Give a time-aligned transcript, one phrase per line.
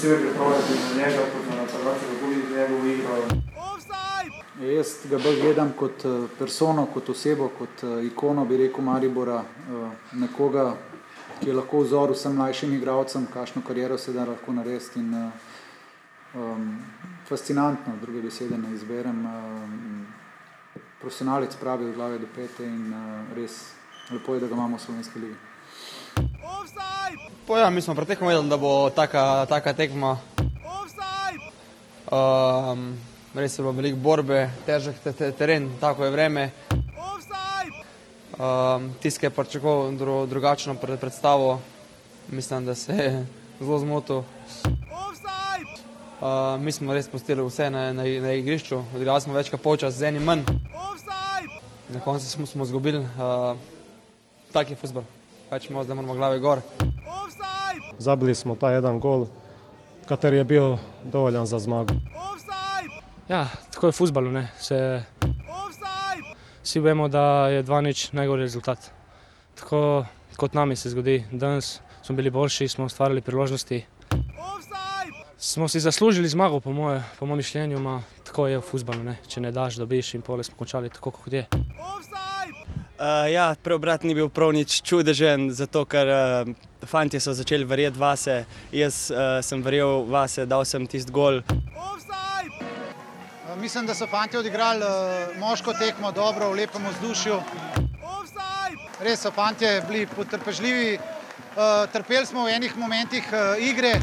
[0.00, 3.16] posebej pripravljati na njega, kot na napadalca, kako vidite njegovo igro?
[4.76, 9.42] Jaz ga bolj gledam kot eh, persono, kot osebo, kot eh, ikono, bi rekel Maribora,
[9.44, 10.76] eh, nekoga,
[11.40, 15.00] ki je lahko vzor vsem mlajšim igralcem, kakšno kariero se da lahko narediti.
[15.00, 15.30] In,
[16.34, 16.78] um,
[17.28, 19.26] fascinantno, druge besede ne izberem.
[19.26, 20.06] Um,
[21.00, 23.72] profesionalec pravi od glave do pete in uh, res
[24.10, 25.49] lepo je, da ga imamo v slovenski ligi.
[27.58, 30.18] Ja, mi smo pretekmo vedeli, da bo taka, taka tekma.
[32.10, 32.98] Um,
[33.34, 36.50] res je bilo veliko borbe, težek te, te, teren, tako je vreme.
[38.40, 41.60] Um, Tiskaj je pričakoval dru, drugačno predstavo,
[42.28, 43.26] mislim, da se je
[43.60, 44.16] zelo zmotil.
[44.16, 44.24] Uh,
[46.60, 50.02] mi smo res pustili vse na, na, na igrišču, odigrali smo več kot polčas z
[50.08, 50.40] enim manj.
[51.88, 53.06] Na koncu smo, smo izgubili, uh,
[54.52, 55.02] tak je futbol,
[55.68, 56.60] imamo, zdaj moramo glave gor.
[57.98, 59.26] Zabili smo ta jedan gol,
[60.08, 61.94] kater je bil dovoljan za zmago.
[63.28, 64.30] Ja, tako je v futbalu.
[64.30, 65.02] ne, Se,
[66.62, 68.90] vsi vemo, da je 2-0 najgorji rezultat.
[69.54, 70.04] Tako
[70.36, 73.86] kot nami se zgodi, danes smo bili boljši, smo ustvarjali priložnosti.
[75.36, 79.02] Smo si zaslužili zmago, po, moje, po mojem mišljenju, ma tako je v futbalu.
[79.02, 79.16] Ne.
[79.28, 81.46] Če ne daš, dobiš in pole smo končali tako, kot je.
[83.00, 86.50] Uh, ja, preobrat ni bil prav nič čudežen, zato ker uh,
[86.84, 88.34] fantje so začeli verjeti vase.
[88.76, 91.40] Jaz uh, sem verjel vase, dal sem tisti gol.
[93.56, 97.38] Mislim, da so fanti odigrali uh, moško tekmo dobro, v lepem vzdušju.
[99.00, 103.94] Res so fanti bili potrpežljivi, uh, trpeli smo v enih momentih uh, igre.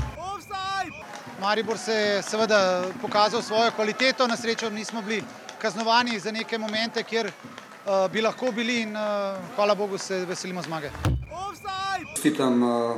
[1.37, 5.21] Maribor se je seveda pokazal svojo kvaliteto, na srečo nismo bili
[5.61, 7.29] kaznovani za neke momente, kjer
[7.87, 10.91] uh, bi lahko bili in uh, hvala Bogu se veselimo zmage.
[12.13, 12.95] Čestitam uh,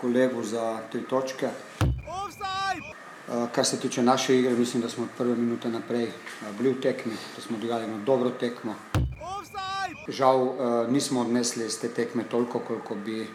[0.00, 1.48] kolegu za tri točke.
[1.80, 6.74] Uh, kar se tiče naše igre, mislim, da smo od prve minute naprej uh, bili
[6.74, 8.74] v tekmi, da smo odigrali eno dobro tekmo.
[10.08, 10.56] Žal uh,
[10.88, 13.26] nismo odnesli iz te tekme toliko, koliko bi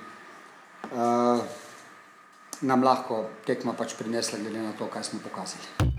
[2.61, 5.91] nam lahko tekma pač prinesla, glede na to, kaj smo pokazali.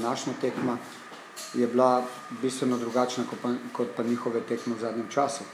[0.00, 0.76] Naša tekma
[1.54, 2.04] je bila
[2.42, 5.44] bistveno drugačna kot pa, kot pa njihove tekme v zadnjem času.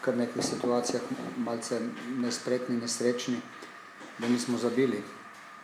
[0.00, 1.02] Kar nekaj situacijah
[1.36, 1.80] malce
[2.16, 3.40] nespretni, nesrečni,
[4.18, 5.02] da nismo zabili.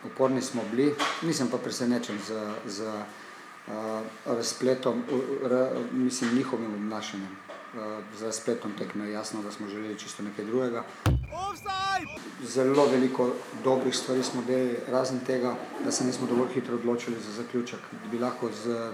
[0.05, 5.03] Uporni smo bili, nisem pa presenečen z, z uh, razpletom,
[5.45, 7.37] r, mislim, njihovim obnašanjem.
[7.75, 7.81] Uh,
[8.19, 10.85] z razpletom tekme je jasno, da smo želeli čisto nekaj drugega.
[12.45, 13.31] Zelo veliko
[13.65, 15.55] dobrih stvari smo delali, razen tega,
[15.85, 17.79] da se nismo dovolj hitro odločili za zaključek.
[17.93, 18.93] Da bi lahko z,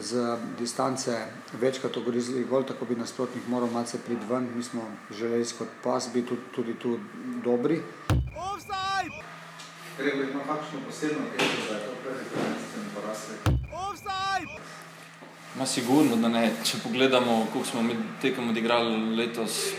[0.00, 1.16] z distance
[1.52, 4.48] večkrat ogrizli gol, tako bi nasprotnik moral malce priti ven.
[4.56, 6.98] Mi smo želeli kot pas biti tudi, tudi tu
[7.44, 7.82] dobri.
[9.98, 13.34] Gregor ima kakšno posebno težo, da je to predvsem porasli?
[15.58, 16.52] Ma sigurno, da ne.
[16.64, 19.72] Če pogledamo, koliko smo mi tekem odigrali letos,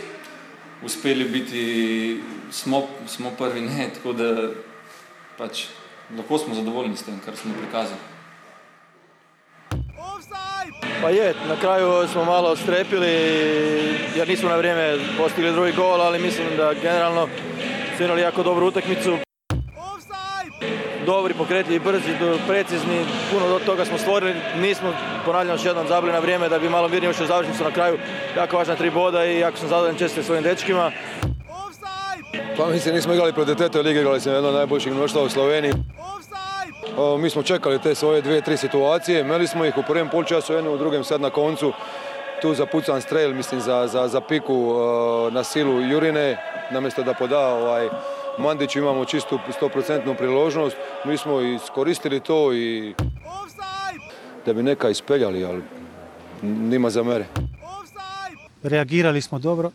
[0.84, 2.20] uspeli biti,
[2.50, 4.48] smo, smo prvi ne, tako da
[5.38, 5.64] pač
[6.16, 8.00] lahko smo zadovoljni s tem, kar smo prikazali.
[11.02, 13.08] Pa je, na kraju smo malo strepili
[14.16, 17.28] jer nismo na vrijeme postigli drugi gol, ali mislim da generalno
[17.96, 19.18] su imali jako dobru utakmicu.
[21.06, 22.14] Dobri, pokretljivi, brzi,
[22.48, 24.94] precizni, puno do toga smo stvorili, nismo,
[25.24, 27.98] ponavljam još jednom, zabili na vrijeme da bi malo mirnije ušli u završnicu na kraju.
[28.36, 30.90] Jako važna tri boda i jako sam zadovoljan čestim svojim dečkima.
[32.56, 35.72] Pa mislim, nismo igrali protiv tete lige, igrali smo jedno od najboljših mnoštva u Sloveniji.
[36.96, 40.52] O, mi smo čekali te svoje dvije, tri situacije, imali smo ih u prvom polčasu,
[40.52, 41.72] jednu u drugom sad na koncu.
[42.42, 46.36] Tu zapucan strel, mislim, za, za, za piku o, na silu Jurine,
[46.70, 47.88] namjesto da poda ovaj,
[48.38, 50.76] Mandić imamo čistu 100% priložnost.
[51.04, 52.94] Mi smo iskoristili to i
[54.46, 55.62] da bi neka ispeljali, ali
[56.42, 57.26] nima za mene.
[58.62, 59.70] Reagirali smo dobro,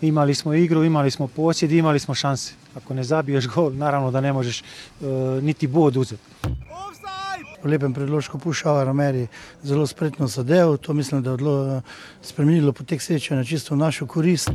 [0.00, 2.54] imali smo igru, imali smo posjed, imali smo šanse.
[2.74, 5.08] Ako ne zabiješ gol, naravno da ne možeš uh,
[5.42, 6.22] niti bod uzeti.
[7.62, 9.26] V lepem predložku pušava Romeri
[9.62, 11.82] zelo spretno zadev, to mislim, da je odlo,
[12.22, 14.50] spremenilo potek sreče na čisto našo korist.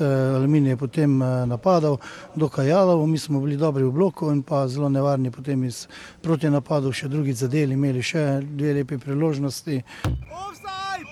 [0.00, 1.98] Aluminij je potem napadal,
[2.34, 5.86] dokaj jalovo, mi smo bili dobri v bloku in pa zelo nevarni potem iz
[6.22, 9.82] proti napadov še drugi zadeli, imeli še dve lepe priložnosti.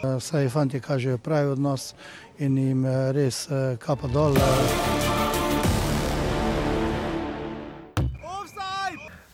[0.02, 1.94] Vsaj fanti kažejo pravi odnos
[2.38, 3.46] in jim res
[3.78, 4.38] kapa dol.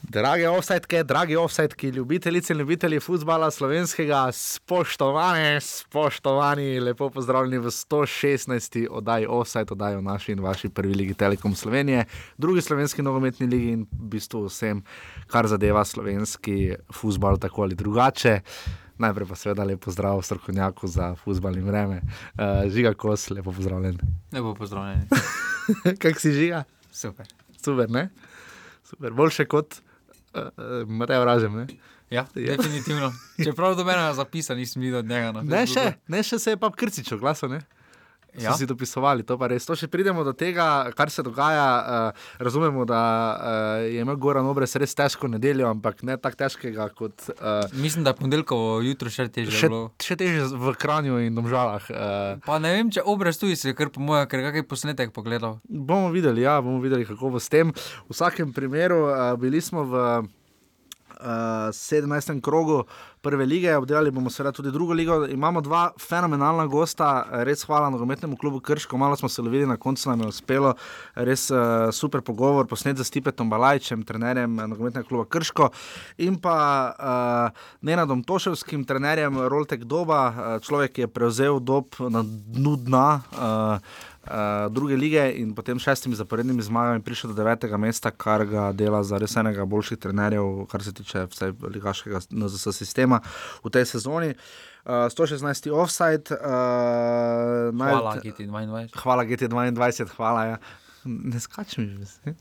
[0.08, 8.86] Drage offsetke, dragi offsetki, ljubitelice in ljubitelji futbola slovenskega, spoštovane, spoštovani, lepo pozdravljeni v 116.
[8.90, 12.04] oddaji offset, oddaji o naši in vaši prvi ligi Telekom Slovenije,
[12.38, 14.80] drugi slovenski nogometni ligi in v bistvu vsem,
[15.26, 18.40] kar zadeva slovenski futbol, tako ali drugače.
[18.98, 22.00] Najprej pa seveda lepo zdrav strokovnjaku za futbol in vreme.
[22.00, 24.00] Uh, žiga kos, lepo pozdravljen.
[24.32, 25.04] Lepo pozdravljen.
[26.02, 26.64] Kak si žiga?
[26.92, 27.28] Super.
[27.64, 28.08] Super, ne?
[28.88, 29.12] Super.
[29.12, 29.82] Boljše kot
[30.34, 31.66] uh, Matej Vražem, ne?
[32.10, 33.12] Ja, ja, definitivno.
[33.44, 35.42] Čeprav do mene zapisa nisem videl od njega.
[35.42, 37.60] Ne še, ne še se je pa krcič oglasil, ne?
[38.38, 38.52] Ja.
[38.52, 39.66] So si dopisovali, to pa res.
[39.68, 41.66] To še pridemo do tega, kar se dogaja.
[41.78, 46.88] Uh, razumemo, da uh, je imel Goran Obres res težko nedeljo, ampak ne tako težkega
[46.96, 47.28] kot.
[47.36, 49.66] Uh, Mislim, da je ponedeljkovo jutro še težje.
[49.66, 49.70] Še,
[50.04, 51.90] še težje v Kranju in Domžalah.
[51.90, 55.58] Uh, pa ne vem, če Obres tudi se kar po mojem, ker kakšen posnetek pogledal.
[55.68, 57.74] Bomo videli, ja, bomo videli, kako bo s tem.
[58.08, 60.08] V vsakem primeru uh, bili smo v.
[61.20, 61.24] Uh,
[61.74, 62.40] 17.
[62.40, 62.84] krogu
[63.20, 65.26] prve lige, obdelali bomo seveda tudi drugo ligo.
[65.26, 68.98] Imamo dva fenomenalna gosta, res hvala nogometnemu klubu Krško.
[68.98, 70.74] Malo smo se lovili, na koncu nam je uspelo,
[71.14, 71.58] res uh,
[71.92, 75.70] super pogovor, posnet za Stipetom Balajčem, trenerjem nogometnega kluba Krško
[76.18, 76.58] in pa
[76.94, 83.08] uh, Nenadom Toševskim, trenerjem Roltek Doba, uh, človek, ki je prevzel dob na dnu dna.
[83.32, 88.72] Uh, Uh, druge lige in potem šestimi zaporednimi zmagami prišel do devetega mesta, kar ga
[88.76, 93.22] dela za res enega boljših trenerjev, kar se tiče vsaj ligaškega NZS sistema
[93.64, 94.34] v tej sezoni.
[94.84, 95.72] Uh, 116.
[95.72, 96.36] offside.
[96.36, 99.00] Uh, hvala, GT22.
[99.00, 100.44] Hvala, GT22, hvala.
[100.44, 100.60] Ja.
[101.08, 102.36] Ne skačem že.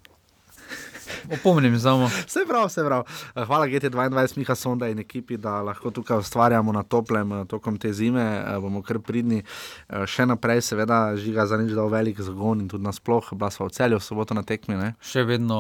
[1.34, 2.08] Opomnim samo.
[2.08, 3.04] Vse prav, vse prav.
[3.36, 8.26] Hvala GT22, Miha Sonda in ekipi, da lahko tukaj ustvarjamo na toplem tokom te zime.
[8.62, 9.44] Bomo kar pridni.
[9.88, 13.76] Še naprej, seveda, žiga za nič dal velik zagon in tudi nasploh, bila smo v
[13.78, 14.78] celju soboto na tekmi.
[14.78, 14.94] Ne?
[15.04, 15.58] Še vedno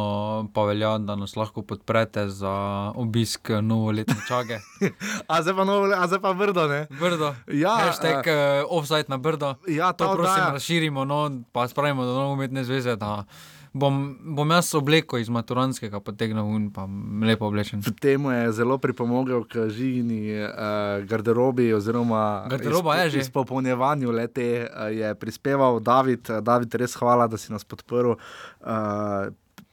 [0.53, 2.53] pa velja, da nas lahko podprete za
[2.95, 4.59] obisk novoletne čage.
[5.31, 6.85] a zdaj pa, novo, a zdaj pa brdo, ne?
[6.99, 7.33] Brdo.
[7.51, 9.55] Ja, Hashtag uh, offside na brdo.
[9.67, 11.21] Ja, to prosim, razširimo, no,
[11.51, 12.95] pa spravimo do novometne zveze.
[12.95, 13.23] Da
[13.79, 16.87] bom, bom jaz obleko iz maturanskega potegnil in pa
[17.23, 17.81] lepo oblečen.
[17.85, 24.89] V tem je zelo pripomogel k žigini uh, garderobi oziroma Garderoba izpo, izpopolnjevanju lete uh,
[24.91, 26.29] je prispeval David.
[26.41, 28.17] David, res hvala, da si nas podprl.
[28.61, 29.29] Uh,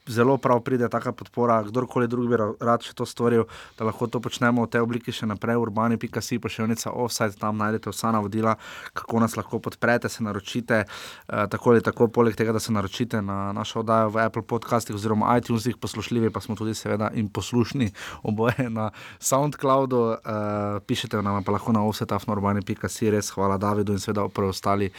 [0.06, 3.47] zelo prav pride taka podpora, kdorkoli drug bi rad še to storil,
[3.79, 5.56] da lahko to počnemo v tej obliki še naprej.
[5.56, 8.56] Urbani.si pa še vnica offside, tam najdete vsa navodila,
[8.93, 10.85] kako nas lahko podprete, se naročite.
[10.85, 14.97] Uh, tako ali tako, poleg tega, da se naročite na našo oddajo v Apple podcastih
[14.97, 17.91] oziroma iTunesih, poslušljivi pa smo tudi seveda in poslušni
[18.23, 20.03] oboje na SoundCloudu.
[20.05, 24.91] Uh, pišete nam pa lahko na offsetafnurbani.si, res hvala Davidu in seveda preostali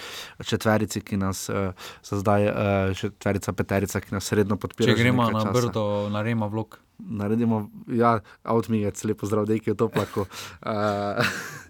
[0.42, 6.10] četverici, ki nas uh, zdaj, uh, četverica, peterica, ki nas sredno podpirajo gremo na brdo,
[6.10, 6.80] naredimo vlog.
[7.00, 10.26] Naredimo, ja, avtomigec, lepo zdrav, da je to plako.
[10.64, 11.26] Uh,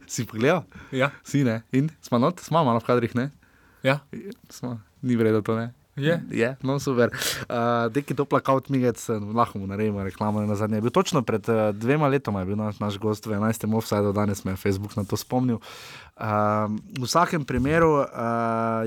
[0.07, 0.63] si pogledal?
[0.91, 1.09] Ja.
[1.23, 1.63] Si ne.
[1.71, 3.31] In smo not, smo malo v kadrih, ne?
[3.83, 3.99] Ja.
[4.49, 4.79] Smo.
[5.01, 5.73] Ni vredno to, ne?
[5.95, 6.21] Je.
[6.31, 7.09] Je, no super.
[7.47, 8.99] Uh, Deki to plakat migec,
[9.33, 10.77] lahko mu naredimo reklamo na zadnje.
[10.77, 13.75] Je bil točno pred uh, dvema letoma, je bil naš, naš gost v 11.
[13.75, 15.55] offside, danes me je Facebook na to spomnil.
[16.19, 16.67] Uh,
[16.99, 18.07] v vsakem primeru, uh,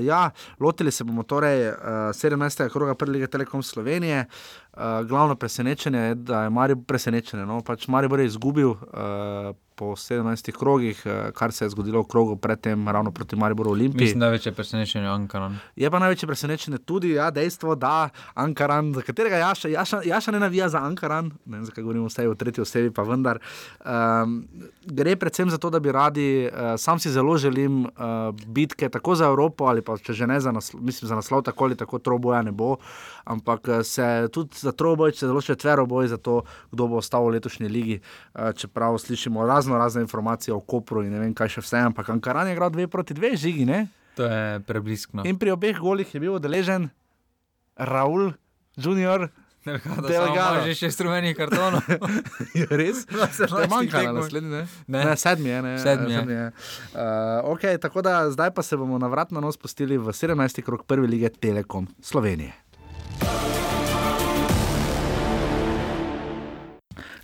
[0.05, 0.29] ja,
[0.59, 2.69] lotili se bomo torej uh, 17.
[2.69, 4.25] kroga prve lige Telekom Slovenije.
[4.73, 7.41] Uh, glavno presenečenje je, da je Marijo presenečen.
[7.47, 7.61] No?
[7.61, 8.77] Pač Marijo je izgubil uh,
[9.79, 14.01] po 17 krogih, uh, kar se je zgodilo v krogu predtem, ravno proti Mariboru Olimpiji.
[14.01, 15.55] Mislim, da je največje presenečenje Ankaran.
[15.75, 20.39] Je pa največje presenečenje tudi ja, dejstvo, da Ankaran, za katerega Jaša, Jaša, Jaša ne
[20.43, 23.39] navija za Ankaran, ne vem, zakaj govorimo vse v tretji osebi, pa vendar.
[23.79, 24.41] Um,
[24.83, 29.15] gre predvsem za to, da bi radi, uh, sam si zelo želim uh, bitke tako
[29.15, 32.01] za Evropo ali pa če že ne za naslov, mislim za naslov, tako ali tako
[32.03, 32.75] troboja ne bo,
[33.23, 37.37] ampak se tudi za troboj, če zelo četvero boj za to, kdo bo ostal v
[37.39, 37.99] letošnji ligi.
[38.35, 39.43] Uh, čeprav slišimo
[39.77, 42.69] razno razne informacije o Kopru in ne vem kaj še vse, ampak Ankaran je igral
[42.69, 43.87] dve proti dve žigi, ne?
[44.15, 45.23] To je prebliskno.
[45.25, 46.89] In pri obeh golih je bil udeležen
[47.77, 48.33] Raul,
[48.75, 49.29] junior.
[50.07, 51.83] Delgado, že šest rumenih kartonov.
[52.57, 53.03] je res?
[53.35, 54.63] Se je manjkalo na naslednji, ne?
[54.87, 55.05] Ne.
[55.05, 55.17] ne?
[55.17, 55.73] Sedmi je, ne?
[55.79, 56.19] Sedmi je.
[56.19, 56.47] Sedmi je.
[56.95, 60.63] Uh, okay, tako da zdaj pa se bomo na vrat na nos spustili v 17.
[60.63, 62.68] krok prve lige Telekom Slovenije.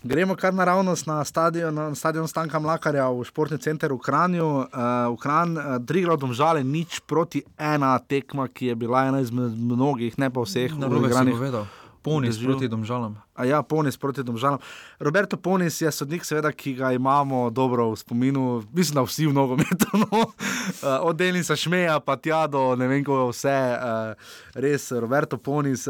[0.05, 4.45] Gremo kar naravnost na stadion, na stadion Stanka Mlakarja v športni center v Kranju.
[4.45, 4.67] Uh,
[5.09, 10.13] v Kran, uh, Triglav domžale, nič proti ena tekma, ki je bila ena izmed mnogih,
[10.21, 11.65] ne pa vseh, na vrhu.
[12.05, 13.17] Ponis proti domžalam.
[13.33, 14.61] A ja, ponis proti domžalam.
[15.01, 19.33] Roberto Ponis je sodnik, seveda, ki ga imamo dobro v spominu, mislim, da vsi v
[19.33, 19.89] nogometu.
[20.05, 20.21] No?
[20.21, 23.57] Uh, od Denisa Šmeja pa tja do ne vem, kako vse.
[23.57, 25.89] Uh, res, Roberto Ponis.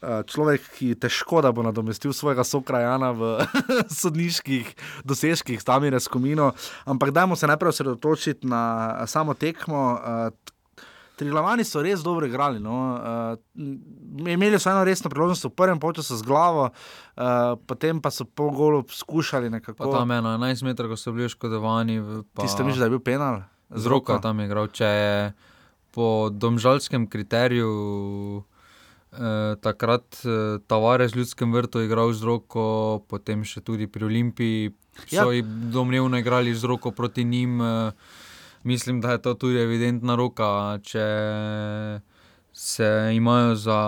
[0.00, 3.34] Uh, človek, ki težko da bo nadomestil svojega sokrajana v
[4.00, 4.70] sodniških
[5.04, 6.52] dosežkih, tam je reskomino.
[6.88, 10.00] Ampak dajmo se najprej osredotočiti na samo tekmo.
[10.00, 10.56] Uh,
[11.20, 12.56] Trilavani so res dobro igrali.
[12.64, 12.96] No.
[12.96, 18.24] Uh, imeli so eno resno priložnost v prvem času z glavo, uh, potem pa so
[18.24, 19.84] pol golo skušali nekako.
[19.84, 22.00] Pa tam eno 11 metrov, ko so bili oškodovani.
[22.32, 22.42] Pa...
[22.42, 23.44] Ti ste mislili, da je bil penal?
[23.68, 24.72] Z roko tam je igral.
[24.72, 25.32] Če je
[25.92, 27.68] po domžalskem kriteriju.
[29.10, 34.70] Eh, takrat eh, Tavares v Ljudskem vrtu igral z roko, potem še tudi pri Olimpiji
[35.10, 35.42] so ja.
[35.42, 37.58] domnevno igrali z roko proti njim.
[37.58, 37.90] Eh,
[38.62, 40.78] mislim, da je to tudi evidentna roka.
[40.86, 41.06] Če
[42.54, 43.80] se imajo za.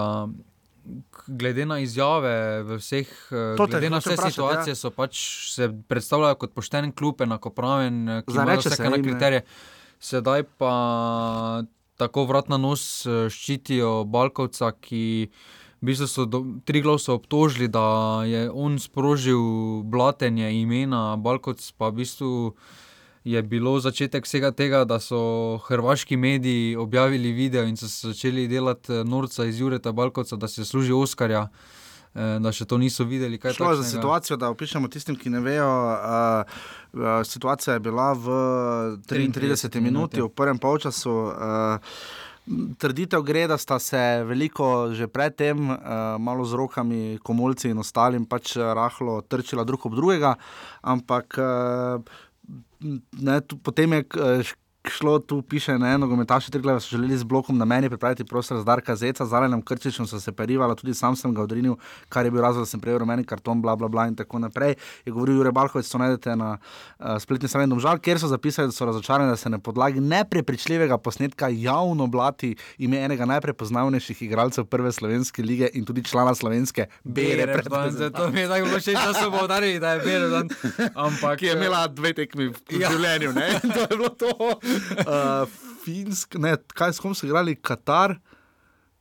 [1.31, 3.07] Glede na izjave, vseh,
[3.55, 4.79] glede na vse situacije, ja.
[4.81, 5.21] so pač
[5.55, 9.45] se predstavljajo kot pošten klub, enakopraven, ki ima vse ena kriterije.
[10.03, 10.73] Sedaj pa
[11.97, 15.05] tako vrat na nos ščitijo Balkovca, ki
[15.83, 21.91] v bistvu so do, tri glavce obtožili, da je on sprožil blatenje imena Balkovc, pa
[21.91, 22.31] v bistvu
[23.25, 29.03] je bilo začetek vsega tega, da so hrvaški mediji objavili video in so začeli delati
[29.05, 31.49] norca iz Jureta Balkovca, da se služi Oskarja.
[32.13, 33.39] Da še to niso videli.
[33.41, 35.69] Šlo je za situacijo, da opišemo tistim, ki ne vejo.
[35.69, 36.59] Uh,
[36.93, 38.35] uh, situacija je bila v
[39.09, 41.15] 33, 33 minuti, v prvem polčasu.
[41.33, 41.97] Uh,
[42.79, 45.79] Trditev gre, da sta se veliko že predtem, uh,
[46.19, 50.35] malo z rokami, komolci in ostalim, pač rahlo trčila drug ob drugega,
[50.83, 52.03] ampak uh,
[53.23, 54.03] ne, potem je
[54.91, 58.25] šlo, tu piše na eno gometašo, tri glave so želeli z blokom na meni pripraviti
[58.25, 61.77] prostor za Darka Zeca, z Alenem Krčičem so se perivali, tudi sam sem ga odrinil,
[62.09, 64.75] kar je bil razlog, da sem prejel rumeni karton, bla, bla, bla in tako naprej.
[65.05, 66.57] Je govoril Jure Balkovec, to najdete na
[66.99, 70.99] uh, spletni strani Domžal, kjer so zapisali, da so razočarani, da se na podlagi neprepričljivega
[70.99, 77.63] posnetka javno blati ime enega najprepoznavnejših igralcev prve slovenske lige in tudi člana slovenske Bere.
[77.91, 80.27] Zato mi je tako všeč, da so povdarili, da je Bere.
[81.07, 82.91] Ampak, ki je imela dve tekmi v ja.
[82.91, 83.61] življenju, ne?
[83.75, 84.61] to je bilo to.
[84.73, 85.49] Uh,
[85.85, 88.15] Finsk, ne, kaj smo se igrali, Katar.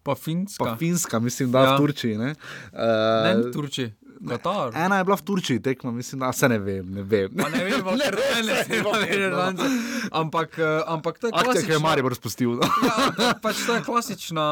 [0.03, 0.63] Pa Finska.
[0.65, 1.73] Pa Finska, mislim, da ja.
[1.75, 2.17] v Turčiji.
[2.17, 2.79] Ne, uh,
[3.23, 3.93] ne v Turčiji.
[4.29, 4.73] Katar.
[4.77, 6.91] Ena je bila v Turčiji, tekmo, mislim, da se ne vem.
[6.93, 9.79] Ne vem, ne vem, ne vem, ne vem, ne vem.
[10.11, 11.51] Ampak, ampak to je klasična.
[11.51, 12.49] Akcija, ki je Marijo razpustil.
[12.49, 12.69] No.
[12.85, 14.47] ja, pač to je klasična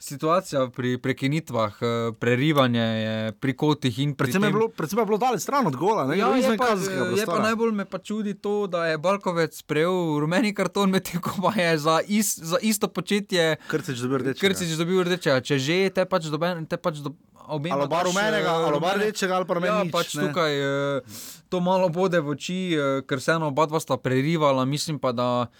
[0.00, 4.48] situacija pri prekinitvah, eh, prerivanje pri kotih in pri predvsem tem.
[4.48, 6.72] Je bilo, predvsem je bilo daleč stran od gola, ne ja, je pa,
[7.20, 11.36] je pa najbolj me pa čudi to, da je Balkovec prejel rumeni karton, medtem ko
[11.44, 14.40] pa je za, is, za isto početje Krcič dobil rdečega.
[14.48, 15.40] Krcič dobil rdečega.
[15.44, 17.12] Če že te pač doben, te pač do,
[17.50, 19.82] Obima ali bar rumenega, ali bar rečega, ali pa rumenega.
[19.82, 20.28] Ja, pač ne.
[20.28, 21.18] tukaj eh,
[21.50, 25.10] to malo bode v oči, eh, ker se eno oba dva sta prerivala, mislim pa,
[25.10, 25.50] da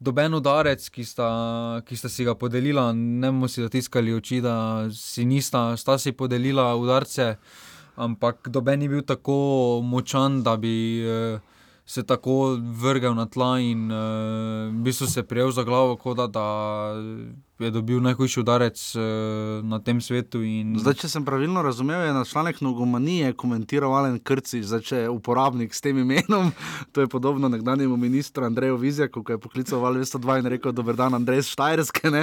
[0.00, 1.28] doben udarec, ki sta,
[1.86, 6.12] ki sta si ga podelila, ne bomo si zatiskali oči, da si nista, sta si
[6.12, 7.36] podelila udarce,
[7.98, 11.40] ampak doben je bil tako močan, da bi eh,
[11.86, 16.26] se tako vrgel na tla in eh, v bistvu se prijel za glavo, kot da,
[16.26, 16.48] da
[17.58, 19.02] je dobil najhujši udarec uh,
[19.66, 20.42] na tem svetu.
[20.46, 20.76] In...
[20.78, 25.08] Zdaj, če sem pravilno razumel, je na članek Nogomanije komentiral Alen Krci, zdaj če je
[25.10, 26.52] uporabnik s tem imenom.
[26.92, 30.96] To je podobno nekdanjemu ministru Andreju Vizjaku, ki je poklical Val 202 in rekel: Dober
[30.96, 32.08] dan, Andrej Štajerske.
[32.08, 32.22] Uh,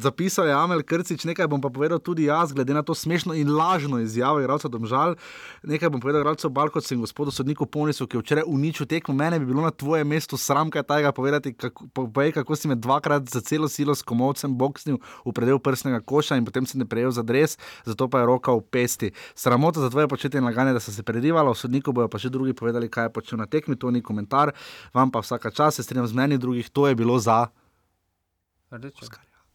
[0.00, 3.52] zapisal je Amel Krcič, nekaj bom pa povedal tudi jaz, glede na to smešno in
[3.52, 5.14] lažno izjavo, igralca Domžal.
[5.62, 9.14] Nekaj bom povedal, igralca Balkovcu in gospodu sodniku Ponisu, ki je včeraj uničil tekmo.
[9.14, 12.74] Mene bi bilo na tvojem mestu sram kaj tajega povedati, kako, povej, kako si me
[12.74, 16.86] dvakrat za celo silo skomal komovcem boksnil v predel prsnega koša in potem se ne
[16.86, 19.10] prejel za dres, zato pa je roka v pesti.
[19.34, 22.30] Sramota za tvoje početje in laganje, da so se prerivali, v sodniku bojo pa še
[22.30, 24.54] drugi povedali, kaj je počel na tekmi, to ni komentar,
[24.94, 27.50] vam pa vsaka čas, se strinjam z meni, drugih, to je bilo za.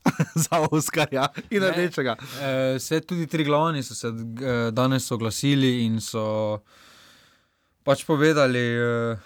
[0.47, 2.15] za Oskarja in rdečega.
[2.39, 6.59] E, vse tudi tri glavni so se e, danes oglasili in so
[7.83, 8.59] pač povedali.
[8.59, 9.17] E,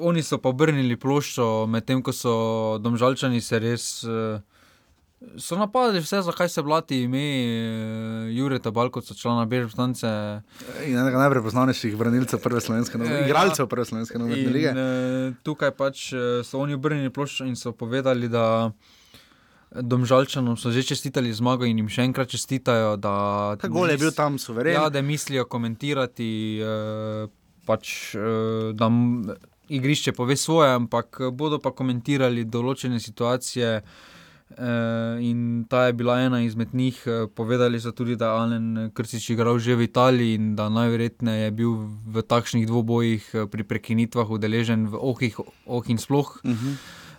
[0.00, 2.34] Oni so pa obrnili ploščo, medtem ko so
[2.82, 4.38] domžalčani se res uh,
[5.38, 10.06] So napadli vse, zakaj se blati ime uh, Jureta Balkovca, člana Bežbstance.
[10.86, 13.30] In enega najprepoznavnejših branilcev prve slovenske nogometne lige.
[13.30, 13.68] Igralcev ja.
[13.68, 14.70] prve slovenske nogometne lige.
[14.70, 16.06] Uh, tukaj pač
[16.46, 18.70] so oni obrnili ploščo in so povedali, da
[19.76, 22.96] domžalčanom so že čestitali zmago in jim še enkrat čestitajo.
[23.60, 24.78] Kako je bil tam suveren?
[24.78, 27.28] Ja, da mislijo komentirati, uh,
[27.66, 28.88] pač, uh, da
[29.68, 33.80] igrišče pove svoje, ampak bodo pa komentirali določene situacije.
[33.82, 34.12] Uh,
[35.20, 37.02] in ta je bila ena izmed njih.
[37.06, 41.44] Uh, povedali so tudi, da je Alen Krsič igral že v Italiji in da najverjetneje
[41.44, 41.72] je bil
[42.06, 45.34] v takšnih dvobojih uh, pri prekinitvah udeležen v ohih,
[45.66, 46.40] oh in sploh.
[46.44, 46.72] Uh -huh.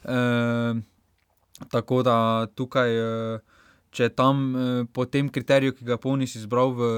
[0.07, 0.81] uh,
[1.72, 3.39] tako da tukaj uh,
[3.98, 6.91] če tam eh, po tem kriteriju, ki ga polni, si izbral v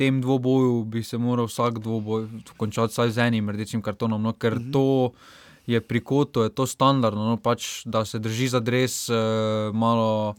[0.00, 2.26] tem dvoboju, bi se moral vsak dvoboj
[2.58, 4.72] končati vsaj z enim rdečim kartonom, no, ker Mhm.
[4.72, 5.12] to
[5.66, 9.14] je pri kotu, je to standardno, no, pač, da se drži za dres eh,
[9.72, 10.34] malo.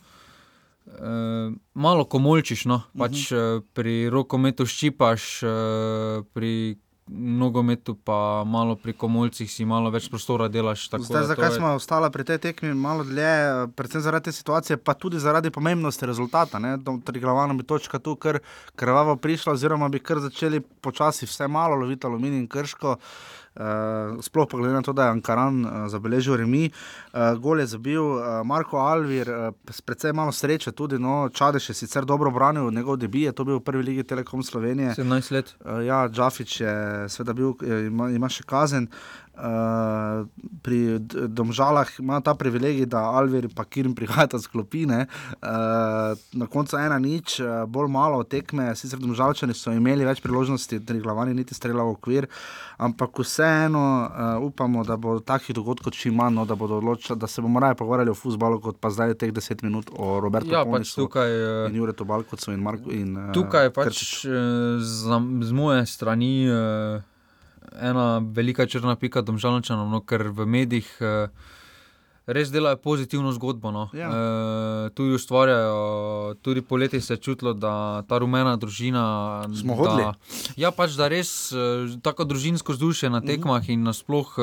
[0.84, 2.82] Uh, malo komolčiš, no.
[3.00, 3.40] pač Mhm.
[3.40, 6.76] uh, pri rokometu ščipaš, uh, pri
[7.08, 10.90] nogometu pa malo pri komolcih si malo več prostora delaš.
[10.90, 14.94] Zdaj, zakaj je- smo ostali pri tej tekmi malo dlje, predvsem zaradi te situacije, pa
[14.94, 16.60] tudi zaradi pomembnosti rezultata.
[17.04, 18.40] Triglavano bi točka tu kar
[18.76, 22.92] krvavo prišla, oziroma bi kar začeli počasi vse malo loviti aluminij in krško.
[22.92, 23.43] Uh,
[24.22, 26.72] sploh pa glede na to, da je Ankaran uh, zabeležil remi.
[27.14, 31.00] Uh, gol je zabil uh, Marko Alvir, uh, s precej malo sreče tudi.
[31.00, 34.44] No, Čadeš je sicer dobro branil, njegov debi je to bil v prvi ligi Telekom
[34.44, 34.96] Slovenije.
[34.98, 35.56] 17 let.
[35.60, 37.54] Uh, ja, Džafič je seveda bil,
[37.88, 38.90] ima, ima še kazen.
[39.34, 40.28] Uh,
[40.62, 45.08] pri Domžalah ima ta privilegij, da Alvir in Kirn prihajata z klopine.
[45.42, 50.80] Uh, na koncu ena nič, uh, bolj malo tekme, sicer Domžalčani so imeli več priložnosti,
[50.80, 52.28] da glavani niti strela v okvir,
[52.78, 57.42] ampak vseeno uh, upamo, da bo takih dogodkov čim manj, no, da, odločili, da se
[57.42, 60.94] bomo raje pogovarjali o futbalu, kot pa zdaj teh deset minut o Robertu Ja, pač
[60.94, 62.92] Ponisu tukaj, eh, in Juretu Balkocu in Marku.
[62.94, 67.13] In, uh, Tukaj pač eh, za, z moje strani eh,
[67.82, 71.28] ena velika črna pika domžalčanom, no, ker v medijih eh,
[72.26, 73.72] res delajo pozitivno zgodbo.
[73.72, 73.88] No.
[73.94, 74.10] Ja.
[74.10, 79.48] Eh, tudi ustvarjajo, tudi poleti se je čutilo, da ta rumena družina.
[79.60, 80.04] Smo hodili.
[80.04, 80.14] Da,
[80.58, 84.38] ja, pač da res eh, tako družinsko vzdušje na tekmah in nasploh.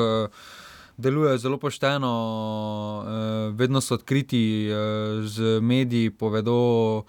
[1.01, 2.09] Delujejo zelo pošteno,
[3.57, 4.69] vedno so odkriti
[5.25, 7.05] z mediji, povedo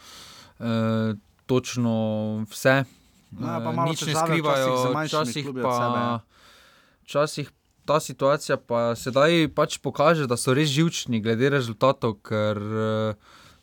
[1.50, 1.92] točno
[2.48, 3.01] vse.
[3.34, 5.72] Ja, pa Eh, nič ne skrivajo, včasih pa.
[5.96, 6.20] ja.
[7.02, 7.50] Včasih
[7.84, 13.14] ta situacija pa sedaj pač pokaže, da so res živčni glede rezultatov, ker eh,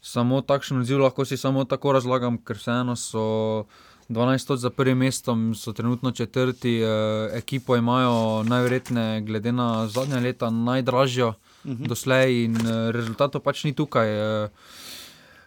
[0.01, 3.65] samo takšen odziv lahko si samo tako razlagam, ker vseeno so
[4.08, 6.88] 12 točk za prvim mestom, so trenutno četrti, eh,
[7.34, 11.84] ekipo imajo najverjetneje, glede na zadnja leta, najdražjo Mhm.
[11.86, 14.08] doslej in eh, rezultatov pač ni tukaj.
[14.08, 14.49] eh.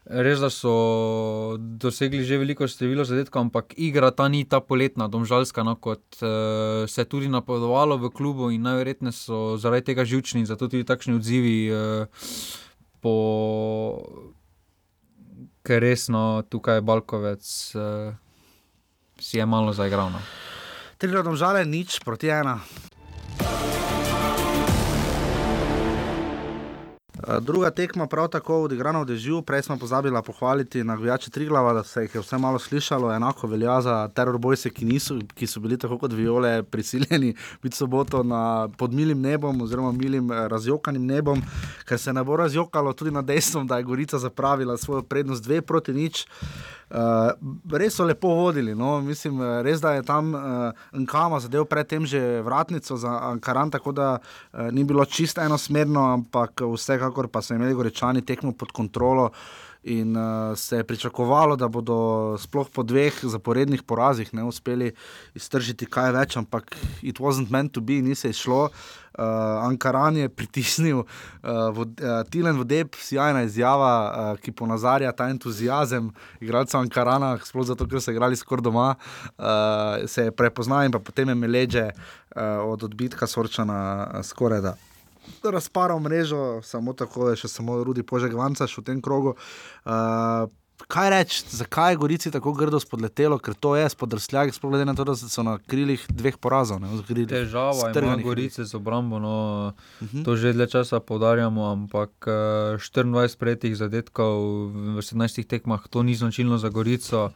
[0.02, 5.62] Res, da so dosegli že veliko število zadetkov, ampak igra ta ni ta poletna, domžalska,
[5.62, 10.42] no, kot uh, se je tudi napovedovalo v klubu, in najverjetneje so zaradi tega živčni,
[10.42, 11.70] zato tudi takšni odzivi.
[11.70, 12.10] Uh,
[12.98, 13.14] po...
[15.62, 17.46] Ker resno tukaj je Balkovec,
[17.78, 18.10] uh,
[19.22, 20.10] si je malo zaigral.
[20.10, 20.18] No.
[20.98, 22.58] Tri domžale, nič proti ena.
[27.40, 32.02] Druga tekma, prav tako odigrana v dežju, prej smo pozabili pohvaliti navijače Triglava, da se
[32.02, 35.98] jih je vse malo slišalo, enako velja za terorbojce, ki, niso, ki so bili tako
[35.98, 41.42] kot viole prisiljeni biti soboto na, pod milim nebom oziroma milim eh, razjokanim nebom,
[41.88, 45.62] ker se ne bo razjokalo tudi na dejstvom, da je Gorica zapravila svojo prednost dve
[45.62, 46.26] proti nič.
[46.92, 47.32] Uh,
[47.72, 48.74] res so lepo vodili.
[48.74, 49.00] No?
[49.00, 50.42] Mislim, eh, res da je tam uh,
[50.92, 56.60] Nkama zadev predtem že vratnico za Ankaran, tako da uh, ni bilo čisto enosmerno, ampak
[56.60, 59.30] vsekakor pa so imeli gorečani tekmo pod kontrolo.
[59.82, 64.92] In uh, se je pričakovalo, da bodo sploh po dveh zaporednih porazih ne uspeli
[65.34, 68.68] iztržiti kaj več, ampak it wasn't meant to be, ni se izšlo.
[69.18, 69.24] Uh,
[69.66, 76.12] Ankaran je pritisnil, uh, vod, uh, Tilen Vodeb, sjajna izjava, uh, ki ponazarja ta entuzijazem
[76.40, 81.34] igralcev Ankarana, sploh zato, ker so igrali skoraj doma, uh, se je prepoznal in potem
[81.34, 84.78] je meleže uh, od odbitka Sorčana uh, skoraj da
[85.42, 89.34] razparal mrežo, samo tako je še samo Rudi Požek Vancaš v tem krogu.
[89.84, 90.48] Uh,
[90.88, 94.94] kaj reči, zakaj je Gorici tako grdo spodletelo, ker to je spodrsljak, sploh glede na
[94.94, 96.80] to, da so na krilih dveh porazov.
[96.80, 99.36] Ne, krilih Težava ima strganih Gorice z obrambo, no,
[99.70, 100.18] uh Mhm.
[100.18, 100.24] -huh.
[100.24, 102.32] to že dlje časa poudarjamo, ampak uh,
[102.80, 104.34] 24 prejetih zadetkov
[104.96, 107.30] v 17 tekmah, to ni značilno za Gorico.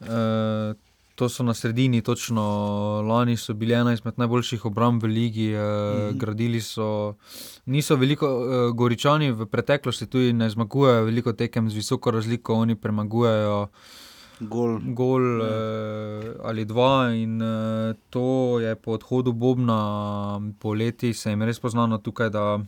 [0.00, 0.74] Uh,
[1.18, 2.42] to so na sredini, točno
[3.02, 5.58] lani so bili ena izmed najboljših obramb v ligi, Mhm.
[5.58, 6.16] -huh.
[6.16, 7.14] gradili so.
[7.66, 12.74] Niso veliko, uh, Goričani v preteklosti tudi ne zmagujejo veliko tekem z visoko razliko, oni
[12.74, 13.66] premagujejo.
[14.40, 15.48] Gol, Gol eh,
[16.44, 19.80] ali dva, in eh, to je po odhodu Bobna
[20.60, 22.30] po leti, se jim res poznano tukaj.
[22.30, 22.60] Da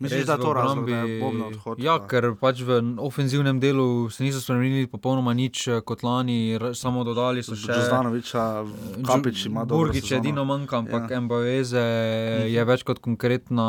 [0.00, 3.60] Misliš, da je to razlog, da je Bobna odhod, Ja, pa- ker pač v ofenzivnem
[3.60, 6.38] delu se niso spremenili popolnoma nič eh, kot lani,
[6.72, 7.68] samo dodali so še.
[7.68, 8.44] Džozdanoviča,
[9.02, 10.18] Kapič ima dobro Burgič sezono.
[10.18, 11.14] edino manjka, ampak Ja.
[11.14, 11.20] ja.
[11.20, 11.84] Mbaveze
[12.48, 13.66] je več kot konkretna,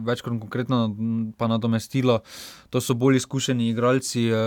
[0.00, 2.20] več kot konkretno m, pa nadomestilo.
[2.70, 4.38] To so bolj izkušeni igralci, eh,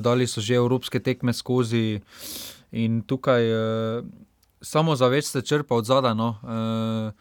[0.00, 2.00] dali so že evropske tekme skozi
[2.70, 4.02] in tukaj eh,
[4.60, 6.12] samo za več se črpa od zadaj.
[6.14, 6.36] No.
[6.38, 7.12] Eh,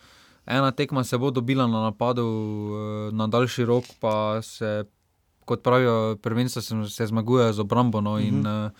[0.48, 4.84] ena tekma se bo dobila na napadu, eh, na daljši rok pa se
[5.46, 8.02] kot pravijo, prvenstvo se, se zmagujejo z obrambo.
[8.02, 8.66] No, in, Mhm.
[8.66, 8.72] uh,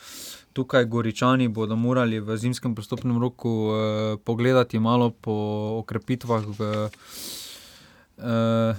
[0.54, 3.76] tukaj Goričani bodo morali v zimskem pristopnem roku uh,
[4.20, 5.32] pogledati malo po
[5.78, 6.90] okrepitvah v.
[8.18, 8.76] Uh,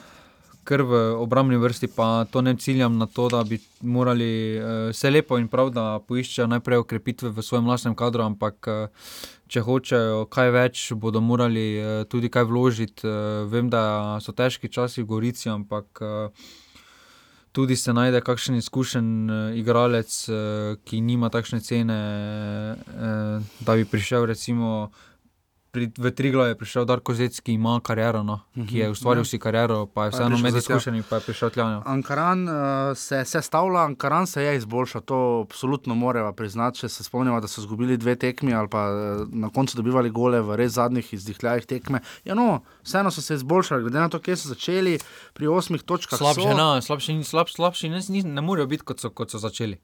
[0.64, 5.10] Ker v obrambni vrsti pa to ne ciljam na to, da bi morali uh, vse
[5.10, 8.88] lepo in prav, da poiščejo najprej ukrepitve v svojem lastnem kadru, ampak uh,
[9.48, 13.06] če hočejo kaj več, bodo morali uh, tudi kaj vložiti.
[13.06, 16.46] Uh, vem, da so težki časi v Gorici, ampak uh,
[17.56, 19.06] tudi se najde kakšen izkušen
[19.56, 20.12] igralec,
[20.84, 21.96] ki nima takšne cene,
[23.64, 24.90] da bi prišel recimo.
[25.76, 29.20] Pri, v Triglav je prišel Darko Zec, ki ima kariero, no, ki je Mhm, ustvaril
[29.20, 29.24] ja.
[29.26, 31.66] si kariero, pa je je vseeno med izkušenimi, pa je prišel tja.
[31.66, 31.82] no.
[31.86, 32.54] Ankaran uh,
[32.94, 36.78] se, se stavlja, Ankaran se je izboljšal, to absolutno moramo priznati.
[36.78, 38.96] Če se spomnimo, da so izgubili dve tekmi ali pa uh,
[39.28, 42.00] na koncu dobivali gole v res zadnjih izdihljajih tekme.
[42.24, 42.48] Ja, no,
[42.82, 44.96] vseeno so se izboljšali, glede na to, kje so začeli
[45.34, 46.16] pri osmih točkah.
[46.16, 46.56] Slabše, so.
[46.56, 49.76] no, slabše, ni- slab, slabši ne, ni- ne morejo biti, kot so, kot so začeli.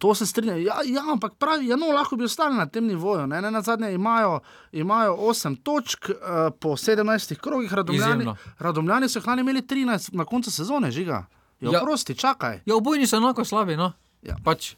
[0.00, 0.56] To se strinjam.
[0.58, 3.26] Ja, ja, ampak pravi, ja, no, lahko bi ostali na tem nivoju.
[3.26, 4.38] Ne, ne na zadnje imajo,
[4.72, 6.16] imajo 8 točk uh,
[6.54, 7.04] po 17
[7.36, 8.36] krogih, radomljani, Izjemno.
[8.58, 11.26] radomljani so jih lani imeli 13 na koncu sezone, žiga.
[11.60, 11.80] Ja, Ja.
[11.80, 12.60] prosti, čakaj.
[12.66, 13.76] Ja, obojni so enako slabi.
[13.76, 13.92] No.
[14.22, 14.36] Ja.
[14.44, 14.74] Pač,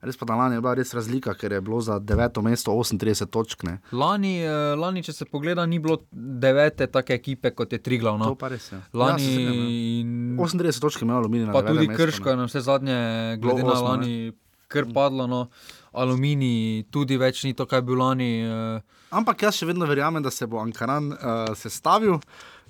[0.00, 3.26] Res pa da lani je bila res razlika, ker je bilo za deveto mesto 38
[3.26, 3.62] točk.
[3.64, 3.78] Ne.
[3.92, 8.14] lani, eh, lani, če se pogleda, ni bilo devete take ekipe kot je Triglav.
[8.16, 8.24] No.
[8.26, 8.78] To pa res je.
[8.92, 9.66] Lani, Ja, se strinjam, ja.
[10.00, 12.98] in- 38 točk je imel aluminij na pa tudi mestu, Krško je na vse zadnje,
[13.38, 14.32] glede na osmo, ne.
[14.68, 15.26] Kar padlo.
[15.26, 15.48] No.
[15.92, 18.30] Aluminij tudi več ni to, kaj je bil lani.
[18.44, 22.18] eh, Ampak jaz še vedno verjamem, da se bo Ankaran uh, sestavil.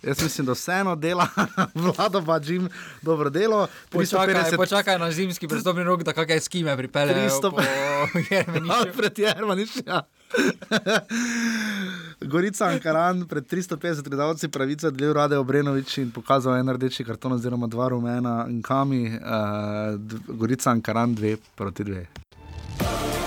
[0.03, 1.27] Jaz mislim, da vseeno dela,
[1.75, 2.69] vlada pa Jim
[3.03, 3.67] dobro delo.
[3.91, 7.63] Počakaj, počakaj na zimski prestopni rok, da kakšne skime pripeljejo 300 po
[8.35, 8.73] Jermenišču.
[8.73, 10.03] Alfred Jermaniš, ja.
[12.33, 17.67] Gorica Ankaran pred 350 gledalci pravica del Rade Obrenovič in pokazal en rdeči karton oziroma
[17.67, 19.07] dva rumena in kami.
[19.09, 19.15] Uh,
[20.27, 23.18] Gorica Ankaran 2 proti 2.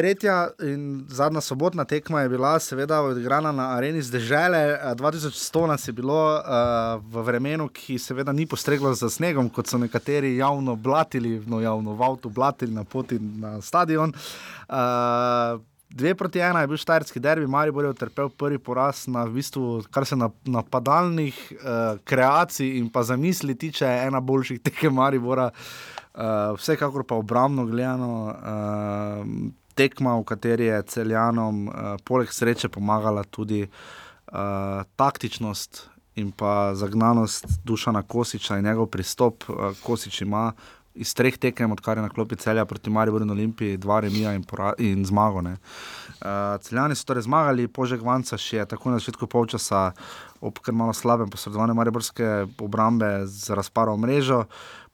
[0.00, 4.78] Tretja in zadnja sobotna tekma je bila, seveda, odigrana na areni zdržele.
[4.96, 9.76] 2100 nas je bilo uh, v vremenu, ki seveda ni postreglo za snegom, kot so
[9.78, 14.14] nekateri javno blatili, no javno v avtu blatili na poti na stadion.
[14.68, 15.60] Uh,
[15.90, 19.82] Dve proti ena je bil štajerski derbi, Maribor je utrpel prvi poraz, na, v bistvu,
[19.90, 25.50] kar se na- napadalnih uh, kreacij in pa zamisli tiče, ena boljših tekem Maribora.
[26.14, 33.24] Uh, vsekakor pa obrambno gledano, uh, tekma, v kateri je celjanom uh, poleg sreče pomagala
[33.24, 35.86] tudi uh, taktičnost
[36.20, 39.44] in pa zagnanost Dušana Kosiča in njegov pristop.
[39.48, 40.52] Uh, Kosič ima
[40.94, 44.44] iz treh tekem, odkar je na klopi celja proti Mariboru in Olimpiji, dva remija in,
[44.78, 45.38] in zmago.
[45.40, 45.54] Uh,
[46.60, 49.92] celjani so torej zmagali, Požek Vanca še je tako na začetku polčasa
[50.40, 54.44] ob kar malo slabem posredovanju Mariborske obrambe z razparo mrežo.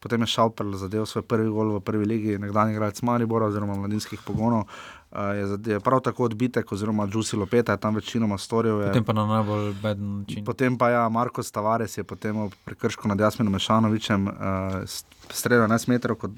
[0.06, 4.20] Potem je Šauper zadev svoj prvi gol v prvi ligi, nekdanji igralec Maribora oziroma mladinskih
[4.22, 4.68] pogonov.
[5.10, 8.80] Je, je prav tako odbitek, oziroma Džusi Lopeta je tam večinoma storil.
[8.80, 10.44] Je, Potem pa na najbolj beden način.
[10.44, 14.34] Potem pa ja, Marko Stavares je potem v prekršku nad Jasminom Mešanovičem uh,
[15.30, 16.30] streljal 11 metrov, kot,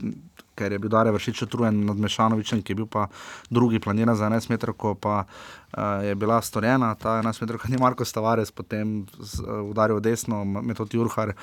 [0.59, 3.07] ker je bil Dare vršič utrujen nad Mešanovičem, ki je bil pa
[3.51, 7.71] drugi planiran za 11 metrov, ko pa uh, je bila storjena ta 11 metrov, kad
[7.71, 11.35] je Marko Stavares potem z, uh, udaril desno, metod Jurhar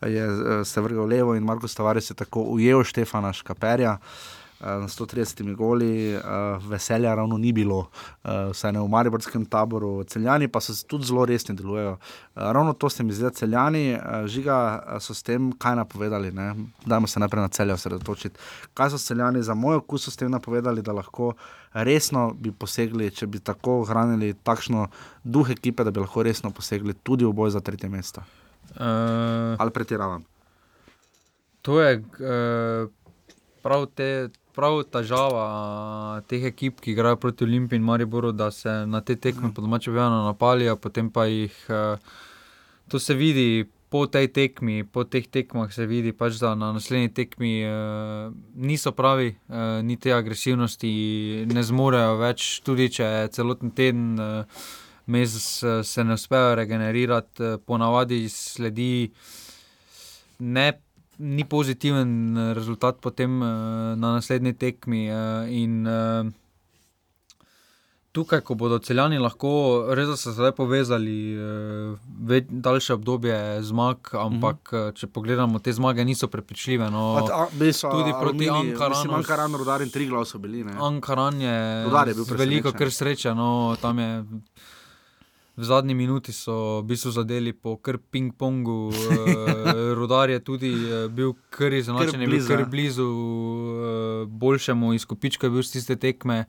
[0.00, 3.98] je uh, se vrgel levo in Marko Stavares je tako ujel Štefana Škaperja.
[4.00, 6.22] Uh, s 130 goli, uh,
[6.68, 10.04] veselja ravno ni bilo, uh, vsaj ne v Mariborskem taboru.
[10.04, 11.92] Celjani pa so tudi zelo resni delujejo.
[11.92, 11.98] Uh,
[12.34, 16.32] ravno to se mi zdi, da celjani, uh, žiga, so s tem kaj napovedali.
[16.32, 16.54] Ne?
[16.86, 18.38] Dajmo se najprej na celje osredotočiti.
[18.74, 21.32] Kaj so celjani za moj okus s tem napovedali, da lahko
[21.72, 24.86] resno bi posegli, če bi tako ohranili takšno
[25.24, 28.22] duh ekipe, da bi lahko resno posegli tudi v boj za tretje mesto.
[28.76, 30.22] Uh, Ali pretiravam?
[31.62, 32.90] To je uh,
[33.62, 39.00] prav, te, prav težava teh ekip, ki igrajo proti Olimpiji in Mariboru, da se na
[39.00, 41.56] te tekme po domače vedno napalijo, potem pa jih
[42.88, 43.64] to se vidi.
[43.92, 48.94] Po tej tekmi, po teh tekmah se vidi, pač, da na naslednji tekmi uh, niso
[48.96, 50.92] pravi, uh, ni te agresivnosti,
[51.52, 54.62] ne zmorejo več, tudi če celoten teden uh,
[55.12, 59.12] mes uh, se ne uspejo regenerirati, ponavadi sledi
[60.40, 60.66] ne,
[61.22, 63.48] ni pozitiven eh, rezultat potem uh,
[63.96, 65.06] na naslednji tekmi.
[65.10, 65.86] Uh, in
[68.12, 69.50] tukaj, ko bodo celjani lahko
[69.96, 71.14] res se zdaj povezali,
[72.28, 76.90] več, daljše obdobje zmag, ampak uh, če pogledamo, te zmage niso prepričljive.
[76.92, 79.16] No, Od- a- so tudi proti Ankaranu.
[79.22, 80.60] Ankaran, Rudar in Triglav so bili.
[80.66, 80.76] Ne?
[80.76, 81.56] Ankaran je
[82.12, 84.10] je veliko kar sreče, no, tam je
[85.56, 91.10] V zadnji minuti so v bistvu zadeli po kar ping-pongu, uh, rodar je tudi uh,
[91.12, 96.46] bil kar izenačen, je bil kar blizu uh, boljšemu izkupičku, je bil z tiste tekme.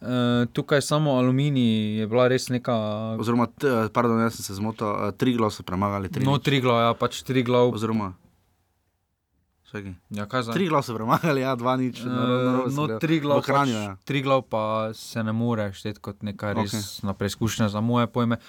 [0.00, 2.76] Uh, tukaj samo aluminij je bila res neka.
[3.20, 6.12] Oziroma, t, pardon, jaz sem se zmotil, uh, tri glav so premagali.
[6.12, 7.72] Tri No, tri glav, ja, pač tri glav.
[7.72, 8.14] Oziroma.
[10.10, 10.26] Ja?
[10.26, 12.02] Tri glav so premagali, ja, dva nič.
[12.02, 13.96] Uh, no, tri glav, Hranjo, pač, ja.
[14.04, 17.14] tri glav pa se ne more šteti kot neka res okay.
[17.14, 18.40] preizkušnja za moje pojme.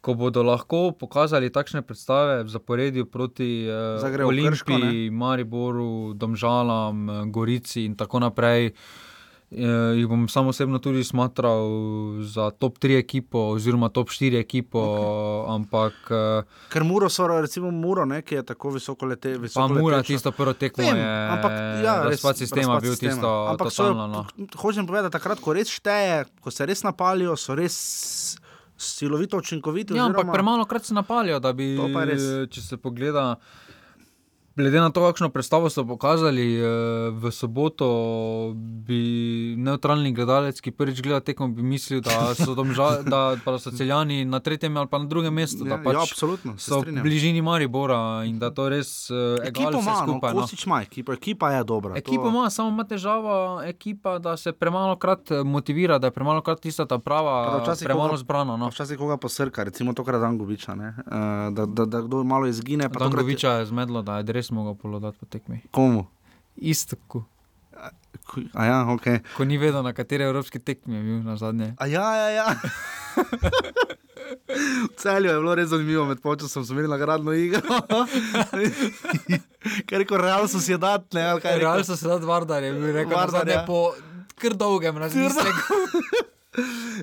[0.00, 6.16] Ko bodo lahko pokazali takšne predstave v zaporedju proti Zdaj grejo v Krško, Olimpiji, Mariboru,
[6.16, 8.72] Domžalam, eh, Gorici in tako naprej,
[9.50, 11.68] uh, jih bom samo osebno tudi smatral
[12.22, 15.54] za top 3 ekipo oziroma top 4 ekipo, okay.
[15.54, 19.36] ampak uh, Ker Muro so, recimo Muro, ne, ki je tako visoko lete.
[19.54, 20.12] pa Mura letečo.
[20.12, 21.52] tisto prvo tekmo Vem, je, ampak,
[21.84, 23.12] ja, razpad sistema razpad bil sistema.
[23.12, 24.06] tisto Ampak so totalno.
[24.06, 24.46] No.
[24.56, 28.38] Hočem povedati, takrat, ko res šteje, ko se res napalijo, so res
[28.80, 29.94] silovito učinkoviti.
[29.94, 33.36] Ja, ampak oziroma- premalo krat se napalijo, da bi, je če se pogleda.
[34.60, 36.64] Glede na to, kakšno predstavo so pokazali eh,
[37.10, 37.88] v soboto,
[38.56, 43.72] bi neutralni gledalec, ki prvič gleda tekmo, bi mislil, da so, domža, da, da so
[43.72, 45.64] celjani na tretjem ali pa na drugem mestu.
[45.64, 49.62] Ja, da pač ja, absolutno, So v bližini Maribora in da to res eh, vse
[49.64, 50.34] ima, no, skupaj.
[50.34, 50.44] No.
[50.44, 51.96] Kosič ima ekipo, ekipa je dobra.
[51.96, 56.44] Ekipa ima, samo ima težava, ekipa, da se premalo krat eh, motivira, da je premalo
[56.44, 58.56] krat tista ta da prava, včasih premalo koga- zbrana.
[58.60, 58.68] No.
[58.68, 62.88] Včasih koga posrka, recimo tokrat Dangoviča, ne, uh, da, da, da kdo malo izgine.
[62.88, 65.60] Dangoviča je zmedlo, da je res mogel polodati po tekmi.
[65.70, 66.06] Komu?
[66.56, 67.24] Istoku.
[68.54, 69.06] A ja, ok.
[69.36, 71.74] Ko ni vedel, na kateri evropski tekmi je bil na zadnje.
[71.78, 72.46] A ja, ja, ja.
[74.86, 77.60] V celju je bilo res zanimivo, med počasom smo imeli nagradno igro.
[79.86, 81.62] Ker je rekel, real so si je dat, ne, ali kaj je?
[81.64, 83.64] Real so se dati Vardar, je bil rekel, Vardar, Vardar, ja.
[83.66, 83.94] po
[84.40, 85.80] kar dolgem razmisleku.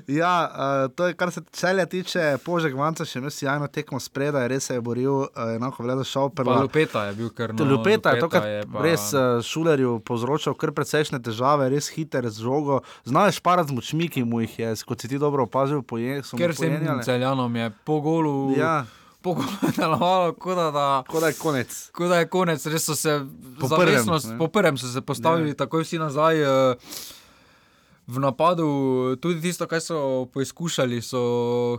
[0.06, 4.44] Ja, uh, to je kar se celja tiče, Požek Vanca še imel sjajno tekmo spredaj,
[4.46, 6.44] res se je boril, uh, enako vledo šoper.
[6.44, 8.82] Pa Lupeta je bil kar No, no, Lupeta je tokrat je pa...
[8.84, 12.82] res uh, šulerju povzročal kar precejšnje težave, res hiter z žogo.
[13.04, 16.20] Znal je šparati z močmi, ki mu jih je, kot si ti dobro opazil, poje,
[16.30, 17.02] Ker sem pojenjale.
[17.02, 18.52] celjanom je po golu.
[18.54, 18.84] Ja.
[19.74, 21.72] Delovalo, kot da, da, Kot da je konec.
[21.90, 22.66] kot da je konec.
[22.66, 23.18] Res so se
[23.58, 24.38] Po prvem, zavestno, ne.
[24.38, 25.54] po prvem so se postavili, Ja.
[25.56, 26.36] takoj vsi nazaj.
[26.38, 26.74] Uh,
[28.08, 28.66] V napadu,
[29.16, 31.20] tudi tisto, kar so poizkušali, so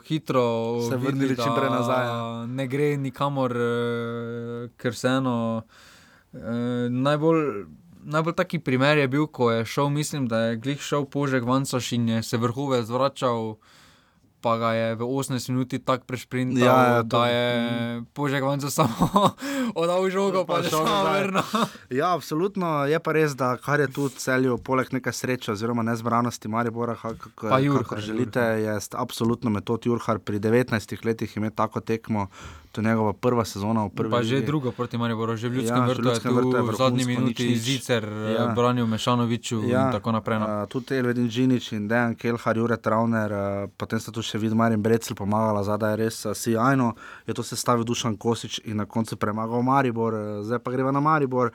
[0.06, 2.46] hitro Se vrnili čim prej nazaj, ja.
[2.46, 5.62] Ne gre nikamor, eh, ker vseeno.
[6.34, 6.38] eh,
[6.92, 7.65] Najbolj,
[8.04, 11.92] najbolj taki primer je bil, ko je šel, mislim, da je glih šel Požek Vancoš
[11.92, 13.56] in je se vrhove zvračal.
[14.41, 17.47] Pa ga je v 18 minuti tako prešprintal, Ja, ja, da je
[18.13, 19.10] Požek Vancoš samo
[19.75, 21.43] oddal žogo, pa, pa šel vrno.
[21.91, 26.47] Ja, absolutno je pa res, da kar je tu celju, poleg neke sreče oziroma nezbranosti
[26.47, 30.71] Maribora, kako Jurhar, kako želite, je st- absolutno metod Jurhar pri 19
[31.06, 32.28] letih imeti tako tekmo.
[32.72, 35.78] To je njegova prva sezona v prvi Pa že drugo proti Mariboru, že v Ljudskem
[35.78, 37.58] Ja, vrtu Ljudskem vrtu je v zadnji minuti nič.
[37.58, 38.30] Zicer Ja.
[38.30, 38.46] ja.
[38.56, 39.86] branil Mešanoviču ja.
[39.86, 40.40] in tako naprej.
[40.40, 40.46] No.
[40.46, 44.72] Uh, tudi Elvedin Džinič in Dejan Kelhar, Jure Trauner, uh, potem sta tu še Vidmar
[44.72, 46.94] in Brecel pomagala, zadaj je res uh, sijajno,
[47.26, 51.02] je to sestavil Dušan Kosič in na koncu premagal Maribor, uh, zdaj pa greva na
[51.02, 51.50] Maribor.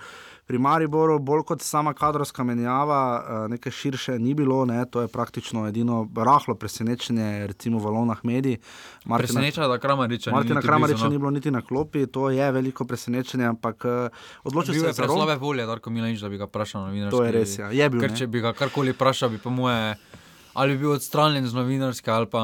[0.47, 5.09] Pri Mariboru, bolj kot sama kadrovska menjava, uh, nekaj širše ni bilo, ne, to je
[5.09, 8.59] praktično edino rahlo presenečenje, recimo v Lonah medij.
[9.17, 11.11] Preseneča, da Kramariča ni Martina niti Kramariča blizu, no.
[11.11, 13.93] ni bilo niti na klopi, to je veliko presenečenje, ampak uh,
[14.45, 15.41] odločil Bil se za preslabe Rom.
[15.41, 17.17] volje, Darko Milanič, da bi ga vprašal na novinarski.
[17.17, 17.71] To je res, ja.
[17.73, 19.97] Je bil, Ker če bi ga karkoli vprašal, bi po moje,
[20.55, 22.43] ali bi bil odstranjen z novinarske, ali pa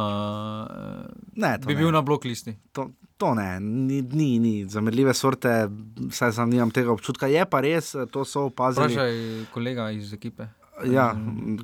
[0.70, 1.78] eh, Ne, bi ne.
[1.80, 2.56] bil na blok listi.
[2.72, 4.54] To, to ne, ni, ni, ni.
[4.68, 5.68] zamedljive sorte,
[6.10, 7.26] saj sam nimam tega občutka.
[7.26, 8.86] Je pa res, to so opazili.
[8.92, 9.20] Vprašaj
[9.54, 10.46] kolega iz ekipe.
[10.84, 11.16] Ja,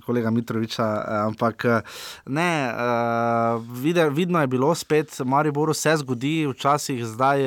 [0.07, 1.81] kolega Mitroviča, eh, ampak eh,
[2.27, 7.47] ne, uh, vide, vidno je bilo spet, Mariboru se zgodi, včasih zdaj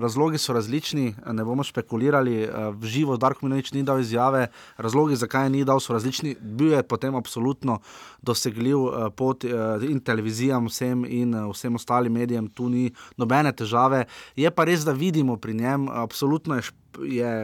[0.00, 5.50] razlogi so različni, ne bomo špekulirali, v živo Darko Minovič ni dal izjave, razlogi, zakaj
[5.50, 7.80] ni dal, so različni, bil je potem absolutno
[8.22, 14.04] dosegljiv uh, in televizijam vsem in vsem ostalim medijem, tu ni nobene težave.
[14.36, 16.62] Je pa res, da vidimo pri njem, absolutno je,
[17.04, 17.34] je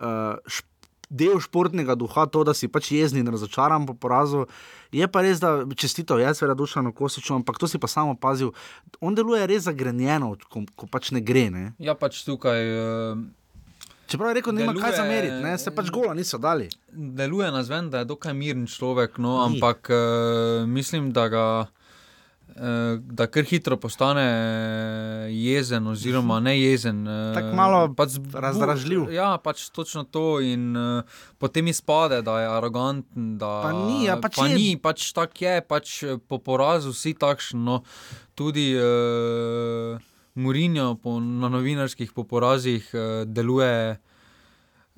[0.00, 0.77] uh, šp,
[1.10, 4.46] del športnega duha, to, da si pač jezni in razočaran po porazu.
[4.92, 8.52] Je pa res, da čestito je, seveda, Dušanu Kosiču, ampak to si pa samo opazil.
[9.00, 11.48] On deluje res zagrenjeno, ko, ko pač ne gre.
[11.50, 11.64] Ne?
[11.78, 12.60] Ja, pač tukaj.
[12.68, 13.24] Uh,
[14.08, 15.58] Čeprav je rekel, da nima kaj deluje- zameriti, ne?
[15.58, 16.68] se pač gola niso dali.
[16.92, 21.44] Deluje na zven, da je dokaj miren človek, no, ampak uh, mislim, da ga.
[22.58, 24.24] Eh, da kar hitro postane
[25.30, 27.06] jezen, oziroma ne jezen.
[27.06, 29.10] eh, Tako malo pač razdražljiv.
[29.10, 30.40] Ja, pač točno to.
[30.40, 31.02] In uh,
[31.38, 33.38] potem izpade, da je aroganten.
[33.38, 34.54] Da, Pa ni, ja, pač pa je.
[34.54, 35.86] ni, pač tak je, pač
[36.28, 37.60] po porazu vsi takšni.
[37.60, 37.82] No,
[38.34, 39.98] tudi uh,
[40.34, 43.98] Murinjo po, na novinarskih po porazih uh, deluje.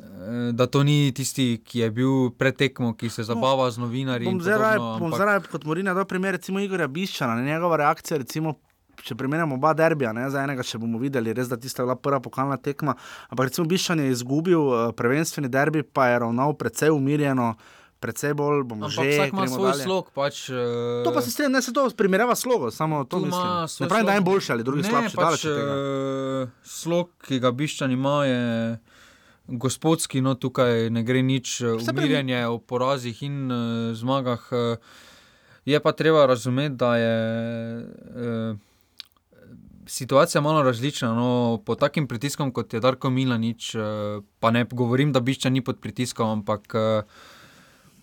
[0.03, 4.27] Eh, Da to ni tisti, ki je bil pred tekmo, ki se zabava z novinarji.
[4.27, 8.19] in Bom bom ampak- zdaj raje kot Morina dal primer, recimo Igorja Biščana, njegova reakcija,
[8.19, 8.55] recimo.
[8.99, 12.21] Če primerjamo oba derbija, ne, za enega še bomo videli, res da tista bila prva
[12.21, 12.93] pokalna tekma.
[13.31, 17.55] Ampak recimo Biščan je izgubil uh, prvenstveni derbi, pa je ravnal precej umirjeno,
[17.97, 19.09] precej bolj bomo Ampak že.
[19.11, 19.83] vsak ima svoj dalje.
[19.83, 20.11] slog.
[20.13, 23.49] Pač, uh, To pa se strinjam, ne se to primerjava slogo, samo to mislim.
[23.81, 24.25] Ne pravim, da je en slog.
[24.27, 28.41] boljši ali drugi ne, slabši, pač, eh, Slog, ki ga Biščan ima, je
[29.51, 34.49] gospodski, no tukaj ne gre nič, eh, umirjanje o porazih in uh, zmagah.
[34.53, 34.77] Uh,
[35.65, 37.15] je pa treba razumeti, da je.
[38.17, 38.59] Uh,
[39.91, 41.15] Situacija malo različna.
[41.15, 43.81] No, pod takim pritiskom, kot je Darko Milanič, eh,
[44.41, 47.03] pa ne govorim, da Bišča ni pod pritiskom, ampak eh,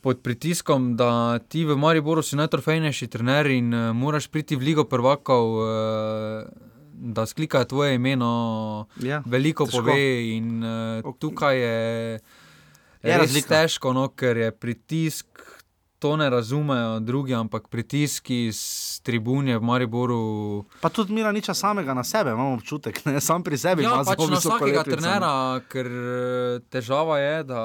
[0.01, 4.83] pod pritiskom, da ti v Mariboru si najtrofejnejši trener in uh, moraš priti v Ligo
[4.83, 9.77] prvakov, uh, da sklikajo tvoje ime, no, Ja, veliko težko.
[9.79, 9.99] pove.
[10.29, 12.19] In uh, tukaj je,
[13.03, 13.47] Je res razlika.
[13.55, 15.25] težko, no, ker je pritisk.
[15.97, 18.59] To ne razumejo drugi, ampak pritiski iz
[19.01, 20.19] tribune v Mariboru.
[20.79, 23.81] Pa tudi Mira niča samega na sebe, imamo občutek, ne sam pri sebi.
[23.81, 24.91] Ja, pač na vsakega ne.
[24.91, 25.31] trenera,
[25.67, 27.61] ker eh, težava je, da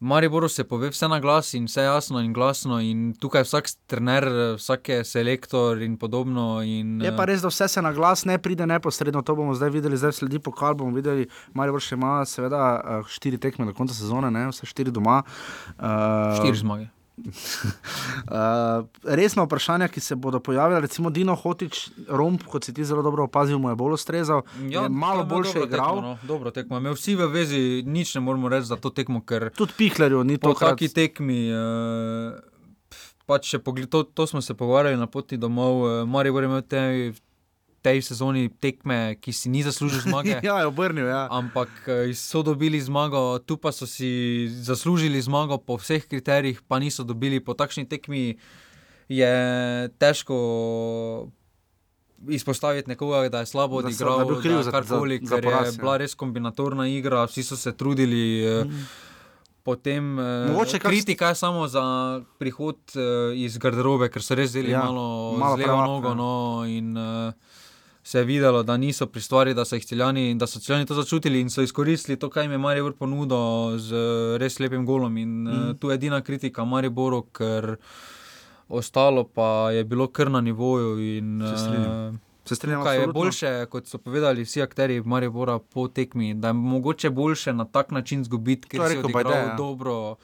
[0.00, 3.70] v Mariboru se pove vse na glas in vse jasno in glasno, in tukaj vsak
[3.86, 6.62] trener, eh, vsak je selektor in podobno.
[6.62, 9.54] In, Je eh, pa res, da vse se na glas ne pride neposredno, to bomo
[9.54, 13.74] zdaj videli, zdaj sledi pokal, bomo videli, Marijo še ima seveda eh, štiri tekme do
[13.74, 14.48] konca sezone, ne?
[14.50, 15.22] vse štiri doma.
[15.78, 16.90] Uh, Štiri zmage.
[17.16, 18.86] Uh,
[19.18, 23.24] resna vprašanja, ki se bodo pojavila, recimo Dino Hotič, Romp, kot si ti zelo dobro
[23.24, 25.94] opazil, mu je bolj ustrezal, Ja, je malo to je boljše dobro igral.
[25.94, 26.76] Tekmo, no, dobro tekmo.
[26.78, 30.38] Imel vsi v vezi, nič ne moremo reči za to tekmo, ker Tudi Pihlerju ni
[30.38, 31.50] po tokrat- taki tekmi.
[31.54, 32.34] Uh,
[33.26, 37.12] pač pogled, to, to smo se pogovarjali na poti domov, uh, Maribor je imel te,
[37.84, 40.40] tej sezoni tekme, ki si ni zaslužil zmage.
[40.40, 41.04] ja, obrnil.
[41.06, 41.28] Ja.
[41.30, 44.08] Ampak eh, so dobili zmago, tu pa so si
[44.48, 47.38] zaslužili zmago po vseh kriterijih, pa niso dobili.
[47.38, 48.40] Po takšni tekmi
[49.06, 49.34] je
[49.94, 50.36] težko
[52.26, 55.16] izpostaviti nekoga, da je slabo Da so- odigral, da je bil kriv da za- karkoli,
[55.18, 55.78] za- za ker poraz, je ja.
[55.78, 58.24] bila res kombinatorna igra, vsi so se trudili.
[58.42, 58.64] eh,
[59.62, 60.04] Potem
[60.46, 61.84] Mogoče eh, kar- kritika je samo za
[62.38, 62.76] prihod
[63.34, 66.08] iz garderobe, ker so res vzeli Ja, malo, malo z levo nogo.
[66.08, 66.14] ja.
[66.14, 66.32] No,
[66.66, 67.32] in, uh,
[68.04, 70.94] se je videlo, da niso pri stvari, da so jih celjani, da so celjani to
[70.94, 73.38] začutili in so izkoristili to, kaj jim je Maribor ponudil
[73.78, 73.94] z
[74.38, 75.16] res lepim golom.
[75.16, 75.62] In Mhm.
[75.62, 77.76] uh, tu je edina kritika Mariboru, ker
[78.68, 80.90] ostalo pa je bilo kar na nivoju.
[81.08, 81.92] In, Se strinjam.
[82.06, 86.48] eh, Se strinjam Tukaj je boljše, kot so povedali vsi akteri Maribora po tekmi, da
[86.48, 89.56] je mogoče boljše na tak način izgubiti, ker si odigral Bajde, ja.
[89.56, 90.16] dobro.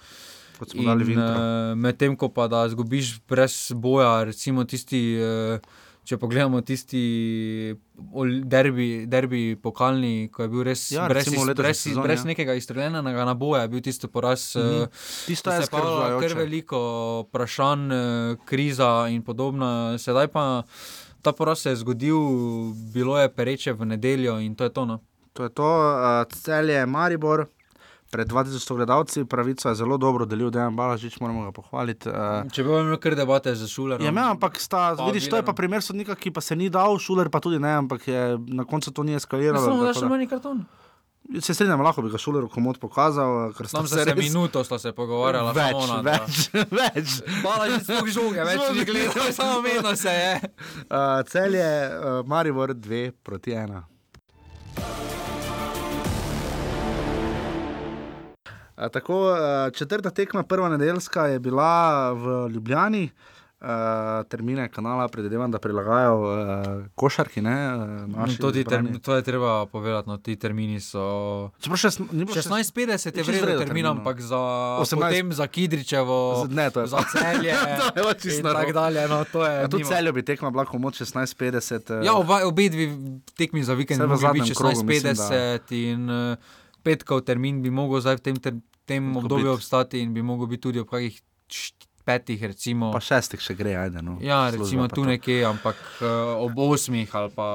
[0.58, 1.34] Kot smo dali v In, intro.
[1.34, 5.14] eh, Medtem ko pa da izgubiš brez boja, recimo tisti.
[5.14, 5.58] eh,
[6.10, 7.00] Če pogledamo tisti
[8.44, 12.26] derbi, derbi pokalni, ko je bil res Ja, brez, iz- brez, sezoni, brez ja.
[12.26, 14.56] nekega izstreljenega naboja, bil tisto poraz.
[14.56, 14.88] Eh,
[15.26, 16.22] Tisto tu je se je skrbljujoče.
[16.24, 16.80] kar veliko
[17.22, 18.00] vprašanj, eh,
[18.44, 19.70] kriza in podobno.
[19.98, 20.62] Sedaj pa
[21.22, 22.18] ta poraz se je zgodil,
[22.90, 24.84] bilo je pereče v nedeljo in to je to.
[24.84, 24.98] No.
[25.32, 27.46] To je to, uh, cel je Maribor.
[28.10, 32.08] Pred 2000 gledalci, pravico je zelo dobro delil, da je Balažič, moramo ga pohvaliti.
[32.10, 34.02] Uh, Če bi imel kar debate za šuler.
[34.02, 36.66] Ja, imel, ampak sta, Pa vidiš, to je pa primer sodnika, ki pa se ni
[36.70, 39.62] dal, šuler pa tudi ne, ampak je na koncu to ni eskaliralo.
[39.62, 40.64] Samo da še manj karton.
[41.38, 44.18] Se strinjam, lahko bi ga šuler komod pokazal, ker sta Tam se je res...
[44.18, 46.40] minuto sta se pogovarjala, Več, samo ona, več,
[46.80, 47.14] več.
[47.44, 50.34] Balažič sploh žoge, več ni gledal, samo vedno se je.
[50.88, 55.09] Uh, cel je uh, Maribor 2 proti 1.
[58.88, 59.34] tako,
[59.70, 61.72] četrta tekma, prva nedeljska, je bila
[62.12, 63.10] v Ljubljani.
[63.60, 63.66] Uh,
[64.24, 67.42] termine kanala predvidevam, da prilagajajo uh, košarki.
[67.42, 67.76] Ne,
[68.08, 71.50] uh, To, term, to je treba povedati, no, ti termini so.
[71.60, 73.90] Čeprav šest- ni bilo šest- 16:50 je vredno termin, termin, no.
[73.90, 74.96] ampak za, 18.
[74.96, 77.54] potem za Kidričevo, Z- ne, za celje.
[78.54, 79.08] tako dalje.
[79.08, 81.98] No, to je, Ja, tudi celjo bi tekma bila komod 16:50.
[81.98, 82.96] uh, Ja, oba, obe dve
[83.36, 86.36] tekmi za vikend bi mislim, 16:50 in uh,
[86.82, 88.56] petkov termin bi mogel zdaj v tem, ter,
[88.88, 91.20] tem obdobju obstati in bi mogel biti tudi ob kakih
[92.04, 92.90] petih, recimo.
[92.94, 94.02] Pa šestih še gre, ajde.
[94.04, 94.16] No.
[94.24, 97.48] Ja, Služba recimo pa tu nekje, ampak uh, ob osmih ali pa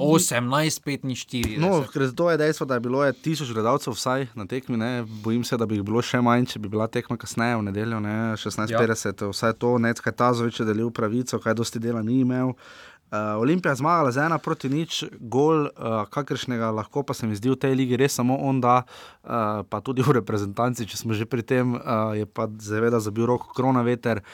[0.00, 1.58] osemnajst, pet ni štiri.
[1.62, 4.80] No, ker to je dejstvo, da je bilo je tisoč gledalcev vsaj na tekmi.
[4.80, 4.90] Ne.
[5.24, 8.02] Bojim se, da bi jih bilo še manj, če bi bila tekma kasneje v nedeljo,
[8.02, 8.16] ne.
[8.40, 9.26] 16:50.
[9.26, 9.30] Ja.
[9.34, 12.56] Vsaj to, Necka Tazovič je delil pravico, kaj dosti dela ni imel.
[12.56, 17.38] Uh, Olimpija je zmagala z ena proti nič, gol, uh, kakršnega lahko pa se mi
[17.38, 21.14] zdi v tej ligi res samo on da, uh, pa tudi v reprezentanci, če smo
[21.14, 24.26] že pri tem, uh, je pa seveda zabil roko krona veter.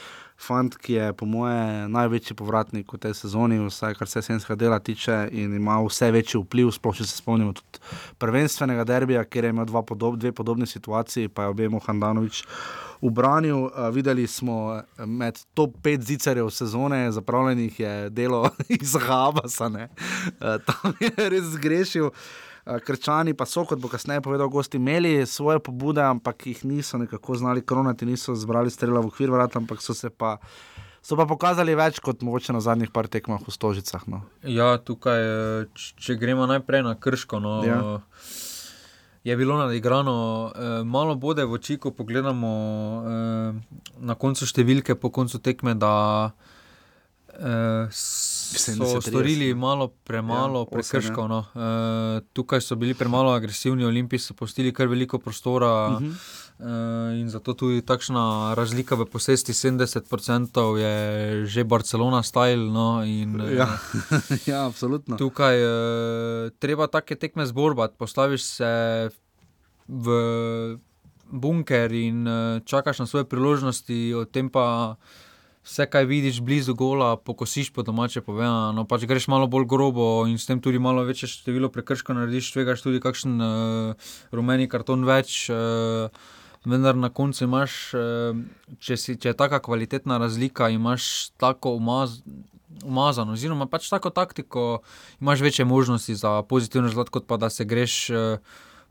[0.42, 4.78] Fant, ki je po moje največji povratnik v tej sezoni, vsaj kar se senskega dela
[4.82, 7.82] tiče, in ima vse večji vpliv, sploh če se spomnimo tudi
[8.18, 12.42] prvenstvenega derbija, kjer je imel podob, dve podobne situaciji, pa je objemo Handanovič
[13.02, 13.68] ubranil.
[13.70, 18.50] Uh, videli smo eh, med top 5 zicarjev sezone, zapravljenih je delo
[18.82, 22.10] iz Habasa, uh, tam je res zgrešil.
[22.64, 26.94] Uh, Krčani pa so, kot bo kasneje povedal, gosti imeli svoje pobude, ampak jih niso
[26.96, 30.36] nekako znali kronati, niso zbrali strela v okvir vrat, ampak so se pa.
[31.00, 34.06] So pa pokazali več kot mogoče na zadnjih par tekmah v Stožicah.
[34.06, 34.22] No.
[34.40, 37.38] Ja, tukaj, eh, če gremo najprej na krško.
[37.38, 37.98] No, Ja.
[39.24, 40.14] Je bilo nadigrano,
[40.48, 42.50] eh, malo bode v oči, ko pogledamo
[43.04, 43.50] eh,
[44.00, 46.30] na koncu številke, po koncu tekme, da
[47.32, 49.08] eh, s- so 70-30.
[49.08, 51.28] storili malo premalo Ja, ja, prekrškov.
[51.28, 51.44] No.
[51.54, 56.00] Eh, tukaj so bili premalo agresivni, Olimpiji so postili kar veliko prostora.
[56.62, 62.70] Uh, in zato tudi takšna razlika v posesti 70% je že Barcelona style.
[62.70, 63.78] No, in, eh, Ja,
[64.50, 65.16] ja, absolutno.
[65.16, 69.10] Tukaj je treba take tekme zborbati, postaviš se
[69.88, 70.06] v
[71.32, 74.96] bunker in eh, čakaš na svoje priložnosti, o tem pa
[75.62, 78.72] vse, kaj vidiš blizu gola, pokosiš po domače povedano.
[78.72, 82.52] No, pač greš malo bolj grobo in s tem tudi malo večje število prekrškov narediš,
[82.52, 85.48] tvegaš tudi kakšen uh, rumeni karton več.
[85.50, 86.08] Uh,
[86.62, 88.36] Vendar na koncu imaš, eh,
[88.78, 92.20] če, si, če je tako kvalitetna razlika, imaš tako umaz,
[92.86, 94.82] umazano, oziroma pač tako taktiko,
[95.20, 98.38] imaš večje možnosti za pozitiven rezultat, kot pa da se greš eh,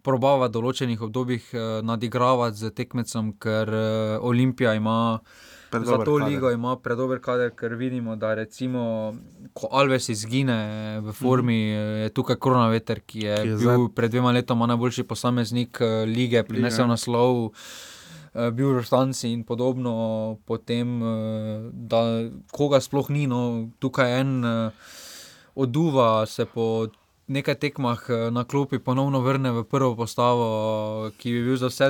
[0.04, 5.00] probava v določenih obdobjih eh, nadigravati z tekmecem, ker eh, Olimpija ima.
[5.22, 6.28] Za Predober to kader.
[6.28, 9.16] ligo ima predober kader, ker vidimo, da recimo,
[9.54, 10.58] ko Alves izgine
[11.00, 11.96] v formi, mm.
[11.98, 15.78] je tukaj korona veter, ki je, Ki je bil zdaj- pred dvema letoma najboljši posameznik
[15.80, 16.92] eh, lige, prinesel Lige.
[16.92, 17.52] naslov,
[18.34, 19.96] eh, bil v Štanci in podobno.
[20.46, 21.08] Potem, eh,
[21.74, 22.02] da
[22.52, 23.42] koga sploh ni, no,
[23.80, 24.72] tukaj en eh,
[25.56, 26.88] oduva se po.
[27.28, 30.48] Nekaj tekmah eh, na klopi ponovno vrne v prvo postavo,
[31.16, 31.88] ki bi bil za vse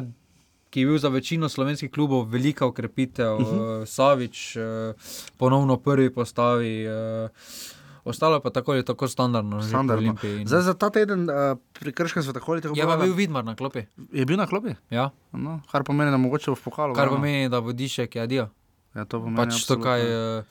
[0.71, 3.49] ki je bil za večino slovenskih klubov velika ukrepitev, uh Mhm.
[3.51, 3.85] -huh.
[3.87, 4.93] Savič, eh,
[5.37, 6.83] ponovno prvi postavi.
[6.83, 7.29] eh,
[8.03, 10.15] Ostalo je pa tako ali tako standardno, Standardno.
[10.23, 11.35] In- Zdaj, za ta teden uh,
[11.71, 12.73] pri Krškem so tako ali tako.
[12.73, 13.83] Je pa bil Vidmar na klopi.
[14.11, 14.73] Je bil na klopi?
[14.89, 15.09] Ja.
[15.31, 16.95] No, kar pomeni, da mogoče bo v pokalu.
[16.95, 18.49] Kar pomeni, da bo dišek je adijo.
[18.95, 19.37] Ja, to pomeni.
[19.37, 19.83] Pač to, absolutno.
[19.83, 20.01] kaj,
[20.39, 20.43] eh,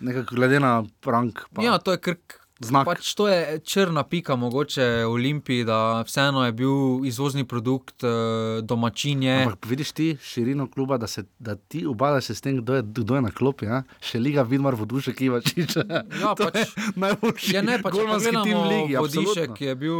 [0.00, 0.72] Nekako glede na
[1.04, 1.32] rang.
[1.52, 1.62] Pa.
[1.62, 2.37] Ja, to je krk.
[2.60, 2.84] Znak.
[2.84, 6.70] Pač to je črna pika, mogoče Olimpiji, da vseeno je bil
[7.04, 8.08] izvozni produkt, eh,
[8.62, 9.36] domačin je.
[9.44, 12.82] Ampak vidiš ti širino kluba, da, se, da ti obadaš se s tem, kdo je,
[12.84, 13.66] kdo je na klopi.
[13.66, 13.82] Ja?
[14.00, 15.76] Še liga Vidmar v duše Kivačič.
[16.18, 19.28] Ja, To pač, je najboljši Ja, ne, pa če golmanski tim pogledamo v ligi, Vodišek,
[19.28, 19.56] absolutno.
[19.60, 19.98] je bil,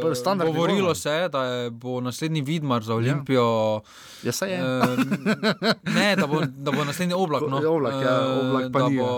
[0.00, 3.82] Prvi uh, standardni govorilo se je, da je, bo naslednji Vidmar za Olimpijo.
[4.22, 4.60] Ja, saj je.
[4.60, 4.96] eh,
[5.90, 7.42] ne, da bo, da bo naslednji oblak.
[7.42, 9.10] No, Oblak, ja, Eh, Oblak pa da ni, ja.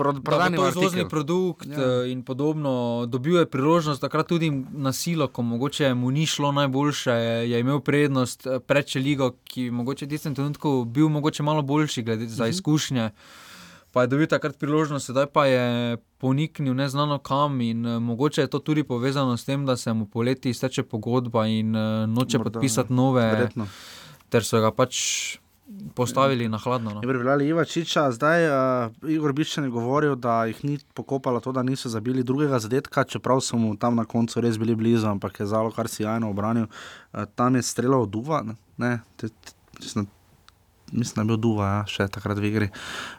[0.00, 1.08] Pro, prodajni to izvozni artikel.
[1.10, 1.80] produkt Ja.
[1.80, 2.06] ja.
[2.06, 2.72] in podobno.
[3.06, 7.60] Dobil je priložnost, takrat tudi na silo, ko mogoče mu ni šlo najboljše, je, je
[7.60, 12.26] imel prednost eh, pred Čeligo, ki mogoče v tistem trenutku bil mogoče malo boljši glede
[12.26, 12.50] za Mhm.
[12.50, 13.10] izkušnje.
[13.90, 15.64] Pa je dobil takrat priložnost, sedaj pa je
[16.18, 17.60] poniknil neznano kam.
[17.60, 21.46] In, uh, mogoče je to tudi povezano s tem, da se mu poleti izteče pogodba
[21.48, 23.66] in uh, noče Morda, podpisati nove, verjetno.
[24.28, 24.94] ter so ga pač
[25.94, 26.90] postavili na hladno.
[26.90, 27.00] No.
[27.02, 31.62] Je pripeljali Ivačiča, zdaj uh, Igor Biščan je govoril, da jih ni pokopalo to, da
[31.62, 35.46] niso zabili drugega zadetka, čeprav so mu tam na koncu res bili blizu, ampak je
[35.46, 36.66] zalo kar si jajno obranil.
[37.12, 38.42] Uh, tam je streljal Duva,
[38.76, 40.06] ne, te, te, mislim,
[40.92, 42.70] mislim, da je bil Duva, ja, še takrat v igri.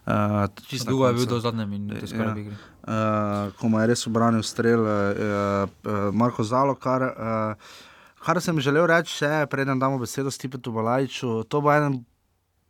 [0.06, 2.60] Uh, na Duva je bil do zadnje minute skoraj v igri.
[2.82, 7.08] Uh, ko mu je res obranil strel, uh, uh, Marko Zalo, kar.
[7.16, 7.88] Uh,
[8.22, 12.04] Kar sem želel reči, še preden damo besedo Stipetu Balajču, to bo eden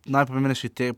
[0.06, 0.92] najpomembnejših, te,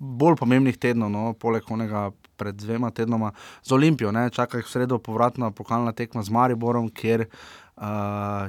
[0.00, 2.08] bolj pomembnih tednov, no, poleg onega
[2.40, 4.12] pred dvema tednoma z Olimpijo.
[4.16, 8.48] Ne, čaka jih sredo povratna pokalna tekma z Mariborom, kjer uh,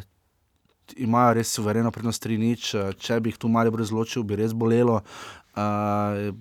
[0.95, 2.95] imajo res suvereno prednost 3-0.
[2.99, 5.01] Če bi jih tu malo bolj izločil, bi res bolelo.
[5.51, 6.31] Uh,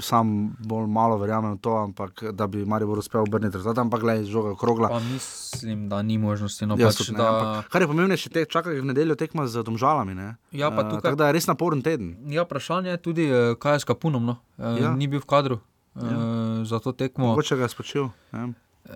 [0.00, 4.24] sam bolj malo verjamem v to, ampak da bi Marijo uspel obrniti rezultat, ampak gledaj,
[4.24, 4.88] žoga krogla.
[4.88, 6.66] Pa mislim, da ni možnosti.
[6.66, 7.28] No, Jaz pač, ne, da...
[7.28, 10.14] ampak Kar je pomembnejše, te čaka jih v nedeljo tekma z domžalami.
[10.14, 10.34] Ne?
[10.50, 12.16] Ja, pa Eh, tukaj- tako da je res naporen teden.
[12.26, 14.24] Ja, vprašanje je tudi, eh, kaj je s Kapunom.
[14.24, 14.36] No?
[14.58, 14.90] Eh, Ja.
[14.92, 15.58] Ni bil v kadru
[15.94, 16.02] Ja.
[16.02, 16.18] ja.
[16.64, 17.26] za to tekmo.
[17.28, 18.04] Mogoče ga je spočil.
[18.32, 18.50] Ne?
[18.88, 18.94] Eh,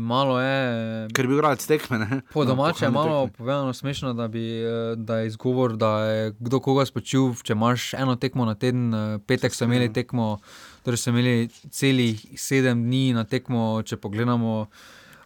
[0.00, 1.08] malo je.
[1.08, 1.98] Ker je bil igralec tekme.
[1.98, 2.20] Ne?
[2.32, 6.34] Po domače je No, malo povedano smešno, da, bi, eh, da je izgovor, da je
[6.38, 7.34] kdo koga spočil.
[7.36, 10.38] Če imaš eno tekmo na teden, eh, petek so imeli tekmo,
[10.82, 13.82] torej so imeli celih sedem dni na tekmo.
[13.82, 14.66] Če pogledamo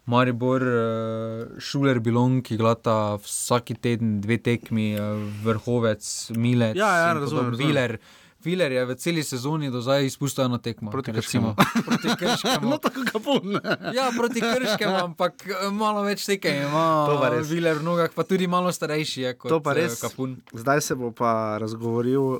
[0.05, 4.99] Maribor, eh, Šuler, Bilong, ki glata vsak teden dve tekmi, eh,
[5.43, 7.57] vrhovec, Milec, Ja, ja, razumem, podobno.
[7.57, 7.97] razumem.
[8.45, 8.65] Viler.
[8.65, 10.91] Viler je v celi sezoni do zdaj izpustil eno tekmo.
[10.91, 11.55] Proti recimo.
[11.87, 12.69] Proti Krškemu.
[12.69, 13.59] no, tako kapun.
[13.93, 17.05] Ja, proti Krškemu, ampak eh, malo več tekem ima.
[17.09, 17.49] To pa res.
[17.49, 19.99] Viler v nogah, pa tudi malo starejši je kot To pa eh, res.
[20.01, 20.37] Kapun.
[20.55, 22.39] Zdaj se bo pa razgovoril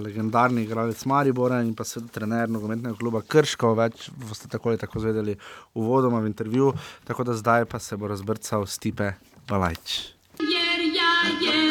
[0.00, 3.74] legendarni igralec Maribora in pa seveda trener nogometnega kluba Krško.
[3.78, 5.36] Več boste tako ali tako zvedeli
[5.74, 6.72] uvodoma v intervjuju.
[7.08, 9.12] Tako da zdaj pa se bo razbrcal Stipe
[9.48, 10.14] Balajč.
[10.38, 11.67] Jer ja, jer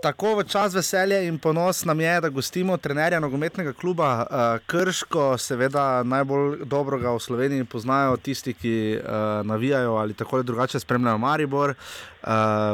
[0.00, 4.36] Tako v čas veselja in ponos nam je, da gostimo trenerja nogometnega kluba uh,
[4.66, 5.36] Krško.
[5.38, 9.02] Seveda najbolj dobro ga v Sloveniji poznajo tisti, ki uh,
[9.44, 12.28] navijajo ali tako ali drugače spremljajo Maribor, uh,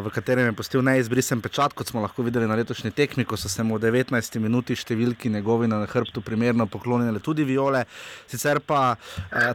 [0.06, 3.48] v katerem je postil neizbrisen pečat, kot smo lahko videli na letošnji tekmi, ko so
[3.48, 7.82] se mu v 19 minuti številki njegovi na hrbtu primerno poklonile tudi viole.
[8.30, 8.94] Sicer pa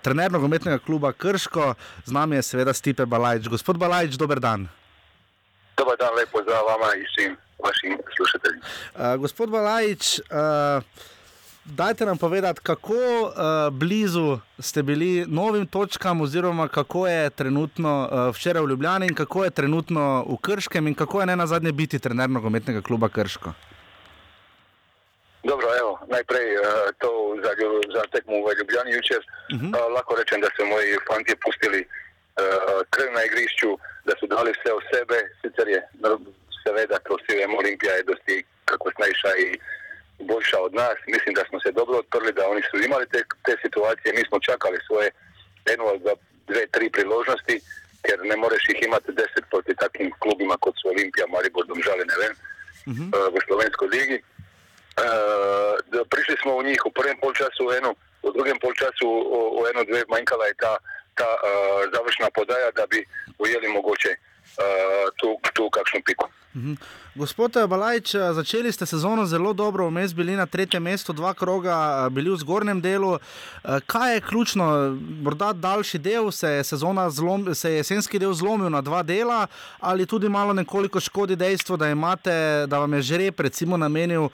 [0.04, 1.72] trener nogometnega kluba Krško,
[2.04, 3.48] z nami je seveda Stipe Balajč.
[3.48, 4.68] Gospod Balajč, dober dan.
[5.78, 8.64] Dobar dan, lep pozdrav vama i svim vašim slušateljima.
[8.96, 10.84] Uh, gospod Balajič, uh,
[11.66, 13.34] dajte nam povedati, kako uh,
[13.72, 19.44] blizu ste bili novim točkam, oziroma kako je trenutno uh, včeraj v Ljubljani in kako
[19.44, 23.54] je trenutno v Krškem in kako je ne na zadnje biti trener nogometnega kluba Krško.
[25.44, 26.66] Dobro, evo, najprej uh,
[26.98, 27.52] to za,
[27.94, 29.22] za tekmu u Ljubljani jučer.
[29.54, 29.68] Mhm.
[29.68, 32.11] Uh, lako rečem da su moji fanti pustili uh,
[32.94, 33.70] krv na igrišću,
[34.08, 35.18] da su dali sve od sebe.
[35.42, 36.10] Sicer je no,
[36.64, 39.48] seveda, kao svi vemo, Olimpija je dosti kako snajša i
[40.30, 40.98] boljša od nas.
[41.16, 44.10] Mislim da smo se dobro otprli, da oni su imali te, te situacije.
[44.14, 45.10] Mi smo čakali svoje
[45.94, 46.16] od dva,
[46.48, 47.56] dve, tri priložnosti,
[48.10, 52.18] jer ne moreš ih imati deset proti takvim klubima kot su Olimpija, Maribor, Domžale, ne
[52.22, 54.20] vem, uh, v slovenskoj ligi.
[55.94, 59.62] Da prišli smo u njih u prvom polčasu u enu, u drugom polčasu u, u
[59.70, 60.74] eno dve manjkala je ta,
[61.22, 61.40] ta e,
[61.94, 63.00] završna podaja da bi
[63.44, 64.18] ujeli mogoče e,
[65.20, 66.28] tu, tu kakšnu piku.
[66.56, 66.74] Mhm.
[67.16, 72.08] Gospod eh, Balajč, začeli ste sezono zelo dobro, vmes bili na tretjem mestu, dva kroga,
[72.12, 73.20] bili v zgornjem delu.
[73.86, 74.66] Kaj je ključno?
[75.24, 76.64] Morda daljši del, se je,
[77.10, 79.48] zlom, se je jesenski del zlomil na dva dela,
[79.80, 84.32] ali tudi malo nekoliko škodi dejstvo, da, imate, da vam je žreb recimo namenil uh,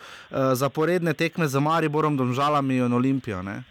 [0.53, 3.41] zaporedne tekme z Mariborom, Domžalami in Olimpijo?
[3.41, 3.63] Ne?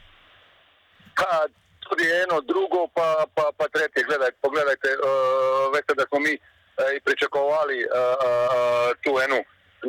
[1.14, 1.46] Pa
[1.90, 4.04] tudi eno, drugo, pa, pa, pa tretje.
[4.08, 6.42] Gledajte, pogledajte, uh, veste da smo mi uh,
[7.06, 9.40] pričakovali uh, uh, tu enu,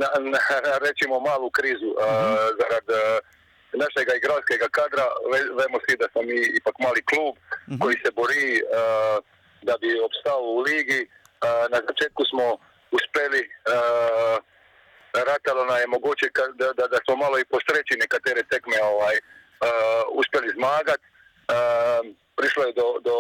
[0.01, 0.39] na, na,
[0.85, 2.03] rečimo malu krizu uh,
[2.59, 3.17] zaradi uh,
[3.83, 5.05] našega igralskega kadra.
[5.31, 7.35] Ve, vemo svi da smo mi ipak mali klub
[7.81, 9.17] koji se bori uh,
[9.67, 11.01] da bi obstao u ligi.
[11.07, 12.45] Uh, na začetku smo
[12.97, 14.37] uspeli uh,
[15.29, 16.27] ratalo nam je mogoče
[16.61, 21.01] da, da, da smo malo i po sreći nekatere tekme ovaj, uh, uspjeli zmagat.
[21.47, 22.03] Uh,
[22.35, 23.15] prišlo je do, do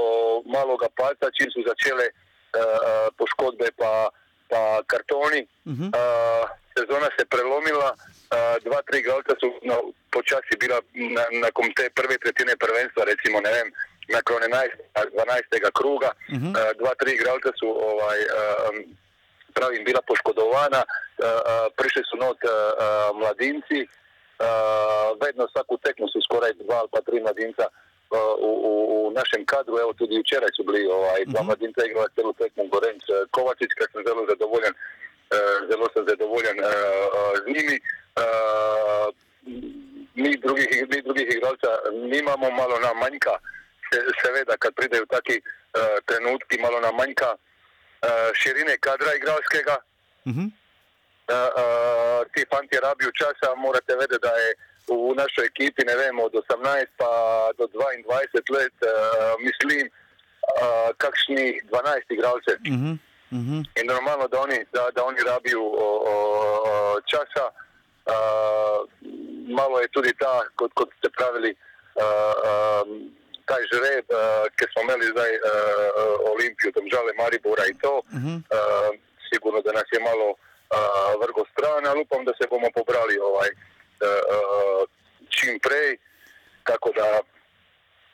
[0.45, 4.09] maloga palca čim su začele uh, poškodbe pa,
[4.51, 4.61] pa
[4.91, 5.47] kartoni.
[5.95, 6.43] Uh,
[6.77, 9.77] sezona se prelomila, uh, dva, tri igralca su no,
[10.11, 10.77] počasi bila
[11.15, 13.67] na, nakon te prve tretine prvenstva, recimo, ne vem,
[14.11, 14.75] nakon 11.
[14.93, 15.71] 12.
[15.79, 16.49] kruga, Mhm.
[16.51, 18.75] uh, dva, tri igralca su ovaj, um,
[19.55, 26.07] pravim bila poškodovana, uh, uh, prišli su not uh, uh, mladinci, uh, vedno svaku tekmu
[26.13, 27.86] su skoraj dva ali pa tri mladinca uh,
[28.39, 32.33] u, u, u našem kadru, evo tudi včeraj su bili ovaj, dva mladinca igrala celu
[32.33, 36.57] tekmu Gorenc uh, Kovačić, kad sam zelo zadovoljan, uh, zelo sam zadovoljan
[37.43, 37.77] z njimi.
[40.23, 41.69] Mi drugih, mi drugih igralca
[42.13, 43.35] nimamo, malo nam manjka,
[43.89, 45.41] se, seveda kad pridaju taki
[46.05, 47.29] trenutki, malo nam manjka
[48.33, 49.75] širine kadra igralskega.
[51.27, 54.49] Uh, uh, ti fanti rabiju časa, morate vedeti da je
[54.89, 57.11] u našoj ekipi, ne vem, od 18 pa
[57.57, 58.89] do 22 let, uh,
[59.47, 62.57] mislim, uh, kakšnih 12 igralcev.
[62.67, 62.91] Mhm.
[63.31, 63.57] Mhm.
[63.79, 66.15] I normalno da oni, da, da oni rabiju o, o,
[66.71, 67.45] o, časa.
[68.07, 68.79] Uh,
[69.59, 72.89] malo je tudi ta, kot, kot ste pravili, uh, um,
[73.49, 74.17] taj žreb, uh,
[74.57, 75.43] ki smo imeli zdaj uh,
[76.31, 77.95] Olimpijo, Domžale, Maribora in to.
[77.97, 78.37] Uh -huh.
[78.57, 78.91] uh,
[79.29, 83.49] sigurno, da nas je malo uh, vrgo stran, ali upam, da se bomo pobrali ovaj,
[83.51, 84.21] uh,
[85.47, 85.97] čim prej,
[86.63, 87.07] tako da,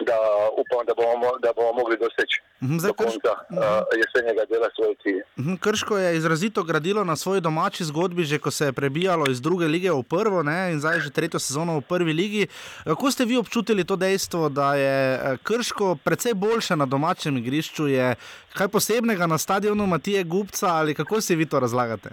[0.10, 0.18] da
[0.62, 2.38] upam, da bomo, da bomo mogli doseči.
[2.64, 3.58] Mhm, zdaj do konca uh,
[4.02, 5.24] jesenjega dela svoje cilje.
[5.40, 9.42] Mhm, Krško je izrazito gradilo na svoji domači zgodbi, že ko se je prebijalo iz
[9.42, 12.48] druge lige v prvo ne, in zdaj že tretjo sezono v prvi ligi.
[12.84, 17.88] Kako ste vi občutili to dejstvo, da je eh, Krško precej boljše na domačem igrišču?
[17.88, 18.16] Je
[18.54, 22.10] kaj posebnega na stadionu Matije Gupca ali kako si vi to razlagate?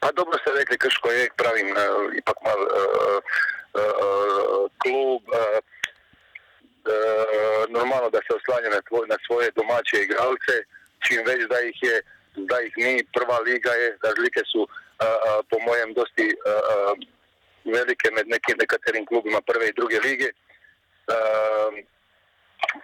[0.00, 1.66] Pa dobro ste rekli, Krško je, pravim,
[2.18, 3.61] ipak mal uh, uh,
[4.82, 5.22] klub.
[5.28, 5.60] Uh,
[6.82, 10.54] Uh, normalno da se oslanja na, tvoj, na svoje domače igralce,
[11.06, 11.96] čim več da jih je,
[12.50, 16.98] da jih ni, prva liga je, razlike so uh, uh, po mojem dosti uh, uh,
[17.76, 20.32] velike med nekim nekaterim klubima prve in druge lige.
[21.14, 21.78] Uh,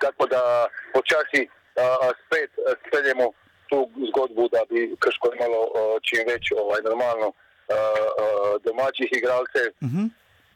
[0.01, 0.43] tako da
[0.95, 2.51] počasi uh, spet
[2.87, 3.33] speljemo
[3.69, 7.35] tu zgodbu, da bi Krško imalo uh, čim več ovaj, normalno uh,
[7.75, 9.69] uh, domačih igralcev.
[9.83, 10.09] Uh -huh.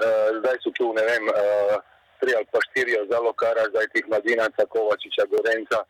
[0.02, 1.78] Uh, zdaj so tu, ne vem, uh,
[2.20, 5.82] tri ali pa štiri zalokara, zdaj tih mladinaca, Kovačiča, Gorenca.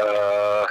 [0.00, 0.66] Uh,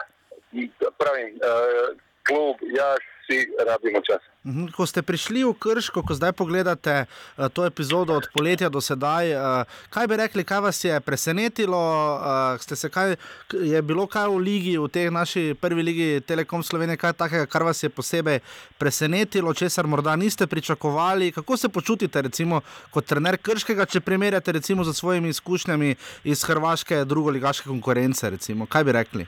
[0.99, 1.93] pravim, uh,
[2.28, 4.32] klub, jaz si rabimo čas.
[4.43, 8.83] Mhm, Ko ste prišli v Krško, ko zdaj pogledate uh, to epizodo od poletja do
[8.83, 11.79] sedaj, uh, kaj bi rekli, kaj vas je presenetilo?
[11.79, 13.15] Uh, ste se kaj,
[13.55, 17.63] je bilo kaj v ligi, v tej naši prvi ligi Telekom Slovenije, kaj takega, kar
[17.63, 18.41] vas je posebej
[18.75, 21.31] presenetilo, česar morda niste pričakovali?
[21.31, 22.59] Kako se počutite, recimo,
[22.91, 28.29] kot trener Krškega, če primerjate recimo z svojimi izkušnjami iz Hrvaške, drugoligaške konkurence?
[28.29, 28.67] Recimo?
[28.67, 29.27] Kaj bi rekli?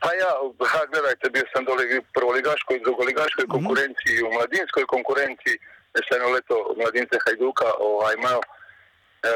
[0.00, 0.30] Pa ja,
[0.72, 5.60] ha, gledajte, bil sem dole v prvoligaškoj in drugoligaškoj konkurenciji, v mladinskoj konkurenciji,
[5.96, 8.40] jaz sem eno leto mladince Hajduka, ovaj, imel.
[9.28, 9.32] E,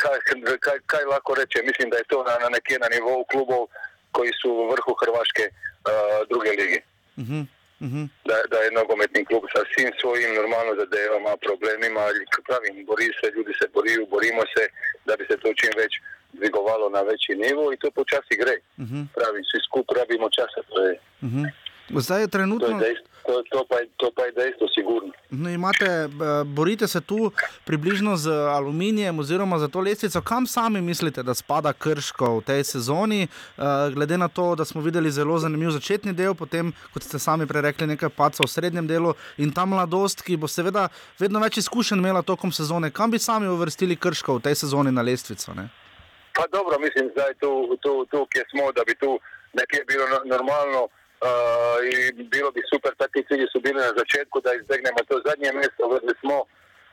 [0.00, 0.18] kaj,
[0.64, 3.68] kaj, kaj lahko rečem, mislim, da je to na, na nekje na nivou klubov,
[4.12, 6.80] koji su u vrhu Hrvaške uh, druge lige.
[7.22, 7.40] Mhm,
[7.86, 8.02] mhm.
[8.28, 12.04] Da, da je nogometni klub sa svim svojim normalno zadevama, problemima,
[12.48, 14.64] pravim, bori se, ljudi se boriju, borimo se
[15.06, 15.92] da bi se to čim već
[16.32, 18.56] dvigovalo na veći nivo i to počasi gre.
[18.78, 19.00] Mhm.
[19.14, 21.44] Pravim, svi skup rabimo časa, to je, Mhm.
[21.96, 22.78] Zdaj je to je trenutno.
[22.78, 25.12] dejstvo, to, to, pa, je- to pa je dejstvo sigurno.
[25.32, 26.08] No, imate, eh,
[26.46, 27.32] borite se tu
[27.64, 30.22] približno z aluminijem oziroma za to lestvico.
[30.22, 33.22] Kam sami mislite, da spada Krško v tej sezoni?
[33.22, 37.46] Eh, Glede na to, da smo videli zelo zanimiv začetni del, potem, kot ste sami
[37.46, 41.56] prej rekli, nekaj paca v srednjem delu in ta mladost, ki bo seveda vedno več
[41.56, 42.90] izkušenj imela tokom sezone.
[42.90, 45.54] Kam bi sami uvrstili Krško v tej sezoni na lestvico?
[45.54, 45.68] Ne?
[46.40, 49.10] Pa dobro, mislim, zdaj tu, tu, tu kje smo, da bi tu
[49.52, 51.28] nekje bilo no- normalno uh,
[51.86, 55.82] i bilo bi super, takvi cilji su bili na začetku da izbjegnemo to zadnje mjesto,
[55.84, 56.46] vidjeli smo uh,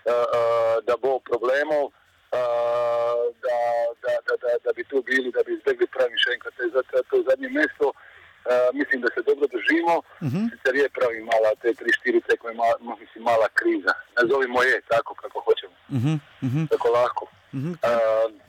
[0.07, 0.45] uh,
[0.87, 1.91] da bo problemov, uh,
[3.43, 3.57] da,
[4.03, 6.53] da, da, da, da bi tu bili, da bi izbjegli pravi še enkrat
[7.09, 7.87] to zadnje mjesto.
[7.87, 10.41] Uh, mislim da se dobro držimo, Mhm.
[10.51, 13.91] sicer je pravi mala, te 3-4 tekme, ma- mislim, mala kriza.
[14.17, 17.23] Nazovimo je tako kako hoćemo, Mhm, mhm, tako lahko.
[17.53, 17.71] mhm.
[17.83, 18.46] Uh,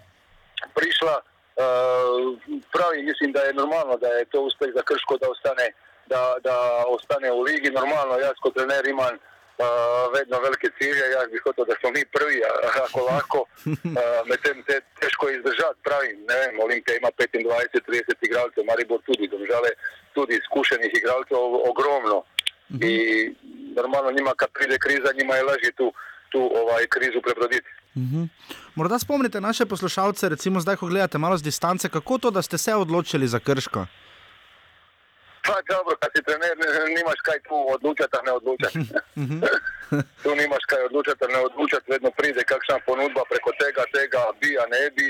[0.78, 2.38] prišla, uh,
[2.74, 5.66] pravi, mislim, da je normalno, da je to uspeh za Krško, da ostane,
[6.06, 7.70] da, da ostane u ligi.
[7.70, 9.66] Normalno, jaz kot trener imam uh,
[10.16, 12.38] vedno velike cilje, jaz bih hotel da smo mi prvi,
[12.86, 18.64] ako lahko, uh, medtem te, teško je izdržati, pravim, ne vem, Olimpija ima 25-30 igralcev,
[18.64, 19.70] Maribor tudi, domžale
[20.14, 21.38] tudi iskušenih igralcev
[21.70, 22.18] ogromno.
[22.90, 22.94] I
[23.80, 25.92] normalno njima kad pride kriza, njima je lažje tu,
[26.32, 27.68] tu ovaj, krizu prebroditi.
[27.98, 28.24] Mhm.
[28.74, 32.58] Morda spomnite naše poslušalce, recimo zdaj, ko gledate malo z distance, kako to, da ste
[32.58, 33.86] se odločili za Krško?
[35.46, 38.78] Pa dobro, kad si trener, ne- nimaš kaj tu odlučati, a ne odlučati.
[40.22, 44.50] tu nimaš kaj odlučati, a ne odlučati, vedno pride kakšna ponudba preko tega, tega bi,
[44.62, 45.08] a ne bi.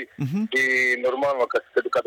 [0.61, 0.65] I
[1.07, 1.61] normalno, kad,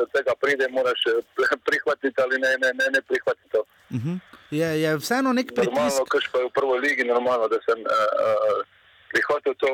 [0.04, 3.62] od tega pride, moraš eh, prihvatiti, ali ne, ne, ne, ne prihvatiti to.
[3.96, 4.12] Mhm.
[4.60, 5.76] Je, je vseeno nek pritisk.
[5.76, 8.66] Normalno, Krško je u prvoj ligi, normalno da sam uh, uh,
[9.12, 9.70] prihvatio to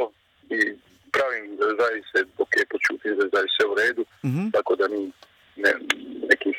[0.56, 0.58] i
[1.10, 4.50] pravim, da zdaj se ok počuti, da zdaj sve u redu, Mhm.
[4.50, 5.12] tako da ni
[5.56, 5.72] ne,
[6.24, 6.56] nekih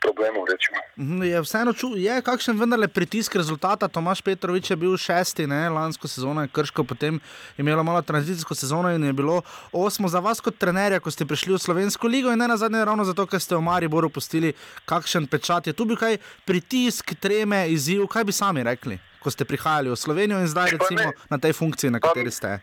[0.00, 0.78] problemov, rečemo.
[0.98, 3.88] Mhm, Je vseeno ču, je kakšen vendarle pritisk rezultata.
[3.88, 7.20] Tomaš Petrovič je bil šesti, ne, lansko sezono je Krško potem
[7.56, 9.40] imelo malo tranzicijsko sezono in je bilo
[9.72, 12.84] osmo za vas kot trenerja, ko ste prišli v Slovensko ligo in ne na zadnje
[12.84, 14.52] ravno zato, ker ste v Mariboru pustili
[14.84, 15.66] kakšen pečat.
[15.66, 19.96] Je tu bil kaj pritisk, treme, izziv, kaj bi sami rekli, ko ste prihajali v
[19.96, 22.60] Slovenijo in zdaj recimo na tej funkciji, na kateri ste?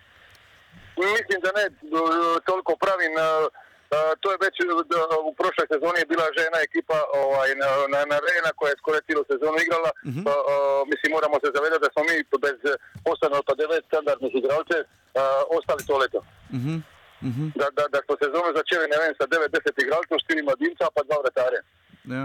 [1.17, 1.65] Mislim da ne,
[2.49, 3.13] toliko pravim,
[3.97, 4.55] Uh, to je već
[4.91, 4.99] da,
[5.29, 8.81] u prošloj sezoni je bila že jedna ekipa ovaj, na, na, na Rena koja je
[8.81, 9.91] skoro cijelu sezonu igrala.
[9.95, 12.59] Uh, uh, mislim, moramo se zavedati da smo mi bez
[13.05, 16.19] 8 od 9 standardnih igralce uh, ostali to leto.
[16.57, 16.75] Mhm.
[17.29, 17.45] Mhm.
[17.59, 21.23] Da, da, da smo sezonu začeli, ne vem, sa 9-10 igralcev, 4 mladinca pa 2
[21.23, 21.61] vratarja.
[22.13, 22.23] Ja,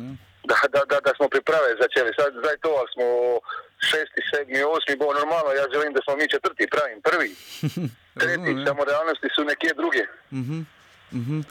[0.00, 0.10] ja.
[0.50, 2.10] Da, da, da, da smo priprave začeli.
[2.18, 3.06] Sad, zdaj to, ali smo
[3.88, 5.50] šesti, sedmi, osmi, bo normalno.
[5.60, 7.30] Jaz želim, da smo mi četrti, pravim, prvi.
[8.14, 10.02] Tretji, samo realnosti su nekje druge.
[10.32, 10.58] Mhm.
[11.12, 11.36] Mhm.
[11.36, 11.44] Jer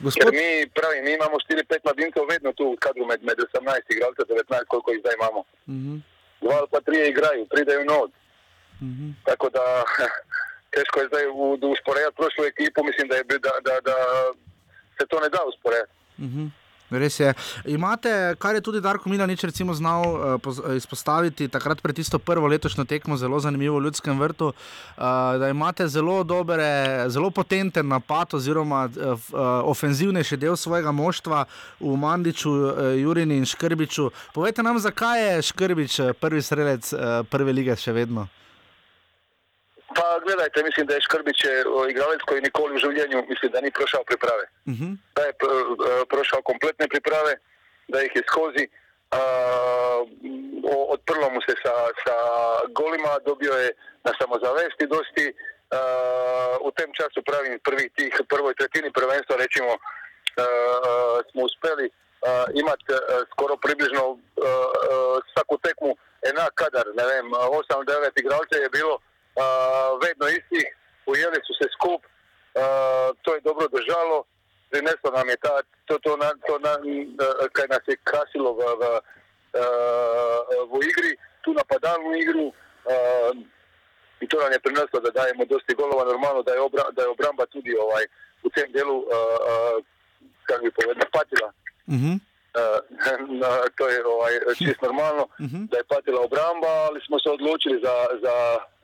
[0.00, 3.46] Gospod, mi, pravim, mi imamo 4-5 mladincev vedno tu u kadru med, med 18
[3.88, 5.40] igralcev, 19 koliko ih zdaj imamo.
[5.68, 5.92] Mhm.
[6.40, 8.10] Dva ali pa trije igraju, pridaju not.
[8.82, 9.06] Mhm.
[9.24, 9.64] Tako da
[10.74, 11.24] teško je zdaj
[11.74, 13.96] usporediti prošlu ekipu, mislim da, je, bi- da, da, da
[14.96, 15.92] se to ne da usporediti.
[16.18, 16.44] Mhm.
[16.90, 17.34] Res je.
[17.70, 19.10] Imate, kar je tudi Darko
[19.42, 24.46] recimo znal uh, izpostaviti takrat pred tisto prvo letošnjo tekmo, zelo zanimivo v Ljudskem vrtu,
[24.46, 25.02] uh,
[25.38, 29.18] da imate zelo dobre, zelo potenten napad oziroma uh, uh,
[29.64, 31.44] ofenzivnejši del svojega moštva
[31.80, 34.10] v Mandiču, uh, Jurini in Škrbiču.
[34.34, 38.28] Povejte nam, zakaj je Škrbič prvi strelec uh, prve lige še vedno?
[39.94, 43.70] Pa gledajte, mislim da je Škrbić je igralec koji nikoli u življenju, mislim da ni
[43.70, 44.44] prošao priprave.
[44.68, 44.92] Mhm.
[45.16, 45.34] Da je e,
[46.08, 47.32] prošao kompletne priprave,
[47.88, 48.64] da ih je skozi.
[50.94, 51.74] Odprlo mu se sa,
[52.04, 52.16] sa
[52.78, 53.70] golima, dobio je
[54.04, 55.26] na samozavesti dosti.
[55.70, 55.80] A,
[56.60, 59.78] u tem času pravim prvih tih, prvoj tretini prvenstva recimo a,
[60.36, 61.90] a, smo uspeli
[62.62, 62.84] imati
[63.32, 64.18] skoro približno a,
[65.32, 65.90] svaku tekmu
[66.30, 68.98] enak kadar, ne vem, 8-9 igralce je bilo
[70.04, 70.66] vedno istih,
[71.06, 72.02] ujeli su se skup,
[72.54, 72.64] a,
[73.22, 74.24] to je dobro držalo,
[74.70, 75.54] prineslo nam je ta,
[75.88, 78.82] to, to, na, to na, a, kaj nas je krasilo v, v,
[79.62, 79.64] a,
[80.72, 81.12] v igri,
[81.42, 82.46] tu napadalnu igru,
[82.92, 82.94] a,
[84.20, 87.08] i to nam je prineslo da dajemo dosti golova, normalno da je, obra, da je
[87.08, 88.04] obramba tudi ovaj,
[88.42, 89.16] u tem dijelu, a,
[89.50, 89.54] a,
[90.46, 91.48] kako bi povedal, patila.
[91.88, 92.12] Mhm.
[92.14, 92.29] Uh,
[93.40, 95.28] na- to je ovaj, čist normalno
[95.70, 98.36] da je patila obramba, ali smo se odlučili za, za,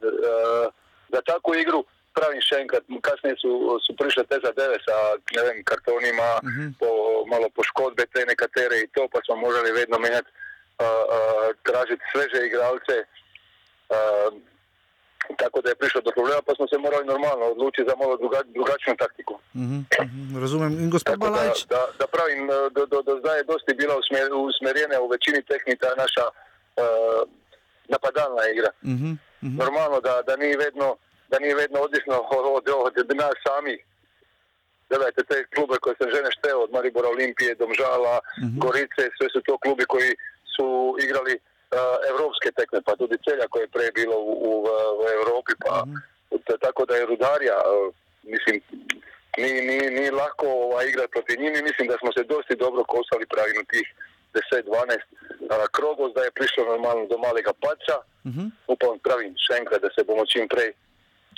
[0.03, 0.67] uh,
[1.13, 1.85] za takvu igru.
[2.15, 3.51] Pravim še enkrat, kasnije su,
[3.87, 4.97] su prišle te zadeve sa
[5.37, 6.41] ne vem, kartonima,
[6.81, 6.89] po,
[7.29, 12.47] malo poškodbe te nekatere i to, pa smo morali vedno menjati, uh, uh, tražiti sveže
[12.47, 13.05] igralce.
[15.31, 18.15] Uh, tako da je prišlo do problema, pa smo se morali normalno odlučiti za malo
[18.17, 19.35] druga, drugačnu taktiku.
[19.63, 19.79] Mhm.
[20.07, 20.41] Mhm.
[20.43, 20.73] Razumem.
[20.83, 21.43] In gospod Tako da,
[21.75, 25.41] da, da pravim, eh, do, do, do zdaj je dosti bila usmer, usmerjena u većini
[25.51, 27.21] tehnika naša uh,
[27.95, 28.71] napadalna igra.
[28.95, 29.11] Mhm.
[29.63, 30.89] Normalno da, da nije vedno
[31.31, 33.79] da nije vedno odvisno od, od, od nas samih.
[34.91, 38.17] Gledajte te klube koje sam žene šteo, od Maribora Olimpije, Domžala,
[38.63, 40.11] Gorice, sve su to klubi koji
[40.55, 40.67] su
[41.05, 41.56] igrali uh,
[42.11, 44.51] evropske tekme, pa tudi Celja koje je pre bilo u, u,
[45.01, 45.85] u Europi, pa
[46.39, 47.57] t- tako da je Rudarja,
[48.25, 48.61] mislim,
[49.39, 52.85] nije, nije, nije lako ovaj, igrati protiv njih, i mislim da smo se dosti dobro
[52.85, 53.87] kosali pravim u tih
[54.53, 54.99] 10-12
[55.41, 57.97] uh, krogov, da je prišlo normalno do malega paca,
[58.27, 58.47] Mhm.
[58.69, 60.73] upam pravim še enkrat, da se bomo čim prej,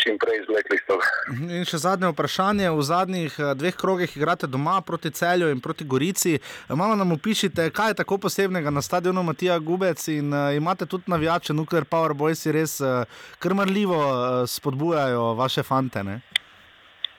[0.03, 1.07] čim prej izvlekli iz toga.
[1.32, 2.70] Mhm, In še zadnje vprašanje.
[2.70, 6.38] V zadnjih eh, dveh krogih igrate doma proti Celju in proti Gorici.
[6.68, 11.11] Malo nam opišite, kaj je tako posebnega na stadionu Matija Gubec in uh, imate tudi
[11.11, 13.05] navijače, Nuclear Power Boys, ki res uh,
[13.38, 16.03] krmarljivo uh, spodbujajo vaše fante.
[16.05, 16.20] Ne?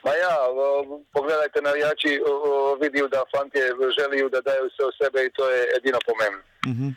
[0.04, 0.36] Ma ja,
[1.12, 3.62] pogledajte navijači, o, o, vidio da fantje
[3.98, 6.42] želiju da daju sve od sebe i to je jedino pomembno.
[6.66, 6.88] Mhm.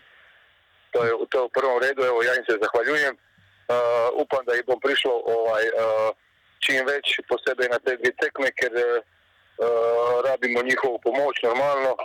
[0.93, 3.15] To je, to je u prvom redu, evo ja im se zahvaljujem.
[3.67, 6.09] Uh, upam da ih bom prišlo ovaj, uh,
[6.59, 11.95] čim već po sebe na te dvije tekme, ker uh, rabimo njihovu pomoć normalno.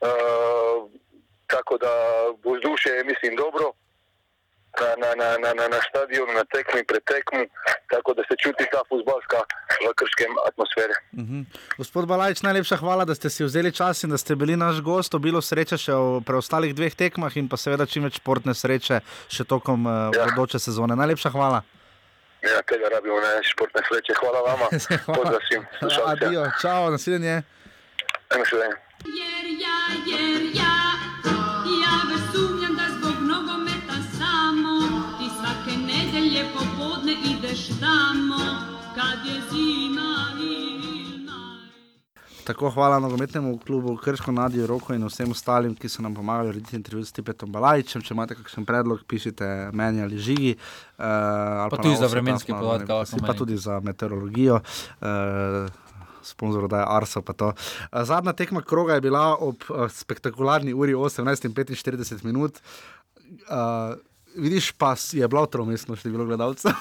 [0.00, 0.90] Uh,
[1.46, 1.92] tako da
[2.44, 3.72] vzdušje je mislim dobro
[4.78, 7.46] na, na, na, na, na, na stadionu, na tekmi, pred tekmu,
[7.90, 9.40] tako da se čuti ta futbalska
[9.82, 10.94] v krškem atmosfere.
[11.12, 11.42] Mhm.
[11.76, 15.14] Gospod Balajč, najlepša hvala, da ste si vzeli čas in da ste bili naš gost.
[15.14, 19.44] Obilo sreče še v preostalih dveh tekmah in pa seveda čim več športne sreče še
[19.44, 20.96] tokom uh, bodoče sezone.
[20.96, 21.62] Najlepša hvala.
[22.40, 24.14] Ja, tega rabimo na športne sreće.
[24.20, 24.66] Hvala vama.
[25.18, 26.12] Pozdrav svim slušalcima.
[26.12, 27.42] Adijo, čao, nasvidenje.
[28.30, 28.76] Nasvidenje.
[29.04, 30.49] Jer ja, jer ja, ja
[42.50, 46.74] Tako hvala nogometnemu klubu Krško, Nadijo Roko in vsem ostalim, ki so nam pomagali narediti
[46.76, 48.02] intervju s Tipetom Balajčem.
[48.02, 50.56] Če imate kakšen predlog, pišite meni ali žigi.
[50.98, 54.58] Uh, ali Pa na tudi za vremenske podatke lahko Pa tudi za meteorologijo.
[54.98, 55.70] Uh,
[56.26, 57.22] Sponzor da je Arso.
[57.22, 57.34] pa.
[57.38, 62.58] Eh, Zadnja tekma kroga je bila ob spektakularni uri 18:45 minut.
[63.46, 63.94] Uh,
[64.36, 66.72] Vidiš, pa je bilo tromestno število gledalcev.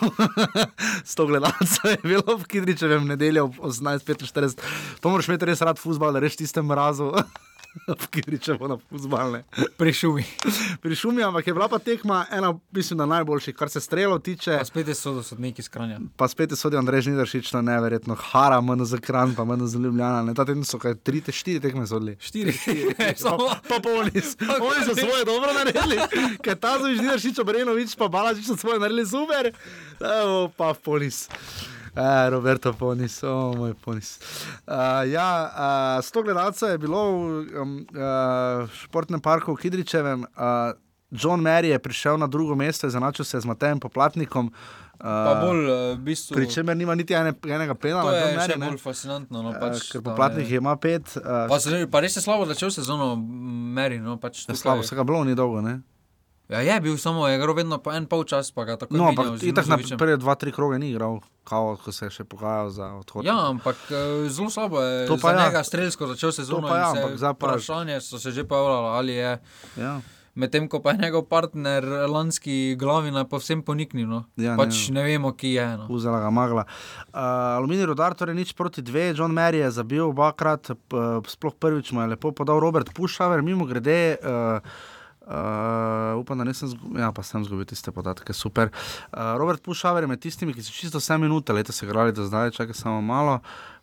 [1.14, 4.60] 100 gledalcev je bilo v Kidričevem nedeljo ob 18:45.
[5.00, 7.12] To moraš imeti res rad futbol, da reš tistem mrazu.
[8.02, 9.44] V Kidričevo na futbalne.
[9.78, 10.24] Pri šumi.
[10.82, 14.58] Pri šumi, ampak je bila pa tekma ena, mislim, najboljših, kar se strelov tiče.
[14.58, 16.00] Pa spet so sodniki iz Kranja.
[16.18, 18.16] Pa spet je sodil Andrej Žnidaršič, je neverjetno.
[18.16, 20.24] Hara, manj za kran, pa manj za ljubljena.
[20.24, 22.18] Ne, ta teden so kaj, tri, te, štiri tekme sodili.
[22.20, 22.54] Štiri.
[23.24, 24.22] pa, pa polni.
[24.60, 26.02] Oni so svoje dobro naredili.
[26.44, 29.54] Ker ta zvi Žnidaršič, Obrenovič, pa Balažič so svoje naredili super.
[30.00, 31.28] Evo, pa ponis.
[32.00, 34.20] E, Roberto Ponis, o oh, moj ponis.
[34.64, 35.52] Uh, ja,
[35.98, 37.18] uh, 100 gledalcev je bilo v
[37.54, 40.24] um, uh, športnem parku v Kidričevem.
[40.30, 40.72] Uh,
[41.12, 44.48] John Mary je prišel na drugo mesto, zanačil se je z Matejem Poplatnikom.
[44.48, 44.54] Uh,
[45.02, 48.12] Pa bolj, eh, v bistvu- Pri čemer nima niti ene, enega penala.
[48.12, 48.68] To je Mary, še ne.
[48.68, 49.42] bolj fascinantno.
[49.42, 51.08] No, Eh, pač, ker da Poplatnik je- ima pet.
[51.18, 53.16] Uh, Pa, se, pa res je slabo začel sezono,
[53.74, 53.98] Meri.
[53.98, 55.62] No, pač tukaj- slabo, vsega bilo ni dolgo.
[55.62, 55.82] Ne?
[56.50, 59.08] Ja, je bil samo, je igral vedno po en pol čas, pa ga tako No,
[59.08, 59.98] ampak z itak na Miloševićem.
[59.98, 63.22] prve dva, tri kroge ni igral, kao, ko se je še pogajal za odhod.
[63.24, 65.46] Ja, ampak eh, zelo slabo je To pa ja.
[65.46, 66.66] njega strelsko začel sezono.
[66.66, 69.38] pa ja, se ampak zdaj pa- Vprašanje so se že pojavljalo, ali je.
[69.78, 70.02] Ja.
[70.36, 74.08] Medtem ko pa je njegov partner lanski glavina povsem poniknil.
[74.08, 74.24] No.
[74.36, 74.94] Ja, pač ne.
[74.96, 75.68] ne vemo, ki je.
[75.76, 75.86] No.
[75.88, 76.64] Vzela ga magla.
[77.08, 77.20] Uh,
[77.56, 80.98] Aluminij rodar, torej nič proti dve, John Mary je zabil obakrat, p-
[81.28, 84.18] sploh prvič mu je lepo podal Robert Pušaver, mimo grede.
[84.18, 84.64] Uh,
[85.30, 88.72] Uh, upam, da nisem zgubil, ja, pa sem zgubil tiste podatke, super.
[89.14, 92.56] Uh, Robert Pušaver je med tistimi, ki so čisto vse minute letos igrali do zdaj,
[92.58, 93.36] čakaj samo malo,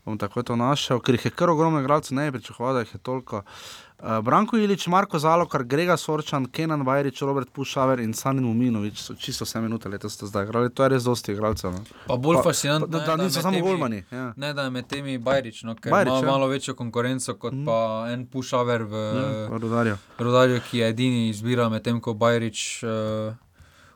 [0.03, 2.97] bom takoj to našel, ker jih je kar ogromno igralcev, ne bi pričakoval, da jih
[2.99, 3.45] je toliko.
[3.47, 3.86] Uh,
[4.23, 9.45] Branko Ilič, Marko Zalokar, Grega Sorčan, Kenan Vajrič, Robert Pušaver in Sanin Muminovič so čisto
[9.45, 11.73] vse minute letos zdaj igrali, to je res dosti igralcev.
[11.73, 11.81] No.
[12.07, 14.03] Pa bolj fascinantno Da, da, da niso med samo golmani.
[14.11, 14.33] Ja.
[14.37, 16.33] Ne, da je med temi Bajrič, no, ker Bajrić, ima ja.
[16.33, 19.97] malo večjo konkurenco kot pa en pušaver v Ja, v Rudarju.
[20.19, 22.85] Rudarju, ki je edini izbira, medtem ko Bajrič.
[22.85, 23.35] Uh,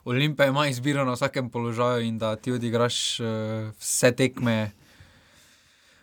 [0.05, 3.27] Olimpija ima izbiro na vsakem položaju in da ti odigraš uh,
[3.79, 4.71] vse tekme,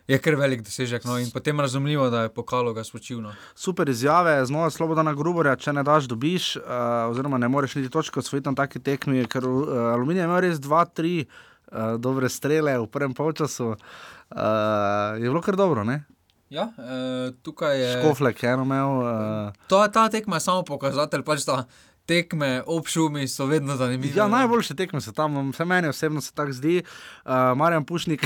[0.07, 1.05] je kar velik dosežek.
[1.05, 3.21] No, in potem razumljivo, da je pokalo ga spočil.
[3.21, 3.33] No.
[3.55, 6.63] Super izjave, znova Slobodana Gruborja, če ne daš, dobiš, uh,
[7.11, 10.61] oziroma ne moreš niti točko osvojiti na taki tekmi, ker uh, Aluminij je imel res
[10.63, 13.73] dva, tri uh, dobre strele v prvem polčasu.
[13.75, 16.05] Uh, je bilo kar dobro, ne?
[16.49, 17.91] Ja, uh, tukaj je.
[17.99, 19.01] Škoflek je eno imel.
[19.03, 21.65] Uh, To, ta tekma je samo pokazatelj, pač, da
[22.07, 24.13] tekme ob šumi so vedno zanimive.
[24.15, 26.83] Ja, najboljše tekme so tam, vse meni osebno se tako zdi.
[27.25, 28.25] Uh, Marjan Pušnik,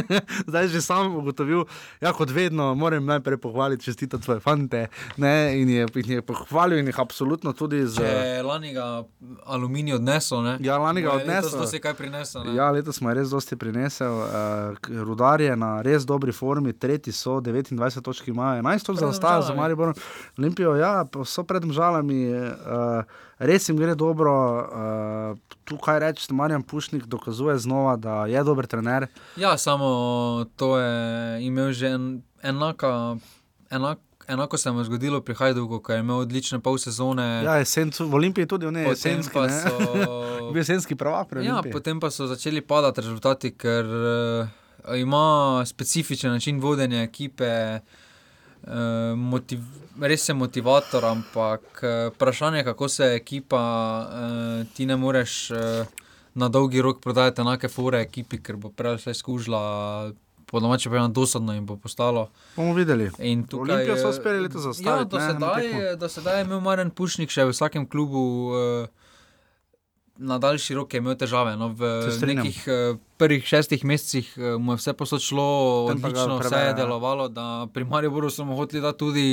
[0.50, 1.64] zdaj že sam ugotovil,
[2.00, 4.86] ja, kot vedno, moram najprej pohvaliti, čestitati svoje fante.
[5.16, 8.02] Ne, in, je, in je pohvalil in jih absolutno tudi z.
[8.02, 9.04] Če je lani ga
[9.46, 10.56] aluminij odnesel, ne?
[10.60, 11.60] Ja, lani ga je letos odnesel.
[11.60, 12.44] dosti kaj prinesel.
[12.44, 12.56] ne?
[12.58, 14.18] Ja, letos smo res dosti prinesel.
[14.18, 19.42] Uh, rudar je na res dobri formi, tretji so, 29 točk imajo, 11 točk zaostajajo
[19.42, 19.54] za.
[19.54, 19.94] Mariborom.
[20.38, 23.04] Olimpijo, ja, so pred žalami, uh,
[23.38, 24.32] res jim gre dobro.
[25.32, 29.06] Uh, tu kaj reči, Marjan Pušnik dokazuje znova, da je dober trener.
[29.36, 29.86] Ja, samo
[30.56, 30.92] to je
[31.42, 32.06] imel že en,
[32.42, 33.16] enaka,
[33.70, 33.98] enak,
[34.28, 37.42] enako se je zgodilo pri Hajduku, ko je imel odlične pol sezone.
[37.44, 39.62] Ja, jesen, v Olimpiji tudi, ne, jesenski, pa ne.
[39.62, 41.72] so- Bil jesenski prvak Ja, Olimpiji.
[41.72, 44.46] potem pa so začeli padati rezultati, ker uh,
[44.96, 45.24] ima
[45.66, 47.46] specifičen način vodenja ekipe.
[47.76, 47.99] Uh,
[49.16, 49.60] motiv,
[50.00, 53.62] res je motivator, ampak uh, vprašanje, kako se ekipa,
[54.06, 55.50] uh, ti ne moreš
[56.34, 59.62] na dolgi rok prodajati enake fore ekipi, ker bo prej vse skužila,
[60.50, 62.28] po domače pa je dosadno in bo postalo.
[62.56, 63.10] Bomo videli.
[63.10, 66.44] Tukaj, Olimpijo so eh, uspeli letos Ja, zaustaviti, do ne, eno sedaj, do sedaj je
[66.44, 68.24] imel Maren Pušnik še v vsakem klubu.
[68.54, 69.09] Uh,
[70.20, 71.54] Na daljši rok je imel težave.
[71.56, 71.88] No, v
[72.28, 75.44] nekih uh, prvih šestih mesecih uh, mu je vse posod šlo
[75.88, 76.72] odlično, vse je ja.
[76.76, 77.28] delovalo.
[77.28, 79.24] Da pri Mariboru so mu hoteli dati tudi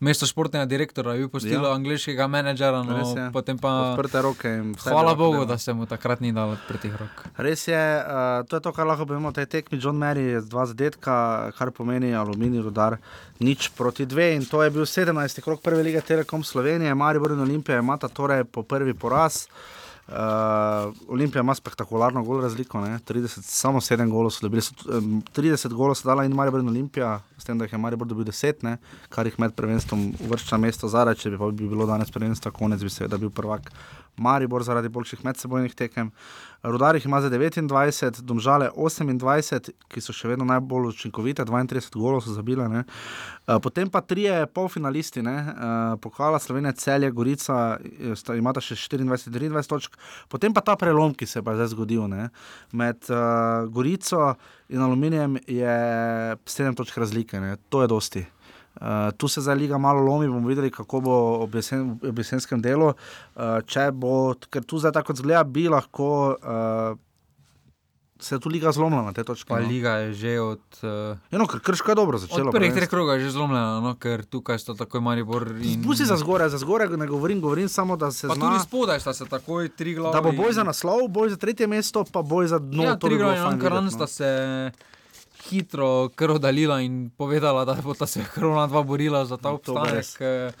[0.00, 1.74] mesto športnega direktora, bi postilo Ja.
[1.74, 2.82] angliškega menedžera.
[2.82, 4.50] No, potem pa Odprte roke
[4.82, 5.54] Hvala Bogu, dela.
[5.54, 7.24] da se mu takrat ni dalo odprtih rok.
[7.36, 9.78] Res je, uh, to je to, kar lahko povemo o tej tekmi.
[9.78, 11.14] John Mary je dva zadetka,
[11.58, 12.98] kar pomeni aluminij, rudar,
[13.38, 14.34] nič proti dve.
[14.34, 15.14] In to je bil 17.
[15.40, 19.46] krok prve lige Telekom Slovenije, Maribor in Olimpija imata torej po prvi poraz.
[20.08, 20.14] Uh,
[21.08, 22.98] Olimpija ima spektakularno gol razliko, ne?
[23.08, 26.68] 30, samo 7 golov so dobili, so, um, 30 golov so dala in Maribor in
[26.68, 28.76] Olimpija, s tem, da jih je Maribor dobil 10, ne?
[29.08, 32.84] kar jih med prvenstvom uvršča mesto zadaj, če bi, pa bi bilo danes prvenstvo konec,
[32.84, 33.72] bi seveda bil prvak
[34.16, 36.10] Maribor zaradi boljših medsebojnih tekem.
[36.62, 42.22] Rudar jih ima za 29, Domžale 28, ki so še vedno najbolj učinkovite, 32 golov
[42.24, 42.68] so zabile.
[42.72, 42.84] Ne?
[43.46, 45.36] Eh, Potem pa trije polfinalisti, ne?
[45.36, 49.98] Eh, pokala Slovenija, Celje, Gorica, eh, sta, imata še 24-23 točk,
[50.28, 52.30] potem pa ta prelom, ki se je zdaj zgodil ne?
[52.72, 54.34] med uh, Gorico
[54.68, 55.76] in Aluminijem, je
[56.46, 57.56] 7 točk razlike, ne?
[57.68, 58.24] to je dosti.
[58.74, 62.62] Uh, tu se zdaj liga malo lomi, bomo videli, kako bo ob, jesen, ob jesenskem
[62.62, 62.90] delu.
[62.90, 66.98] Uh, če bo, ker tu zdaj tako zgleda, bi lahko uh,
[68.24, 69.48] se tu liga zlomila na te točke.
[69.48, 69.68] Pa no.
[69.68, 70.64] liga je že od.
[70.82, 72.52] Uh, Ja, no, ker krško je dobro začelo.
[72.52, 75.82] prvih treh krogov je že zlomljena, no, ker tukaj sta takoj Maribor in.
[75.82, 79.00] Spusti za zgoraj, za zgoraj ne govorim, govorim samo, da se Pa zna, tudi spodaj
[79.00, 80.14] sta se takoj tri glave.
[80.14, 82.82] da bo boj za naslov, boj za tretje mesto, pa boj za dno.
[82.82, 83.90] ja, to tri glave fajn Ankaran no.
[83.90, 84.30] sta se
[85.44, 90.20] hitro kar oddalila in povedala, da bo ta se korona dva borila za ta obstanek.
[90.20, 90.52] Eh,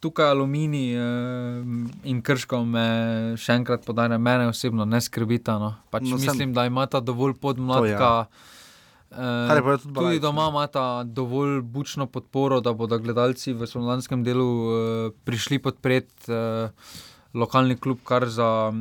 [0.00, 1.62] Tukaj aluminij eh,
[2.04, 2.86] in krško me
[3.36, 5.58] še enkrat podarja, mene osebno ne skrbita.
[5.58, 5.74] No.
[5.90, 8.26] Pač No, no, sem- mislim, da imata dovolj podmladka.
[9.12, 14.48] je povedal tudi tudi doma imata dovolj bučno podporo, da bodo gledalci v slovenskem delu
[14.48, 14.74] eh,
[15.24, 16.70] prišli podpreti eh,
[17.32, 18.72] lokalni klub, kar za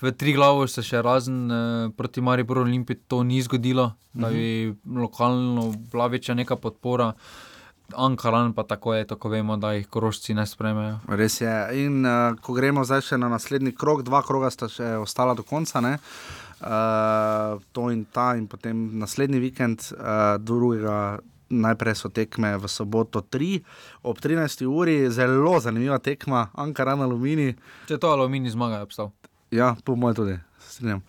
[0.00, 4.74] v tri glavo se še razen eh, proti Mariboru Olimpiji to ni zgodilo, da bi
[4.86, 7.12] lokalno bila večja neka podpora.
[7.94, 10.96] Ankaran pa tako je, tako vemo, da jih korošci ne sprejmejo.
[11.14, 11.52] Res je.
[11.84, 15.44] In uh, ko gremo zdaj še na naslednji krog, dva kroga sta še ostala do
[15.46, 15.78] konca.
[15.84, 15.92] Ne?
[16.58, 23.22] Uh, to in ta, in potem naslednji vikend, uh, drugega, najprej so tekme v soboto
[23.22, 23.62] 3,
[24.02, 24.66] ob 13.
[24.66, 27.54] uri, zelo zanimiva tekma, Ankaran Alumini.
[27.86, 29.12] Če to aluminij zmaga, je obstal.
[29.50, 31.02] Ja, po mojem tudi, se strinjam.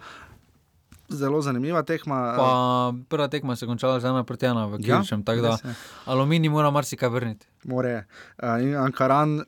[1.09, 2.33] Zelo zanimiva tekma.
[2.37, 5.57] Pa prva tekma se je končala z ena proti ena v Ja, Kirčem, tako da
[6.05, 7.47] aluminij mora marsikaj vrniti.
[7.63, 8.05] More.
[8.43, 9.45] Uh, in Ankaran uh,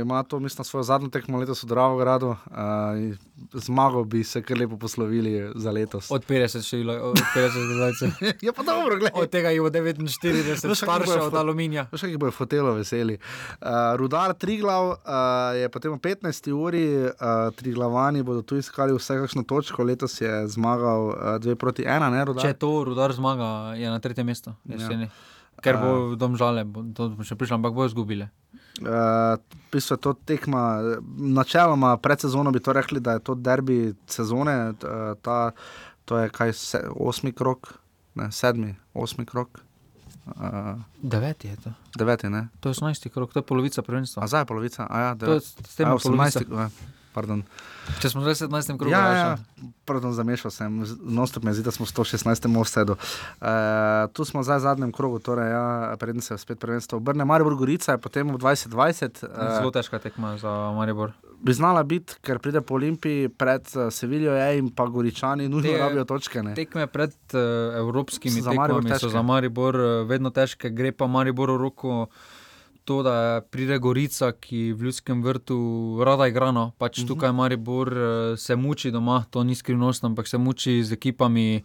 [0.00, 2.28] ima to, mislim, svojo zadnjo tekmo letos v Dravogradu.
[2.28, 2.36] Uh,
[3.52, 6.10] zmago bi se kar lepo poslovili za letos.
[6.10, 8.08] Od 50 število, od 50 gledalcev.
[8.46, 9.22] Je pa dobro, gledaj.
[9.22, 11.86] Od tega jih bo 49 Veš, kako staršev bojo od aluminija.
[11.92, 13.18] Veš, kako bojo fotelo veseli.
[13.60, 14.96] Uh, Rudar Triglav uh,
[15.56, 16.52] je potem o 15.
[16.52, 17.10] uri, uh,
[17.56, 22.24] Triglavani bodo tu iskali vsaj kakšno točko, letos je zmagal uh, 2 proti 1, ne
[22.24, 22.46] Rudar?
[22.46, 24.54] Če to rudar zmaga, je na tretjem mestu.
[24.64, 24.74] Ja.
[24.74, 25.08] jeseni.
[25.62, 28.28] Ker bo domžale, bo, to bo še prišlo, ampak bojo izgubile.
[28.76, 30.80] Uh, v bistvu je to tekma,
[31.16, 35.52] načeloma pred sezono bi to rekli, da je to derbi sezone, eh, ta,
[36.04, 37.72] to je kaj, se, osmi krok,
[38.14, 39.62] ne, sedmi, osmi krok.
[40.26, 41.70] Uh, Deveti je to.
[41.98, 42.48] deveti, ne.
[42.60, 43.08] To je 18.
[43.08, 44.24] krok, to je polovica prvenstva.
[44.24, 46.40] A zdaj je polovica, a ja, To je s tem A, je polovica.
[47.16, 47.38] 18.
[47.38, 47.40] ja, Pardon.
[47.96, 48.76] Če smo zdaj v 17.
[48.76, 49.36] krogu, Ja, ja, ja,
[49.84, 50.68] pardon, zamešal sem,
[51.00, 52.28] nostop me zdi, da smo v 116.
[52.52, 52.96] offsetu.
[53.38, 53.48] Uh,
[54.12, 55.64] tu smo zdaj v zadnjem krogu, torej, ja,
[55.96, 57.24] preden se spet prvenstvo obrne.
[57.24, 59.22] Maribor Gorica je potem v 2020.
[59.22, 61.14] Uh, Zelo težka tekma za Maribor.
[61.38, 65.70] bi znala biti, ker pride po Olimpiji pred uh, Sevilijo je in pa Goričani nujno
[65.70, 66.42] Te- rabijo točke.
[66.42, 66.54] Ne?
[66.54, 67.40] Tekme pred uh,
[67.76, 72.06] evropskimi So tekmami so za Maribor uh, vedno težke, gre pa Maribor v roko.
[72.86, 75.56] To, da pride Gorica, ki v Ljudskem vrtu
[76.06, 76.70] rada igra, no.
[76.78, 77.06] pač Mhm.
[77.08, 81.64] tukaj Maribor eh, se muči doma, to ni skrivnost, ampak se muči z ekipami,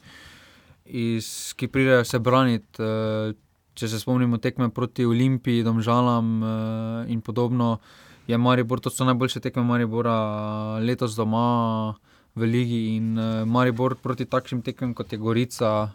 [0.85, 2.81] iz, ki pridejo se braniti.
[2.81, 3.33] eh,
[3.73, 7.79] Če se spomnimo tekme proti Olimpiji, Domžalam eh, in podobno,
[8.27, 11.95] je Maribor, to so najboljše tekme Maribora letos doma
[12.35, 13.13] v ligi in
[13.45, 15.93] Maribor proti takšnim tekmem kot je Gorica.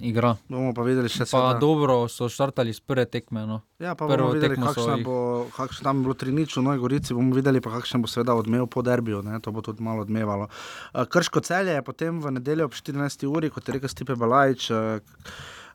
[0.00, 0.36] Igra.
[0.46, 3.42] Bomo pa videli še seveda- dobro so štartali s prve tekme.
[3.42, 3.60] No.
[3.78, 5.16] Ja, pa Prvo bomo videli, kakšna jih- bo,
[5.48, 8.66] kakšna tam bilo tri nič v Novi Gorici, bomo videli pa kakšen bo seveda odmev
[8.66, 9.38] po derbiju, ne?
[9.38, 10.48] to bo tudi malo odmevalo.
[10.92, 12.98] Uh, Krško celje je potem v nedeljo ob 14.
[13.26, 14.98] uri, kot je rekel Stipe Balajč, uh,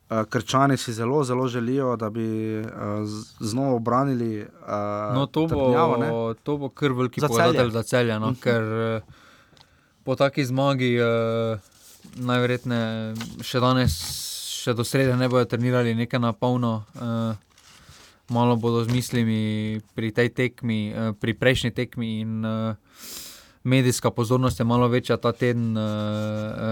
[0.10, 2.28] uh, Krčani si zelo, zelo želijo, da bi
[2.58, 2.68] uh,
[3.40, 4.50] znova obranili uh,
[5.14, 6.10] No, to trdnjavo, ne.
[6.10, 7.70] bo, to bo kar veliki Celje.
[7.70, 8.40] za celje, no, Mhm.
[8.40, 9.02] ker eh,
[10.04, 11.60] po taki zmagi eh,
[12.20, 13.98] najverjetneje še danes,
[14.68, 16.84] še do srede ne bodo trenirali nekaj na polno.
[16.96, 17.36] Eh,
[18.34, 19.40] malo bodo z mislimi
[19.96, 22.76] pri tej tekmi, eh, pri prejšnji tekmi in eh,
[23.68, 25.76] medijska pozornost je malo večja ta teden,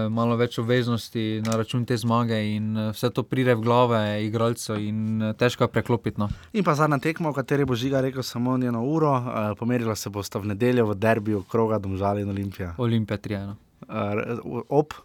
[0.08, 5.20] malo več obveznosti na račun te zmage in vse to pride v glave igralcev in
[5.36, 6.16] težko je preklopiti.
[6.16, 6.30] No.
[6.56, 10.08] In pa zadnja tekma, o kateri bo žiga rekel samo njeno uro, uh, pomerila se
[10.08, 12.72] bosta v nedeljo v derbiju kroga Domžali in Olimpija.
[12.80, 13.44] Olimpija 3.
[13.44, 14.96] Uh, ob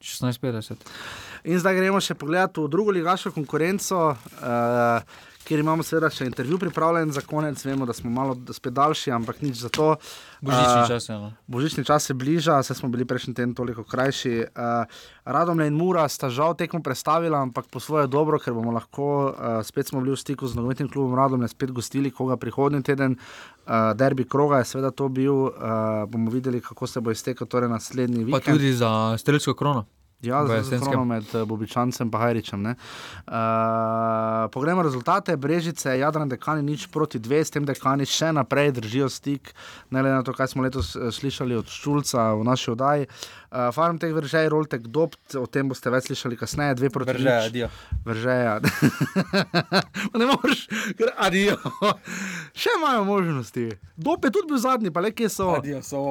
[0.00, 0.86] 1650.
[1.48, 6.58] In zdaj gremo še pogledat v drugo ligaško konkurenco, uh, kjer imamo seveda še intervju
[6.58, 7.64] pripravljen za konec.
[7.64, 9.96] Vemo, da smo malo spet daljši, ampak nič za to.
[10.40, 11.32] Božični Eh, čas je, no.
[11.46, 14.34] Božični čas se bliža, se smo bili prejšnji teden toliko krajši.
[14.38, 14.84] Uh,
[15.24, 19.60] Radomlje in Mura sta žal tekmo predstavila, ampak po svoje dobro, ker bomo lahko, uh,
[19.64, 23.16] spet smo bili v stiku z nogometnim klubom Radomlje, spet gostili koga prihodnji teden.
[23.66, 25.52] Uh, derbi kroga je seveda to bil, uh,
[26.08, 28.56] bomo videli, kako se bo iztekel torej naslednji Pa vikend.
[28.56, 29.84] tudi za strelsko krono.
[30.18, 30.90] Ja, v z jesenskem.
[30.90, 32.66] krono med eh, Bobičancem in Hajričem.
[32.66, 32.74] Uh,
[34.50, 35.36] poglejmo rezultate.
[35.36, 39.54] Brežice, Jadran, dekani nič proti dve, s tem dekani še naprej držijo stik,
[39.94, 43.06] ne glede na to, kaj smo letos eh, slišali od Šulca v naši oddaji.
[43.06, 47.38] Uh, Farm teh vržej, Roltek Dobt, o tem boste več slišali kasneje, dve proti Veržeja,
[47.38, 47.46] nič.
[47.54, 47.68] adijo.
[48.02, 48.58] Vržeja.
[50.18, 50.66] ne moreš,
[50.98, 51.62] ker adijo.
[52.58, 53.70] še imajo možnosti.
[53.94, 55.54] Dob je tudi bil zadnji, pa le kje so.
[55.62, 56.02] Adijo, so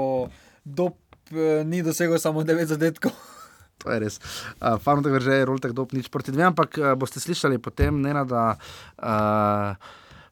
[0.64, 0.96] dop,
[1.36, 3.36] eh, ni dosegel samo 9 zadetkov.
[3.84, 4.20] To je res.
[4.58, 8.02] Uh, Farm tega že je roltek dob nič proti dvem, ampak uh, boste slišali potem
[8.02, 9.78] ne da uh,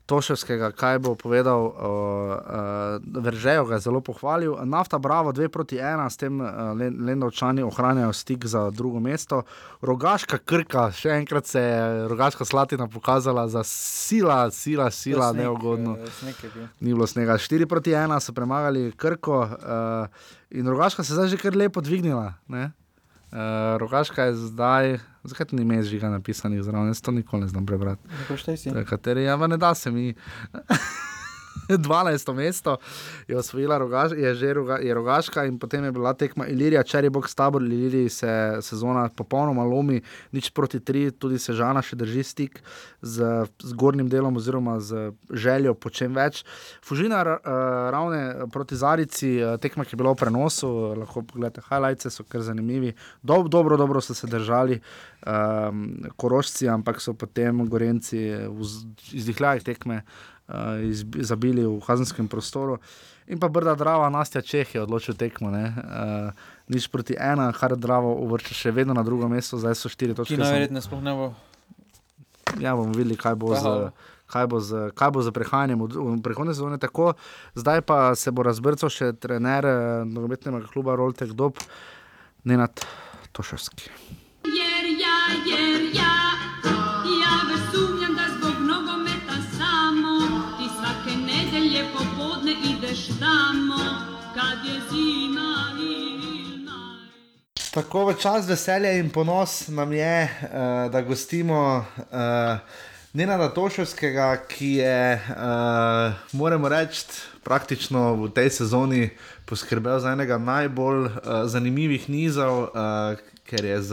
[0.06, 4.54] Toševskega, kaj bo povedal, uh, uh, Veržejo ga je zelo pohvalil.
[4.62, 9.42] Nafta Bravo 2 proti 1, s tem uh, Lendovčani ohranjajo stik za drugo mesto.
[9.82, 15.98] Rogaška krka, še enkrat se je Rogaška Slatina pokazala za sila, sila, sila, sneg, neugodno.
[15.98, 16.70] eh, sneg bil.
[16.86, 17.42] Ni bilo snega.
[17.42, 21.82] 4 proti 1 so premagali Krko uh, in Rogaška se je zdaj že kar lepo
[21.82, 22.36] dvignila.
[22.46, 22.70] Ne?
[23.36, 23.42] Uh,
[23.78, 28.08] Rogaška je zdaj, zakaj ni ime žiga napisanih zraven, jaz to nikoli ne znam prebrati.
[28.86, 30.14] Kateri, ja, ne da se mi.
[31.70, 32.34] 12.
[32.34, 32.78] mesto
[33.28, 37.10] je osvojila Rogaš, je že roga, je Rogaška in potem je bila tekma Ilirija, Cherry
[37.10, 40.02] Box Tabor, Iliriji se sezona popolnoma lomi,
[40.32, 42.62] nič proti tri, tudi Sežana še drži stik
[43.02, 46.44] z, z gornjim delom oziroma z željo po čem več.
[46.86, 47.40] Fužina uh,
[47.94, 52.42] ravne proti Zarici, eh, tekma, ki je bila v prenosu, lahko pogledate highlights, so kar
[52.42, 52.94] zanimivi.
[53.24, 54.80] Dob, dobro, dobro so se držali
[55.26, 58.86] um, korošci, ampak so potem gorenci v z-
[59.22, 60.02] izdihljajih tekme
[60.48, 60.80] uh,
[61.22, 62.78] zabili v kazenskem prostoru.
[63.28, 65.50] In pa Brda Drava, Nastja Čeh je odločil tekmo.
[65.50, 65.74] ne.
[65.74, 66.30] Uh,
[66.70, 70.38] nič proti ena, kar Dravo uvršča še vedno na drugo mesto, zdaj so štiri točke.
[70.38, 71.28] Najverjetneje sploh ne bo.
[72.62, 73.90] Ja, bomo videli, kaj bo, z, Aha.
[74.30, 76.78] kaj bo, z, kaj bo z prehajanjem v, v prihodnje sezone.
[76.78, 77.18] Tako,
[77.58, 81.58] zdaj pa se bo razbrcal še trener eh, nogometnega kluba Roltek Dob,
[82.46, 82.86] Nenad
[83.34, 83.90] Toševski.
[97.76, 102.60] Tako v čas veselja in ponos nam je, uh, da gostimo uh,
[103.14, 107.04] Nenada Toševskega, ki je, uh, moramo reči,
[107.44, 109.10] praktično v tej sezoni
[109.44, 111.12] poskrbel za enega najbolj uh,
[111.52, 113.92] zanimivih nizov, uh, ker je z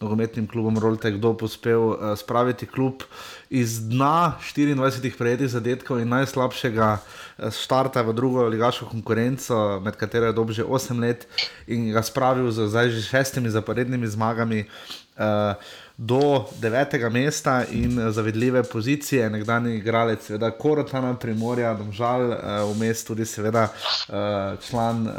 [0.00, 3.04] nogometnim klubom Roltek Dop uspel uh, spraviti klub
[3.50, 10.26] iz dna 24 prejetih zadetkov in najslabšega eh, štarta v drugo ligaško konkurenco, med katero
[10.26, 11.28] je dob že 8 let
[11.68, 14.64] in ga spravil z zdaj že šestimi zaporednimi zmagami.
[15.14, 15.54] Uh,
[15.96, 22.38] Do devetega mesta in eh, zavidljive pozicije, nekdani igralec, seveda Korotana, Primorja, Domžal, uh,
[22.74, 25.14] vmes tudi seveda uh, član uh,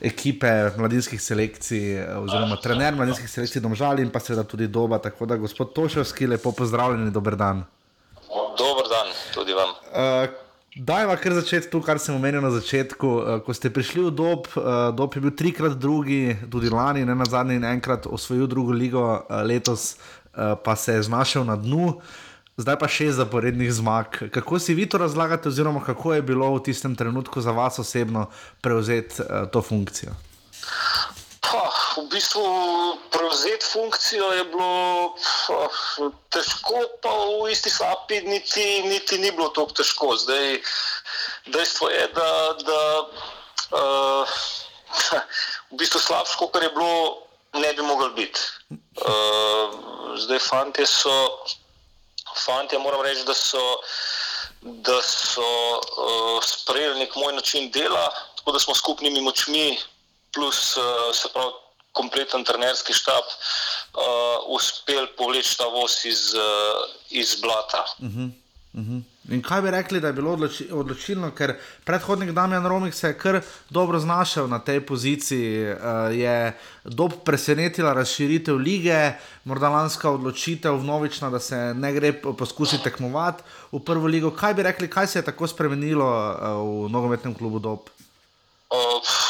[0.00, 4.98] ekipe mladinskih selekcij, oziroma trener mladinskih selekcij Domžal in pa seveda tudi doba.
[4.98, 7.64] Tako da, gospod Toševski, lepo pozdravljeni, dober dan.
[8.58, 9.76] Dober dan tudi vam.
[9.92, 10.41] Uh,
[10.72, 13.08] Dajva kar začeti tu, kar sem omenil na začetku.
[13.08, 17.12] Uh, ko ste prišli v Dob, uh, Dob je bil trikrat drugi, tudi lani, ne
[17.12, 20.00] na zadnji, in enkrat osvojil drugo ligo, uh, letos
[20.32, 22.00] pa se je znašel na dnu.
[22.56, 24.32] Zdaj pa šest zaporednih zmag.
[24.32, 28.32] Kako si vi to razlagate, oziroma kako je bilo v tistem trenutku za vas osebno
[28.64, 29.20] prevzeti
[29.52, 30.31] to funkcijo?
[31.52, 31.68] Pa,
[32.00, 32.44] v bistvu
[33.12, 35.68] prevzeti funkcijo je bilo pa,
[36.32, 40.16] težko, pa v isti sapi niti, niti ni bilo tako težko.
[40.16, 40.64] Zdaj,
[41.52, 42.30] dejstvo je, da,
[42.64, 42.80] da
[43.76, 44.24] uh,
[45.72, 47.28] v bistvu slabše, kot je bilo,
[47.60, 48.40] ne bi mogel biti.
[49.04, 49.76] Uh,
[50.24, 51.12] zdaj, fantje so,
[52.32, 53.60] fantje moram reči, da so,
[54.88, 58.08] da so uh, sprejeli nek moj način dela,
[58.40, 59.76] tako da smo skupnimi močmi
[60.32, 61.52] plus uh, se pravi
[61.92, 67.84] kompleten trenerski štab, uh, uspel povleči ta voz iz, uh, iz blata.
[67.98, 68.30] Uh -huh,
[68.74, 69.02] uh -huh.
[69.30, 71.54] In kaj bi rekli, da je bilo odloči, odločilno, ker
[71.84, 75.78] predhodnik Damien Romik se je kar dobro znašel na tej poziciji, uh,
[76.10, 79.12] je dob presenetila razširitev lige,
[79.44, 84.30] morda lanska odločitev vnovična, da se ne gre po- poskusiti tekmovati v prvo ligo.
[84.30, 87.80] Kaj bi rekli, kaj se je tako spremenilo uh, v nogometnem klubu Dob?
[88.70, 89.21] Uh,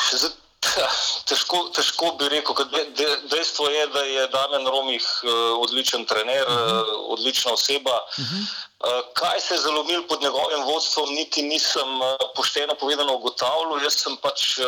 [1.53, 6.44] težko, težko bi rekel, de, de, dejstvo je, da je Damien Romih uh, odličen trener,
[6.48, 6.80] uh -huh.
[6.80, 8.07] uh, odlična oseba.
[8.18, 8.40] Uh -huh.
[8.80, 13.82] uh, kaj se je zalomil pod njegovim vodstvom, niti nisem uh, pošteno povedano ugotavljal.
[13.82, 14.64] Jaz sem pač uh,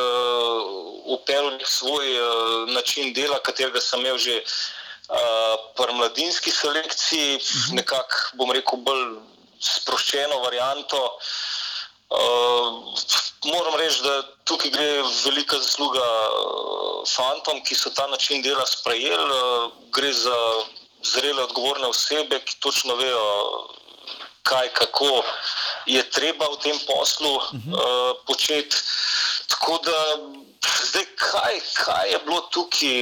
[1.04, 5.16] upeljal nek svoj uh, način dela, katerega sem imel že uh,
[5.76, 7.74] pri mladinski selekciji, uh -huh.
[7.74, 9.18] nekako bom rekel bolj
[9.60, 11.04] sproščeno varianto.
[11.04, 11.53] Uh,
[13.44, 19.38] moram reči, da tukaj gre velika zasluga uh, fantom, ki so ta način dela sprejeli.
[19.38, 20.36] Uh, gre za
[21.04, 23.24] zrele, odgovorne osebe, ki točno vejo,
[24.42, 25.22] kaj, kako
[25.86, 27.74] je treba v tem poslu uh -huh.
[27.74, 28.76] uh, početi.
[29.48, 29.98] Tako da
[30.64, 31.54] Zdaj, kaj,
[31.84, 32.96] kaj je bilo tukaj,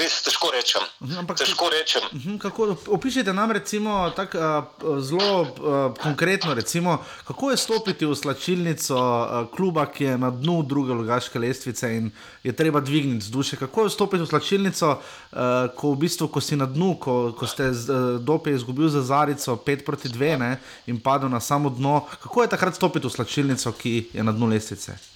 [0.00, 0.82] res težko rečem.
[1.02, 2.02] Mhm, ampak, težko rečem.
[2.12, 5.48] Mhm, kako, opišite nam recimo, tak, uh, zelo uh,
[6.02, 11.38] konkretno, recimo, kako je stopiti v slačilnico uh, kluba, ki je na dnu druge logaške
[11.38, 12.10] lestvice in
[12.44, 13.56] je treba dvigniti z duše.
[13.56, 15.38] Kako je stopiti v slačilnico, uh,
[15.76, 17.72] ko, v bistvu, ko si na dnu, ko, ko ste
[18.20, 20.56] dope izgubili za zarico 5 proti 2 ne,
[20.86, 22.06] in padel na samo dno.
[22.22, 25.15] Kako je takrat stopiti v slačilnico, ki je na dnu lestvice?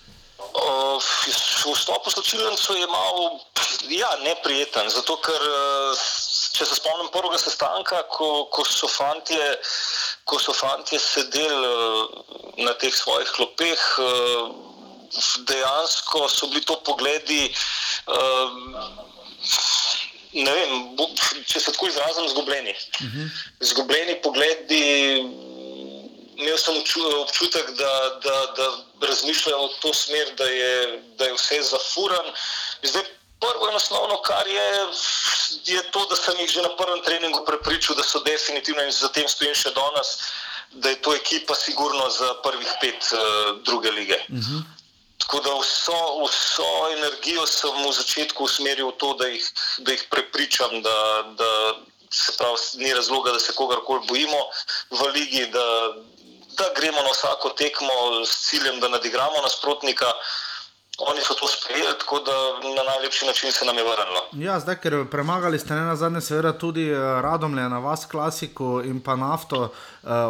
[1.00, 3.40] Vstop v slčilnico je malo
[3.88, 5.42] ja, neprijeten, zato ker
[6.56, 9.44] če se spomnim prvega sestanka, ko, ko so fantje.
[10.28, 11.70] Ko so fanti sedeli
[12.62, 13.80] na teh svojih klopeh,
[15.48, 17.48] dejansko so bili to pogledi,
[20.32, 20.74] ne vem,
[21.46, 22.74] če se tako izrazim, zgubljeni.
[23.72, 24.84] Zgubljeni pogledi,
[26.40, 26.74] imel sem
[27.20, 27.94] občutek, da,
[28.24, 28.66] da, da
[29.06, 30.74] razmišljajo v to smer, da je,
[31.18, 32.32] da je vse zafuran.
[32.82, 33.04] Zdaj,
[33.40, 34.68] prvo in osnovno, kar je,
[35.64, 39.28] je to, da sem jih že na prvem treningu prepričal, da so definitivno in zatem
[39.28, 40.16] stojim še danes,
[40.70, 44.20] da je to ekipa sigurno za prvih pet uh, druge lige.
[44.28, 44.62] Uh -huh.
[45.18, 49.44] Tako da vso, vso energijo sem v začetku usmeril v to, da jih,
[49.78, 51.50] da jih prepričam, da, da
[52.10, 54.40] se pravi, ni razloga, da se kogarkoli bojimo
[54.90, 55.94] v ligi, da,
[56.60, 57.96] da gremo na vsako tekmo
[58.26, 60.08] s ciljem, da nadigramo nasprotnika.
[61.10, 62.36] Oni so to sprejeli, tako da
[62.76, 64.22] na najlepši način se nam je vrnilo.
[64.32, 66.84] Ja, zdaj, ker premagali ste ne na zadnje, seveda tudi
[67.24, 69.72] Radomlje na vas, klasiko in pa nafto,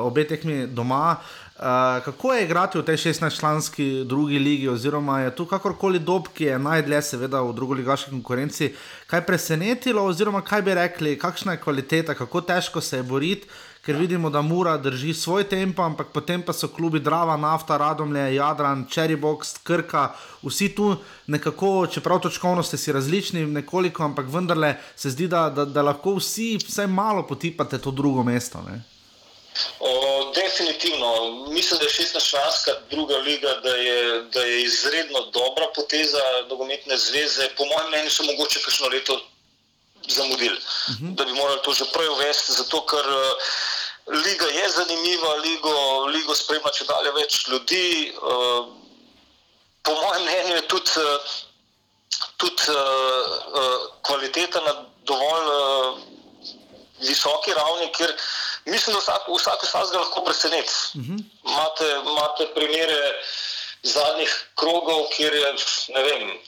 [0.06, 1.16] obe tekmi doma.
[1.16, 1.66] Uh,
[2.04, 6.58] kako je igrati v tej 16-članski drugi ligi, oziroma je tu kakorkoli dob, ki je
[6.58, 8.74] najdlje, seveda v drugi ligaški konkurenci,
[9.06, 13.48] kaj presenetilo, oziroma kaj bi rekli, kakšna je kvaliteta, kako težko se je boriti,
[13.84, 18.34] ker vidimo, da mora drži svoj tempo, ampak potem pa so klubi Drava, Nafta, Radomlje,
[18.34, 20.10] Jadran, Cherrybox, Krka,
[20.42, 20.96] vsi tu
[21.26, 26.14] nekako, čeprav točkovno ste si različni, nekoliko, ampak vendarle se zdi, da, da, da lahko
[26.18, 28.62] vsi vsaj malo potipate to drugo mesto.
[28.68, 28.82] Ne?
[29.80, 31.08] O, definitivno.
[31.48, 37.48] Mislim, da je 16-članska druga liga, da je, da je izredno dobra poteza nogometne zveze.
[37.56, 39.20] Po mojem mnenju so mogoče kakšno leto
[40.14, 41.14] zamudili, uh -huh.
[41.14, 43.32] da bi morali to že prej uvesti, zato ker uh,
[44.24, 48.12] liga je zanimiva, ligo, ligo spremlja če dalje več ljudi.
[48.22, 48.66] Uh,
[49.82, 51.20] po mojem mnenju je tudi, uh,
[52.36, 52.76] tudi uh,
[53.60, 54.74] uh, kvaliteta na
[55.04, 55.46] dovolj.
[55.46, 55.98] Uh,
[57.00, 58.10] Visoki ravni, kjer
[58.64, 60.72] mislim, da vsak, vsak vsak lahko preseneti.
[60.94, 61.22] Uh -huh.
[61.44, 63.22] Imate, imate primere
[63.82, 65.54] zadnjih krogov, kjer je,
[65.94, 66.38] vem,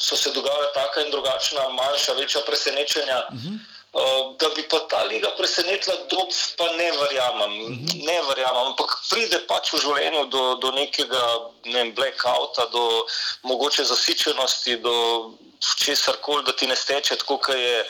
[0.00, 3.18] so se dogajala taka in drugačna, manjša, večja presenečenja.
[3.28, 3.58] Uh -huh.
[3.92, 7.52] uh, da bi pa ta liga presenetila, dob pa ne verjamem.
[7.62, 8.06] Uh -huh.
[8.06, 11.22] Ne verjamem, ampak pride pač v življenju do, do nekega
[11.64, 13.06] ne vem, blackouta, do
[13.42, 14.94] mogoče zasičenosti, do
[15.76, 17.84] česar koli, da ti ne steče tako, kot je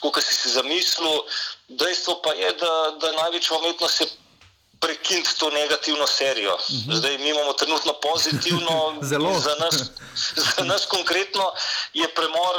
[0.00, 1.22] kot si si zamislil.
[1.68, 4.06] Dejstvo pa je, da, da največja umetnost je
[4.84, 6.56] prekiniti to negativno serijo.
[6.58, 6.96] -huh.
[6.98, 8.74] Zdaj mi imamo trenutno pozitivno,
[9.10, 9.32] zelo.
[9.40, 9.74] Za nas,
[10.56, 11.44] za nas konkretno
[11.94, 12.54] je premor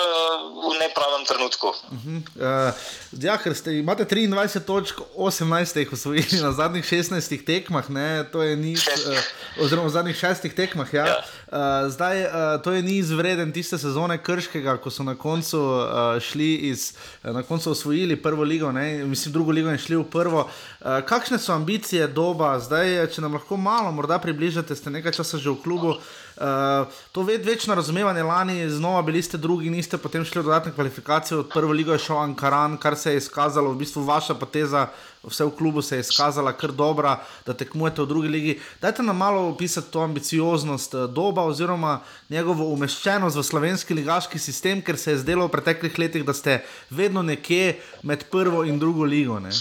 [0.69, 1.67] v nepravem trenutku.
[1.67, 2.17] Uh -huh.
[2.17, 8.25] uh, ja, ker ste, imate 23 točk, 18 jih osvojili na zadnjih 16 tekmah, ne?
[8.31, 10.93] to je nič, uh, oziroma v zadnjih šestih tekmah.
[10.93, 11.05] Ja.
[11.05, 11.23] Ja.
[11.55, 12.31] Uh, zdaj, uh,
[12.63, 17.43] to je ni izvreden tiste sezone Krškega, ko so na koncu uh, šli iz, na
[17.43, 19.05] koncu osvojili prvo ligo, ne?
[19.05, 20.41] mislim, drugo ligo in šli v prvo.
[20.41, 22.07] Uh, kakšne so ambicije?
[22.07, 25.95] doba, zdaj, če nam lahko malo morda približate, ste nekaj časa že v klubu.
[26.35, 30.73] Uh, to je večno razumevanje, lani znova bili ste drugi, niste potem šli v dodatne
[30.75, 34.87] kvalifikacije, od prve lige je šel Ankaran, kar se je izkazalo, v bistvu vaša poteza,
[35.23, 38.59] vse v klubu se je izkazala kar dobra, da tekmujete v drugi ligi.
[38.81, 41.99] Dajte nam malo opisati to ambicioznost doba oziroma
[42.29, 46.65] njegovo umeščenost v slovenski ligaški sistem, ker se je zdelo v preteklih letih, da ste
[46.89, 49.39] vedno nekje med prvo in drugo ligo.
[49.39, 49.55] Uh,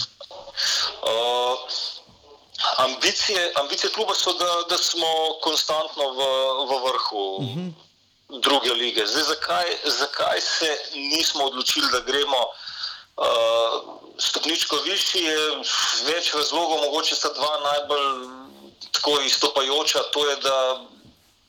[2.77, 5.07] Ambicije, ambicije kluba so, da, da smo
[5.43, 6.19] konstantno v,
[6.69, 7.71] v vrhu uh -huh.
[8.29, 9.07] druge lige.
[9.07, 12.41] Zdaj, zakaj, zakaj se nismo odločili, da gremo
[13.17, 13.25] uh,
[14.17, 15.37] stopničko višji, je
[16.05, 18.27] več razlogov, mogoče sta dva najbolj
[18.91, 19.99] tako izstopajoča.
[20.11, 20.85] To je, da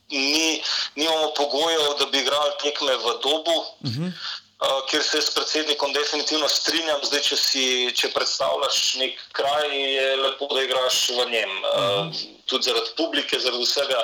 [0.09, 0.63] ni,
[0.95, 3.57] nimamo pogojev, da bi igrali tekme v dobu.
[3.59, 4.11] Uh -huh.
[4.57, 10.07] Uh, ker se s predsednikom definitivno strinjam, zdaj, če si če predstavljaš nek kraj, je
[10.17, 11.51] lepo, da igraš v njem.
[11.61, 13.99] Uh, tudi zaradi publike, zaradi vsega.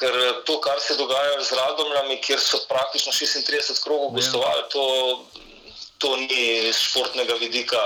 [0.00, 0.16] Ker
[0.48, 4.16] to, kar se dogaja z Radomljami, kjer so praktično 36 krogov Ja.
[4.22, 4.86] gostovali, to,
[6.00, 7.82] to ni iz športnega vidika,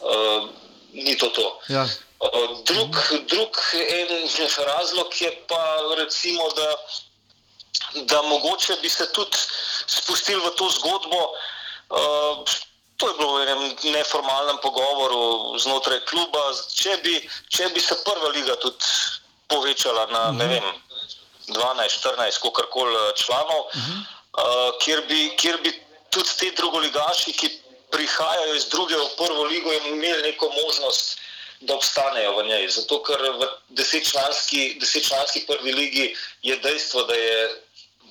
[0.00, 0.48] uh,
[0.96, 1.46] ni to to.
[1.68, 1.84] Ja.
[2.20, 2.96] Uh, drug,
[3.28, 4.08] drug en
[4.72, 5.62] razlog je pa
[6.00, 6.74] recimo, da,
[7.94, 9.38] da mogoče bi se tudi
[9.86, 11.20] spustili v to zgodbo.
[11.90, 12.44] Uh,
[12.96, 13.62] to je bilo v enem
[13.96, 16.52] neformalnem pogovoru znotraj kluba.
[16.74, 17.16] Če bi,
[17.48, 18.84] če bi se prva liga tudi
[19.48, 20.66] povečala na ne vem,
[21.50, 25.72] 12, 14, kakorkoli članov, uh, kjer, bi, kjer bi
[26.10, 27.48] tudi ti drugoligaši, ki
[27.90, 31.18] prihajajo iz druge v prvo ligo, imeli neko možnost,
[31.60, 32.68] da obstanejo v njej.
[32.68, 36.06] Zato, ker v desetčlanski, desetčlanski prvi ligi
[36.42, 37.36] je dejstvo, da je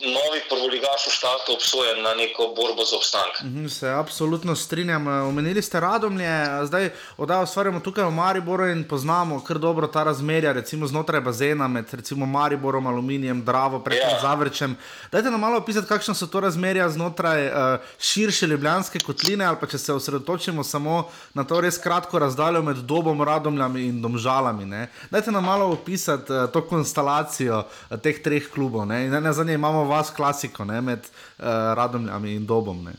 [0.02, 3.42] novi prvoligaš v štartu obsojen na neko borbo za obstanek.
[3.44, 5.08] Mhm, Se absolutno strinjam.
[5.08, 10.04] Eh, Omenili ste Radomlje, zdaj oddajo ustvarjamo tukaj v Mariboru in poznamo kar dobro ta
[10.04, 14.22] razmerja, recimo znotraj bazena med recimo Mariborom, Aluminijem, Dravo, pred yeah.
[14.22, 14.78] Zavrčem.
[15.12, 17.54] Dajte nam malo opisati, kakšne so to razmerja znotraj uh,
[18.00, 22.78] širše Ljubljanske kotline, ali pa če se osredotočimo samo na to res kratko razdaljo med
[22.78, 24.66] dobom, Radomljami in Domžalami.
[24.66, 24.88] Ne?
[25.12, 28.86] Dajte nam malo opisati uh, to konstelacijo uh, teh treh klubov.
[28.88, 29.06] Ne?
[29.06, 30.82] In ne zanima, imamo vas klasiko ne?
[30.82, 31.46] med uh,
[31.78, 32.84] Radomljami in Dobom.
[32.86, 32.94] Ne?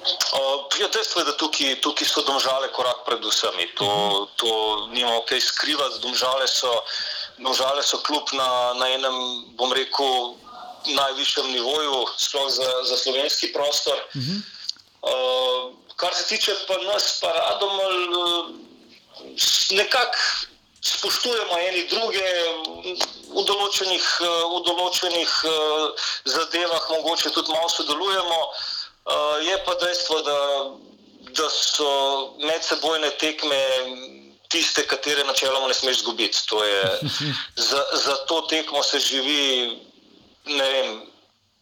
[0.00, 3.68] Uh, ja, dejstvo je, da tukaj, tukaj so domžale korak pred vsemi.
[3.78, 3.88] To,
[4.40, 4.50] to
[4.94, 6.00] nimamo kaj skrivati.
[6.02, 6.72] Domžale so,
[7.38, 8.48] domžale so klub na,
[8.80, 9.18] na enem,
[9.60, 10.34] bom rekel,
[10.88, 14.00] najvišjem nivoju, sploh za, za slovenski prostor.
[15.00, 18.50] Uh, kar se tiče pa nas, pa Radomelj, uh,
[19.76, 20.18] nekako
[20.80, 22.24] spoštujemo eni druge
[23.30, 28.40] v določenih, uh, v določenih uh, zadevah, mogoče tudi malo sodelujemo.
[29.10, 30.38] Uh, je pa dejstvo, da,
[31.38, 31.90] da so
[32.42, 33.60] medsebojne tekme
[34.50, 36.38] tiste, katere načeloma ne smeš izgubiti.
[37.70, 39.78] Za, za to tekmo se živi,
[40.46, 41.00] vem,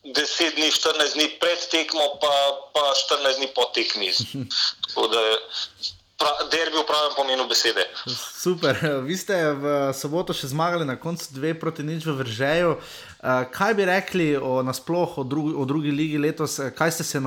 [0.05, 2.33] 10 dni, 14 dni pred tekmo, pa,
[2.73, 4.13] pa 14 dni po tekmi.
[4.89, 5.21] Tako da
[6.19, 7.87] pra, derbi v pravem pomenu besede.
[8.11, 8.75] Super,
[9.09, 12.75] vi ste v soboto še zmagali na koncu dve proti nič v Vržeju.
[12.75, 17.23] Uh, kaj bi rekli o nasploh o, drugi, o drugi ligi letos, kaj ste, se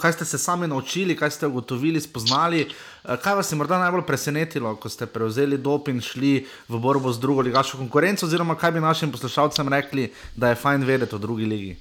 [0.00, 4.04] kaj ste se sami naučili, kaj ste ugotovili, spoznali, uh, kaj vas je morda najbolj
[4.08, 8.76] presenetilo, ko ste prevzeli dop in šli v borbo z drugo ligaško konkurenco, oziroma kaj
[8.76, 11.72] bi našim poslušalcem rekli, da je fajn vedeti o drugi ligi?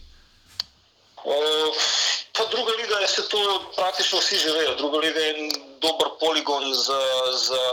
[1.23, 1.71] Uh,
[2.35, 3.39] pa druga liga je se to
[3.75, 4.75] praktično vsi že vejo.
[4.79, 5.33] Druga liga je
[5.83, 7.01] dober poligon za.
[7.47, 7.63] za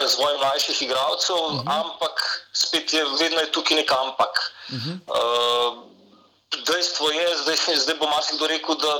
[0.00, 1.80] razvoj mlajših igralcev, uh -huh.
[1.80, 4.52] ampak spet je vedno je tukaj nek ampak.
[4.68, 4.98] Uh -huh.
[5.06, 5.78] uh,
[6.66, 8.92] dejstvo je, zdaj, zdaj bo marsikdo rekel, da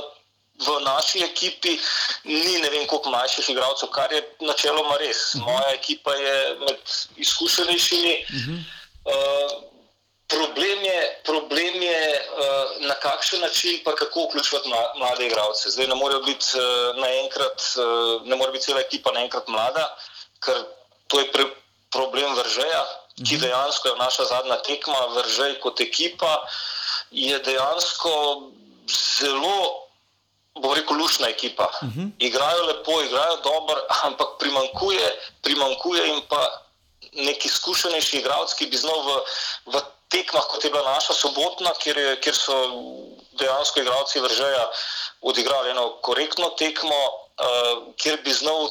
[0.65, 1.79] v naši ekipi
[2.23, 5.35] ni ne vem koliko mlajših igralcev, kar je načeloma res.
[5.35, 5.45] Uh -huh.
[5.45, 6.79] Moja ekipa je med
[7.15, 8.25] izkušenejšimi.
[8.29, 8.59] Uh -huh.
[9.05, 9.68] uh,
[10.29, 15.69] Problem je, problem je uh, na kakšen način, pa kako vključiti mlade igralce.
[15.69, 19.87] Zdaj ne morejo biti uh, naenkrat, uh, ne more biti cela ekipa naenkrat mlada,
[20.45, 20.61] ker
[21.07, 21.45] to je pre,
[21.89, 22.85] problem Vržeja,
[23.27, 26.45] ki dejansko je naša zadnja tekma, Vržej kot ekipa
[27.11, 28.13] je dejansko
[28.85, 29.89] zelo,
[30.61, 31.71] bom rekel, lušna ekipa.
[31.81, 32.11] Uh -huh.
[32.19, 36.65] Igrajo lepo, igrajo dobro, ampak primankuje, primankuje jim pa
[37.13, 39.21] neki izkušenejši igralec, ki bi znal v,
[39.65, 42.55] v tekmah, kot je bila naša sobotna, kjer, je, kjer so
[43.39, 44.69] dejansko igralci Vržeja
[45.21, 48.69] odigrali eno korektno tekmo, uh, kjer bi znal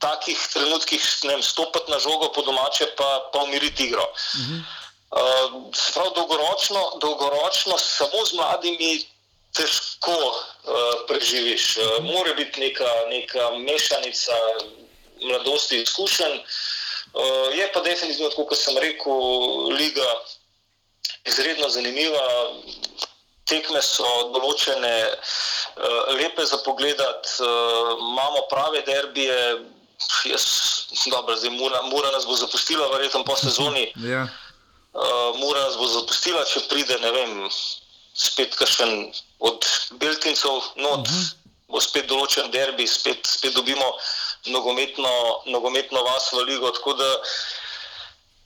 [0.00, 4.04] takih trenutkih vem, stopiti na žogo po domače, pa, pa umiriti igro.
[4.04, 4.60] Uh -huh.
[4.60, 9.08] uh, Sprav dolgoročno, dolgoročno samo z mladimi
[9.56, 11.76] težko uh, preživiš.
[11.76, 14.36] Uh, mora biti neka, neka mešanica
[15.22, 16.38] mladosti izkušenj.
[17.14, 19.20] Uh, je pa definitivno, kot sem rekel,
[19.68, 20.08] liga
[21.24, 22.24] izredno zanimiva.
[23.44, 29.36] Tekme so določene, uh, lepe za pogled, uh, imamo prave derbije,
[30.30, 30.46] jaz,
[31.12, 33.90] dobro, zdaj Mura, Mura nas bo zapustila, verjetno po sezoni.
[34.14, 34.24] Ja.
[34.94, 37.36] Uh, Mura nas bo zapustila, če pride, ne vem,
[38.14, 39.12] spet kakšen
[39.44, 39.68] od
[40.00, 41.34] Beltincev, not, uh -huh.
[41.68, 43.92] bo spet določen derbi, spet, spet dobimo
[44.46, 46.70] nogometno, nogometno vas v ligo.
[46.70, 47.10] Tako da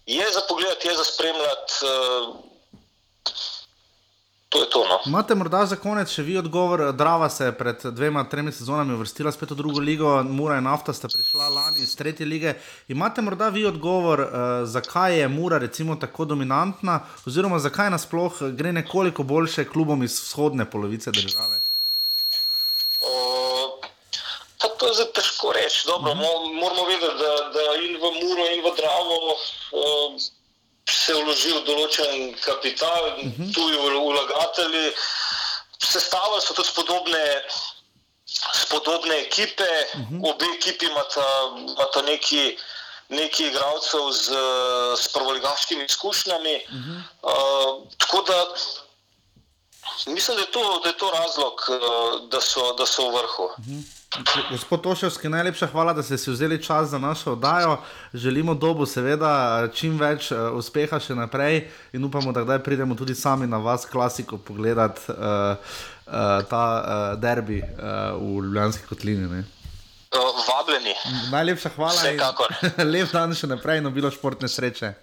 [0.06, 1.74] je za pogled, je za spremljati.
[1.84, 2.47] Uh,
[4.48, 4.78] To je to.
[4.78, 4.98] No.
[5.06, 6.92] Imate morda za konec še vi odgovor?
[6.96, 10.94] Drava se je pred dvema, tremi sezonami uvrstila spet v drugo ligo, Mura in Nafta
[10.96, 12.54] sta prišla lani iz tretje lige.
[12.88, 14.30] Imate morda vi odgovor, uh,
[14.64, 20.64] zakaj je Mura recimo tako dominantna, oziroma zakaj nasploh gre nekoliko boljše klubom iz vzhodne
[20.70, 21.60] polovice države?
[23.04, 23.76] Uh,
[24.78, 25.84] to je zdaj težko reči.
[25.86, 26.60] Dobro, uh -huh.
[26.60, 29.16] Moramo vedeti, da, da in v Muro in v Dravo.
[29.76, 30.37] Uh,
[30.92, 33.54] se vložil določen kapital, uh -huh.
[33.54, 34.92] tuji vlagatelji,
[35.78, 37.24] sestavili so tudi podobne.
[38.54, 40.30] Spodobne ekipe, uh -huh.
[40.30, 41.24] obe ekipi imata,
[41.56, 42.58] imata neki,
[43.08, 44.24] neki igralcev z,
[44.96, 46.56] z prvoligaškimi izkušnjami.
[46.56, 47.00] Uh -huh.
[47.22, 48.46] uh, tako da
[50.06, 53.44] mislim, da je, to, da je to razlog, uh, da, so, da so v vrhu.
[53.58, 53.98] Uh -huh.
[54.50, 57.76] Gospod Toševski, najlepša hvala, da ste si vzeli čas za našo oddajo.
[58.14, 63.14] Želimo dobu, seveda, čim več uh, uspeha še naprej in upamo, da kdaj pridemo tudi
[63.14, 66.64] sami na vas, klasiko, pogledati uh, uh, ta
[67.14, 67.68] uh, derbi uh,
[68.20, 69.28] v Ljubljanski kotlini.
[69.28, 69.44] Ne?
[70.48, 70.94] Vabljeni.
[71.30, 72.00] Najlepša hvala.
[72.92, 74.94] Lep dan še naprej in obilo športne sreče.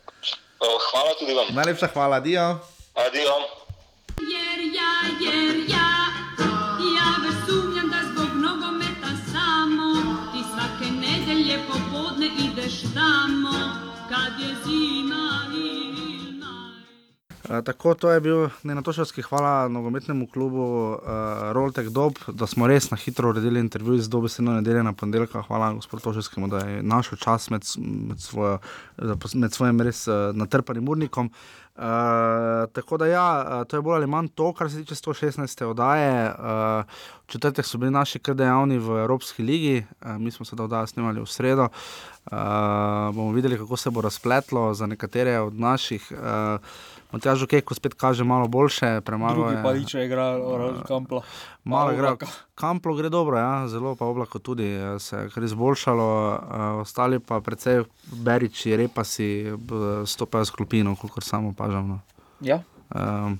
[0.91, 1.53] Hvala tudi vam.
[1.53, 2.57] Najlepša hvala, adijo.
[2.95, 3.64] Adijo.
[17.65, 20.99] Tako, to je bil Nenatošovski, hvala nogometnemu klubu uh,
[21.51, 25.41] Roltek Dob, da smo res na hitro uredili intervju z dobesedno nedeljo na ponedeljka.
[25.41, 28.57] Hvala gospodu Tošovskemu, da je našel čas med, med, svojo,
[29.33, 31.31] med svojim res uh, natrpanim urnikom.
[31.75, 31.81] Uh,
[32.73, 35.63] tako da, ja, to je bolj ali manj to, kar se tiče 116.
[35.65, 36.29] oddaje.
[36.29, 36.39] Uh,
[37.25, 40.63] v četrtek so bili naši kar dejavni v Evropski ligi, uh, mi smo se da
[40.63, 41.67] oddaja snimali v sredo.
[42.31, 42.37] Uh,
[43.13, 46.11] bomo videli, kako se bo razpletlo za nekatere od naših.
[46.11, 46.59] Uh,
[47.15, 49.63] Matjaž, okay, ko spet kaže malo boljše, premalo je.
[49.63, 51.21] Pa nič je igral, uh, Kamplo.
[51.63, 52.17] Malo je igral.
[52.59, 57.39] Kamplo gre dobro, ja, zelo pa oblako tudi se je kar izboljšalo, uh, ostali pa
[57.39, 59.55] precej beriči, repasi,
[60.05, 61.87] stopajo s klopino, kot samo opažam.
[61.87, 61.99] No.
[62.43, 62.59] Ja.
[62.95, 63.39] Um,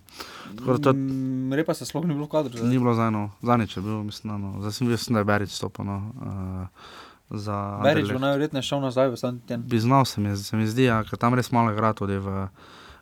[0.82, 2.64] to, mm, Repa se sploh ni bilo kadro.
[2.64, 4.56] Ni bilo za eno, za nič je bilo, mislim, no.
[4.60, 5.86] zdaj sem videl, da je Berič stopil.
[5.86, 6.00] No.
[6.16, 9.64] Uh, Berič bo najverjetneje šel nazaj v Santiago.
[9.68, 12.48] Bi znal se mi, se mi zdi, ja, ker tam res malo igra tudi v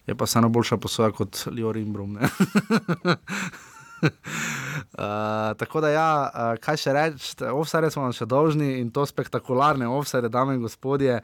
[0.08, 2.18] je pa vseeno boljša posoja kot Lior in Brum.
[2.18, 2.28] uh,
[5.62, 10.30] tako da, ja, uh, kaj še reči, offside smo še dolžni in to spektakularne offside,
[10.30, 11.22] dame in gospodje.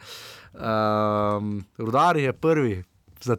[0.54, 0.62] Uh,
[1.78, 2.84] Rudar je prvi
[3.22, 3.36] za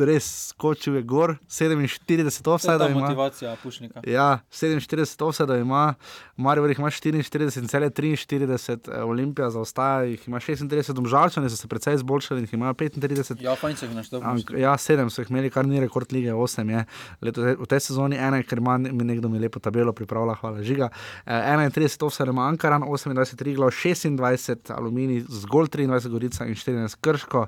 [0.00, 3.00] res skočil je gor, 47 offsajdov ima.
[3.00, 4.00] Motivacija pušnika.
[4.06, 5.94] Ja, 47 offsajdov ima,
[6.36, 11.94] Marijo jih ima 44, cele 43, Olimpija zaostaja, jih ima 36, domžalčani so se precej
[12.00, 13.42] izboljšali, jih ima 35.
[13.42, 14.58] Ja, fajn se jih naštevil.
[14.60, 16.84] Ja, 7 so jih imeli, kar ni rekord lige, 8 je.
[17.20, 20.88] Leto, v tej sezoni ena, ker ima mi nekdo mi lepo tabelo pripravlja, hvala žiga.
[21.26, 27.46] 31 offsajdov ima Ankaran, 28 Riglo, 26 Aluminij, zgolj 23 Gorica in 14 Krško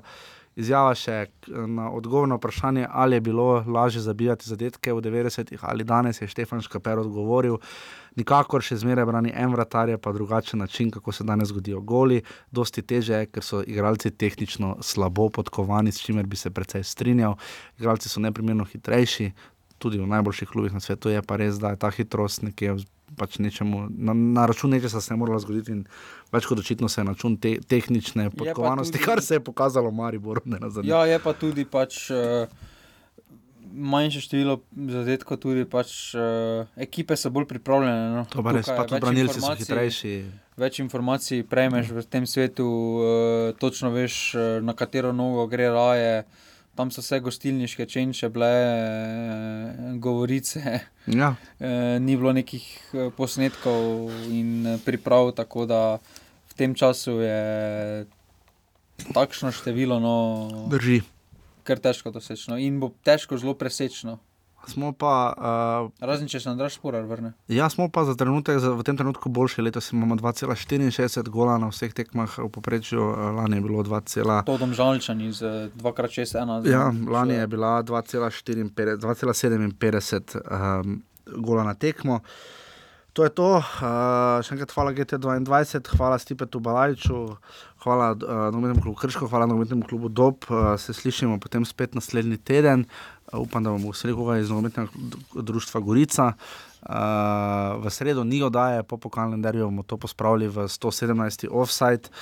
[0.55, 1.25] izjava še
[1.67, 6.27] na odgovor na vprašanje, ali je bilo lažje zabijati zadetke v 90-ih ali danes, je
[6.27, 7.59] Štefan Škaper odgovoril.
[8.15, 12.21] Nikakor še zmeraj brani en vratar, pa drugačen način, kako se danes zgodijo goli.
[12.51, 17.35] Dosti teže je, ker so igralci tehnično slabo podkovani, s čimer bi se precej strinjal.
[17.79, 19.31] Igralci so neprimerno hitrejši,
[19.77, 22.77] tudi v najboljših klubih na svetu je pa res, da je ta hitrost nekje
[23.17, 25.77] pač nečemu, na, na račun nečesa se je moralo zgoditi.
[26.33, 29.91] Več kot očitno se je na račun te, tehnične podkovanosti, tudi, kar se je pokazalo
[29.91, 30.41] v Mariboru.
[30.83, 32.07] Ja, je pa tudi pač.
[32.13, 32.71] Uh,
[33.75, 38.05] Manjše število zadetkov, tudi pač, uh, ekipe so bolj pripravljene.
[38.13, 38.21] No.
[38.31, 40.13] To pa res, pa tudi branilci so hitrejši.
[40.55, 46.13] Več informacij prejmeš v tem svetu, uh, točno veš, uh, na katero nogo gre raje.
[46.23, 46.44] Uh,
[46.75, 50.79] tam so vse gostilniške čenče bile, eh, govorice.
[51.07, 51.35] Ja.
[51.59, 55.97] Eh, ni bilo nekih eh, posnetkov in priprav, tako da
[56.51, 58.05] v tem času je
[59.13, 59.99] takšno število.
[59.99, 60.15] No,
[60.69, 61.01] Drži.
[61.63, 64.19] Ker težko dosečno in bo težko zelo presečno.
[64.69, 65.33] Smo pa.
[65.37, 67.33] Uh, Razen če se nam draž sporar vrne.
[67.51, 69.61] Ja, smo pa za trenutek, za, v tem trenutku boljši.
[69.65, 73.01] Letos imamo 2,64 gola na vseh tekmah, v poprečju
[73.39, 74.43] lani je bilo 2,7.
[74.49, 75.41] To domžalčani z
[75.77, 76.69] 2x6-1.
[76.69, 82.19] Ja, lani je bila 2,57 um, gola na tekmo.
[83.15, 85.39] To je to, uh, še enkrat hvala GT2,
[85.95, 87.39] hvala Stipetu Balajču,
[87.85, 90.43] hvala uh, nogometnemu klubu Krško, hvala nogometnemu klubu Dob.
[90.51, 92.83] Uh, se slišimo potem spet naslednji teden.
[92.83, 94.89] Uh, upam, da bomo vse koga iz nogometnega
[95.35, 96.33] društva Gorica.
[96.85, 101.47] Uh, v sredo ni oddaje, po kalendarju bomo to pospravili v 117.
[101.51, 102.13] offside.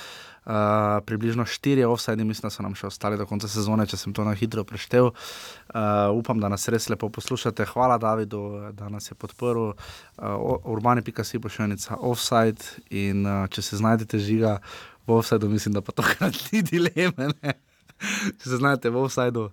[0.44, 4.12] Uh, približno štiri offside, mislim, da so nam še ostali do konca sezone, če sem
[4.12, 5.08] to na hitro preštel.
[5.08, 7.64] Uh, upam, da nas res lepo poslušate.
[7.72, 9.72] Hvala Davidu, da nas je podprl.
[9.72, 12.60] Uh, Urbane.si pošiljnica offside
[12.92, 14.58] in uh, če se znajdete žiga
[15.08, 17.32] v offsideu, mislim, da pa to krat ni dileme.
[18.40, 19.48] Če se znajdete v offsideu.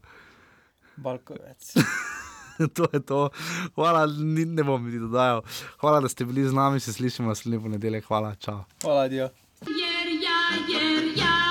[1.01, 1.73] Balkovec.
[2.75, 3.29] to je to.
[3.75, 5.41] Hvala, ni, ne bom da je.
[5.81, 8.05] Hvala, da ste bili z nami, se slišimo naslednji ponedeljek.
[8.05, 8.63] Hvala, čau.
[8.81, 9.29] Hvala, dio.
[9.61, 11.50] Jer ja, jer ja,